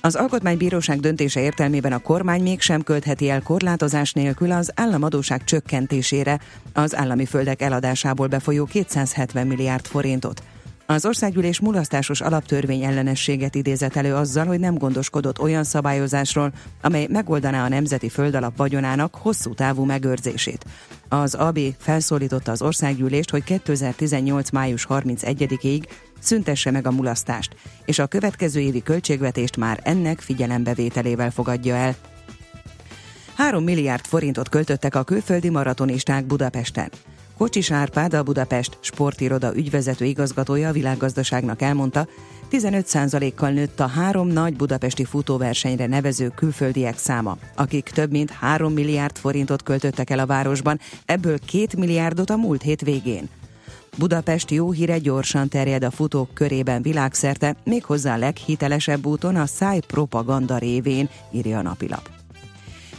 Az 0.00 0.14
Alkotmánybíróság 0.14 1.00
döntése 1.00 1.40
értelmében 1.40 1.92
a 1.92 1.98
kormány 1.98 2.42
mégsem 2.42 2.82
költheti 2.82 3.30
el 3.30 3.42
korlátozás 3.42 4.12
nélkül 4.12 4.52
az 4.52 4.72
államadóság 4.74 5.44
csökkentésére 5.44 6.40
az 6.72 6.96
állami 6.96 7.26
földek 7.26 7.62
eladásából 7.62 8.26
befolyó 8.26 8.64
270 8.64 9.46
milliárd 9.46 9.86
forintot. 9.86 10.42
Az 10.88 11.06
országgyűlés 11.06 11.60
mulasztásos 11.60 12.20
alaptörvény 12.20 12.82
ellenességet 12.82 13.54
idézett 13.54 13.96
elő 13.96 14.14
azzal, 14.14 14.46
hogy 14.46 14.60
nem 14.60 14.74
gondoskodott 14.74 15.40
olyan 15.40 15.64
szabályozásról, 15.64 16.52
amely 16.82 17.06
megoldaná 17.10 17.64
a 17.64 17.68
nemzeti 17.68 18.08
földalap 18.08 18.56
vagyonának 18.56 19.14
hosszú 19.14 19.54
távú 19.54 19.84
megőrzését. 19.84 20.64
Az 21.08 21.34
AB 21.34 21.58
felszólította 21.78 22.50
az 22.50 22.62
országgyűlést, 22.62 23.30
hogy 23.30 23.44
2018. 23.44 24.50
május 24.50 24.86
31-ig 24.88 25.82
szüntesse 26.20 26.70
meg 26.70 26.86
a 26.86 26.90
mulasztást, 26.90 27.56
és 27.84 27.98
a 27.98 28.06
következő 28.06 28.60
évi 28.60 28.82
költségvetést 28.82 29.56
már 29.56 29.80
ennek 29.82 30.20
figyelembevételével 30.20 31.30
fogadja 31.30 31.74
el. 31.74 31.94
3 33.36 33.64
milliárd 33.64 34.04
forintot 34.04 34.48
költöttek 34.48 34.94
a 34.94 35.02
külföldi 35.02 35.48
maratonisták 35.48 36.26
Budapesten. 36.26 36.90
Kocsis 37.38 37.70
Árpád, 37.70 38.14
a 38.14 38.22
Budapest 38.22 38.78
sportiroda 38.80 39.56
ügyvezető 39.56 40.04
igazgatója 40.04 40.68
a 40.68 40.72
világgazdaságnak 40.72 41.62
elmondta, 41.62 42.06
15%-kal 42.50 43.50
nőtt 43.50 43.80
a 43.80 43.86
három 43.86 44.28
nagy 44.28 44.56
budapesti 44.56 45.04
futóversenyre 45.04 45.86
nevező 45.86 46.28
külföldiek 46.34 46.98
száma, 46.98 47.36
akik 47.54 47.84
több 47.84 48.10
mint 48.10 48.30
3 48.30 48.72
milliárd 48.72 49.16
forintot 49.16 49.62
költöttek 49.62 50.10
el 50.10 50.18
a 50.18 50.26
városban, 50.26 50.80
ebből 51.04 51.38
2 51.38 51.66
milliárdot 51.78 52.30
a 52.30 52.36
múlt 52.36 52.62
hét 52.62 52.80
végén. 52.80 53.28
Budapest 53.98 54.50
jó 54.50 54.70
híre 54.70 54.98
gyorsan 54.98 55.48
terjed 55.48 55.84
a 55.84 55.90
futók 55.90 56.34
körében 56.34 56.82
világszerte, 56.82 57.56
méghozzá 57.64 58.14
a 58.14 58.18
leghitelesebb 58.18 59.06
úton 59.06 59.36
a 59.36 59.46
száj 59.46 59.80
propaganda 59.86 60.58
révén, 60.58 61.08
írja 61.32 61.58
a 61.58 61.62
napilap 61.62 62.15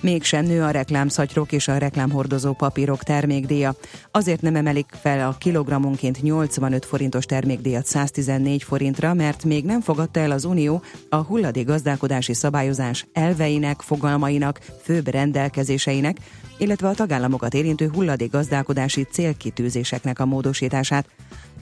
mégsem 0.02 0.45
nő 0.45 0.64
a 0.64 0.70
reklámszatyrok 0.70 1.52
és 1.52 1.68
a 1.68 1.78
reklámhordozó 1.78 2.54
papírok 2.54 3.04
termékdíja. 3.04 3.76
Azért 4.12 4.41
nem 4.41 4.56
emelik 4.56 4.86
fel 5.02 5.28
a 5.28 5.36
kilogrammonként 5.38 6.22
85 6.22 6.86
forintos 6.86 7.26
termékdíjat 7.26 7.86
114 7.86 8.64
forintra, 8.64 9.14
mert 9.14 9.43
még 9.43 9.66
nem 9.66 9.82
fogadta 9.82 10.20
el 10.20 10.32
az 10.32 10.45
Unió 10.45 10.82
a 11.10 11.16
hulladék 11.16 11.66
gazdálkodási 11.66 12.34
szabályozás 12.34 13.06
elveinek, 13.14 13.82
fogalmainak, 13.82 14.60
főbb 14.84 15.08
rendelkezéseinek, 15.08 16.18
illetve 16.58 16.88
a 16.88 16.93
tagállamokat 16.93 17.53
érintő 17.53 17.89
hulladék 17.93 18.32
gazdálkodási 18.32 19.03
célkitűzéseknek 19.03 20.20
a 20.20 20.26
módosítását. 20.26 21.08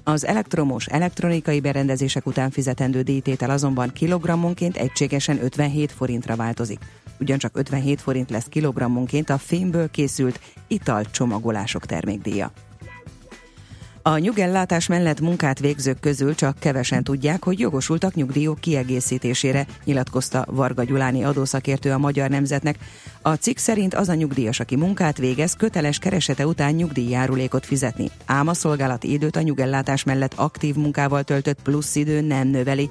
Az 0.03 0.25
elektromos 0.25 0.85
elektronikai 0.85 1.59
berendezések 1.59 2.25
után 2.25 2.51
fizetendő 2.51 3.01
díjtétel 3.01 3.49
azonban 3.49 3.91
kilogrammonként 3.93 4.77
egységesen 4.77 5.43
57 5.43 5.91
forintra 5.91 6.35
változik 6.35 6.79
ugyancsak 7.19 7.57
57 7.57 8.01
forint 8.01 8.29
lesz 8.29 8.45
kilogrammonként 8.45 9.29
a 9.29 9.37
fémből 9.37 9.91
készült 9.91 10.39
italcsomagolások 10.67 11.85
termékdíja. 11.85 12.51
A 14.07 14.17
nyugellátás 14.17 14.87
mellett 14.87 15.19
munkát 15.19 15.59
végzők 15.59 15.99
közül 15.99 16.35
csak 16.35 16.59
kevesen 16.59 17.03
tudják, 17.03 17.43
hogy 17.43 17.59
jogosultak 17.59 18.13
nyugdíjok 18.13 18.59
kiegészítésére, 18.59 19.65
nyilatkozta 19.83 20.45
Varga 20.49 20.83
Gyuláni 20.83 21.23
adószakértő 21.23 21.91
a 21.91 21.97
Magyar 21.97 22.29
Nemzetnek. 22.29 22.77
A 23.21 23.33
cikk 23.33 23.57
szerint 23.57 23.93
az 23.93 24.09
a 24.09 24.13
nyugdíjas, 24.13 24.59
aki 24.59 24.75
munkát 24.75 25.17
végez, 25.17 25.53
köteles 25.53 25.99
keresete 25.99 26.47
után 26.47 26.73
nyugdíjjárulékot 26.73 27.65
fizetni. 27.65 28.09
Ám 28.25 28.47
a 28.47 28.53
szolgálati 28.53 29.11
időt 29.11 29.35
a 29.35 29.41
nyugellátás 29.41 30.03
mellett 30.03 30.33
aktív 30.35 30.75
munkával 30.75 31.23
töltött 31.23 31.61
plusz 31.61 31.95
idő 31.95 32.21
nem 32.21 32.47
növeli. 32.47 32.89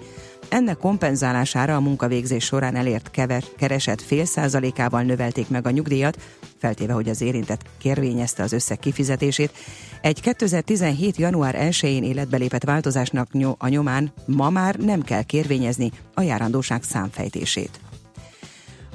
Ennek 0.55 0.76
kompenzálására 0.76 1.76
a 1.76 1.80
munkavégzés 1.80 2.44
során 2.44 2.76
elért 2.76 3.11
kever, 3.11 3.44
keresett 3.57 4.00
fél 4.02 4.24
százalékával 4.24 5.02
növelték 5.02 5.48
meg 5.48 5.66
a 5.66 5.70
nyugdíjat, 5.70 6.18
feltéve, 6.59 6.92
hogy 6.92 7.09
az 7.09 7.20
érintett 7.20 7.62
kérvényezte 7.78 8.42
az 8.42 8.52
összeg 8.52 8.78
kifizetését. 8.78 9.52
Egy 10.00 10.20
2017. 10.20 11.16
január 11.16 11.57
1-én 11.59 12.02
életbe 12.02 12.36
lépett 12.36 12.64
változásnak 12.64 13.28
a 13.59 13.68
nyomán 13.68 14.12
ma 14.26 14.50
már 14.50 14.76
nem 14.76 15.02
kell 15.02 15.22
kérvényezni 15.22 15.90
a 16.14 16.22
járandóság 16.22 16.82
számfejtését. 16.82 17.80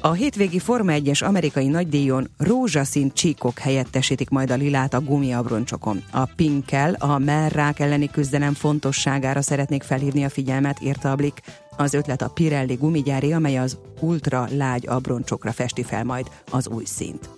A 0.01 0.11
hétvégi 0.11 0.59
Forma 0.59 0.91
1-es 0.95 1.25
amerikai 1.25 1.67
nagydíjon 1.67 2.29
rózsaszín 2.37 3.11
csíkok 3.13 3.59
helyettesítik 3.59 4.29
majd 4.29 4.51
a 4.51 4.55
lilát 4.55 4.93
a 4.93 5.01
gumiabroncsokon. 5.01 6.03
A 6.11 6.25
pinkkel 6.35 6.93
a 6.93 7.17
merrák 7.17 7.79
elleni 7.79 8.09
küzdelem 8.09 8.53
fontosságára 8.53 9.41
szeretnék 9.41 9.83
felhívni 9.83 10.23
a 10.23 10.29
figyelmet, 10.29 10.81
írta 10.81 11.11
a 11.11 11.15
Blik. 11.15 11.41
Az 11.77 11.93
ötlet 11.93 12.21
a 12.21 12.29
Pirelli 12.29 12.73
gumigyári, 12.73 13.33
amely 13.33 13.57
az 13.57 13.77
ultra 13.99 14.47
lágy 14.51 14.87
abroncsokra 14.87 15.51
festi 15.51 15.83
fel 15.83 16.03
majd 16.03 16.27
az 16.51 16.67
új 16.67 16.83
színt. 16.85 17.29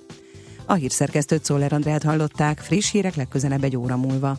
A 0.65 0.73
hírszerkesztőt 0.73 1.45
Szóler 1.45 1.73
Andrát 1.73 2.03
hallották, 2.03 2.59
friss 2.59 2.91
hírek 2.91 3.15
legközelebb 3.15 3.63
egy 3.63 3.77
óra 3.77 3.97
múlva. 3.97 4.37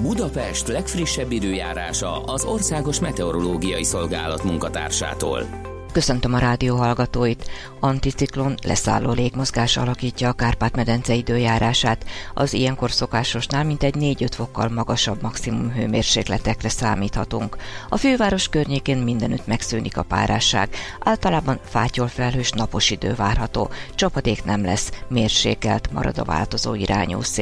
Budapest 0.00 0.68
legfrissebb 0.68 1.30
időjárása 1.30 2.24
az 2.24 2.44
Országos 2.44 3.00
Meteorológiai 3.00 3.84
Szolgálat 3.84 4.44
munkatársától. 4.44 5.71
Köszöntöm 5.92 6.34
a 6.34 6.38
rádió 6.38 6.76
hallgatóit. 6.76 7.50
Anticiklon 7.80 8.54
leszálló 8.62 9.12
légmozgás 9.12 9.76
alakítja 9.76 10.28
a 10.28 10.32
Kárpát-medence 10.32 11.14
időjárását. 11.14 12.04
Az 12.34 12.52
ilyenkor 12.52 12.90
szokásosnál 12.90 13.64
mintegy 13.64 13.94
4-5 13.98 14.28
fokkal 14.30 14.68
magasabb 14.68 15.22
maximum 15.22 15.72
hőmérsékletekre 15.72 16.68
számíthatunk. 16.68 17.56
A 17.88 17.96
főváros 17.96 18.48
környékén 18.48 18.98
mindenütt 18.98 19.46
megszűnik 19.46 19.96
a 19.96 20.02
párásság. 20.02 20.68
Általában 21.00 21.58
fátyol 21.64 22.08
felhős 22.08 22.50
napos 22.50 22.90
idő 22.90 23.14
várható. 23.14 23.70
Csapadék 23.94 24.44
nem 24.44 24.64
lesz, 24.64 24.90
mérsékelt 25.08 25.92
marad 25.92 26.18
a 26.18 26.24
változó 26.24 26.74
irányú 26.74 27.20
szél. 27.20 27.40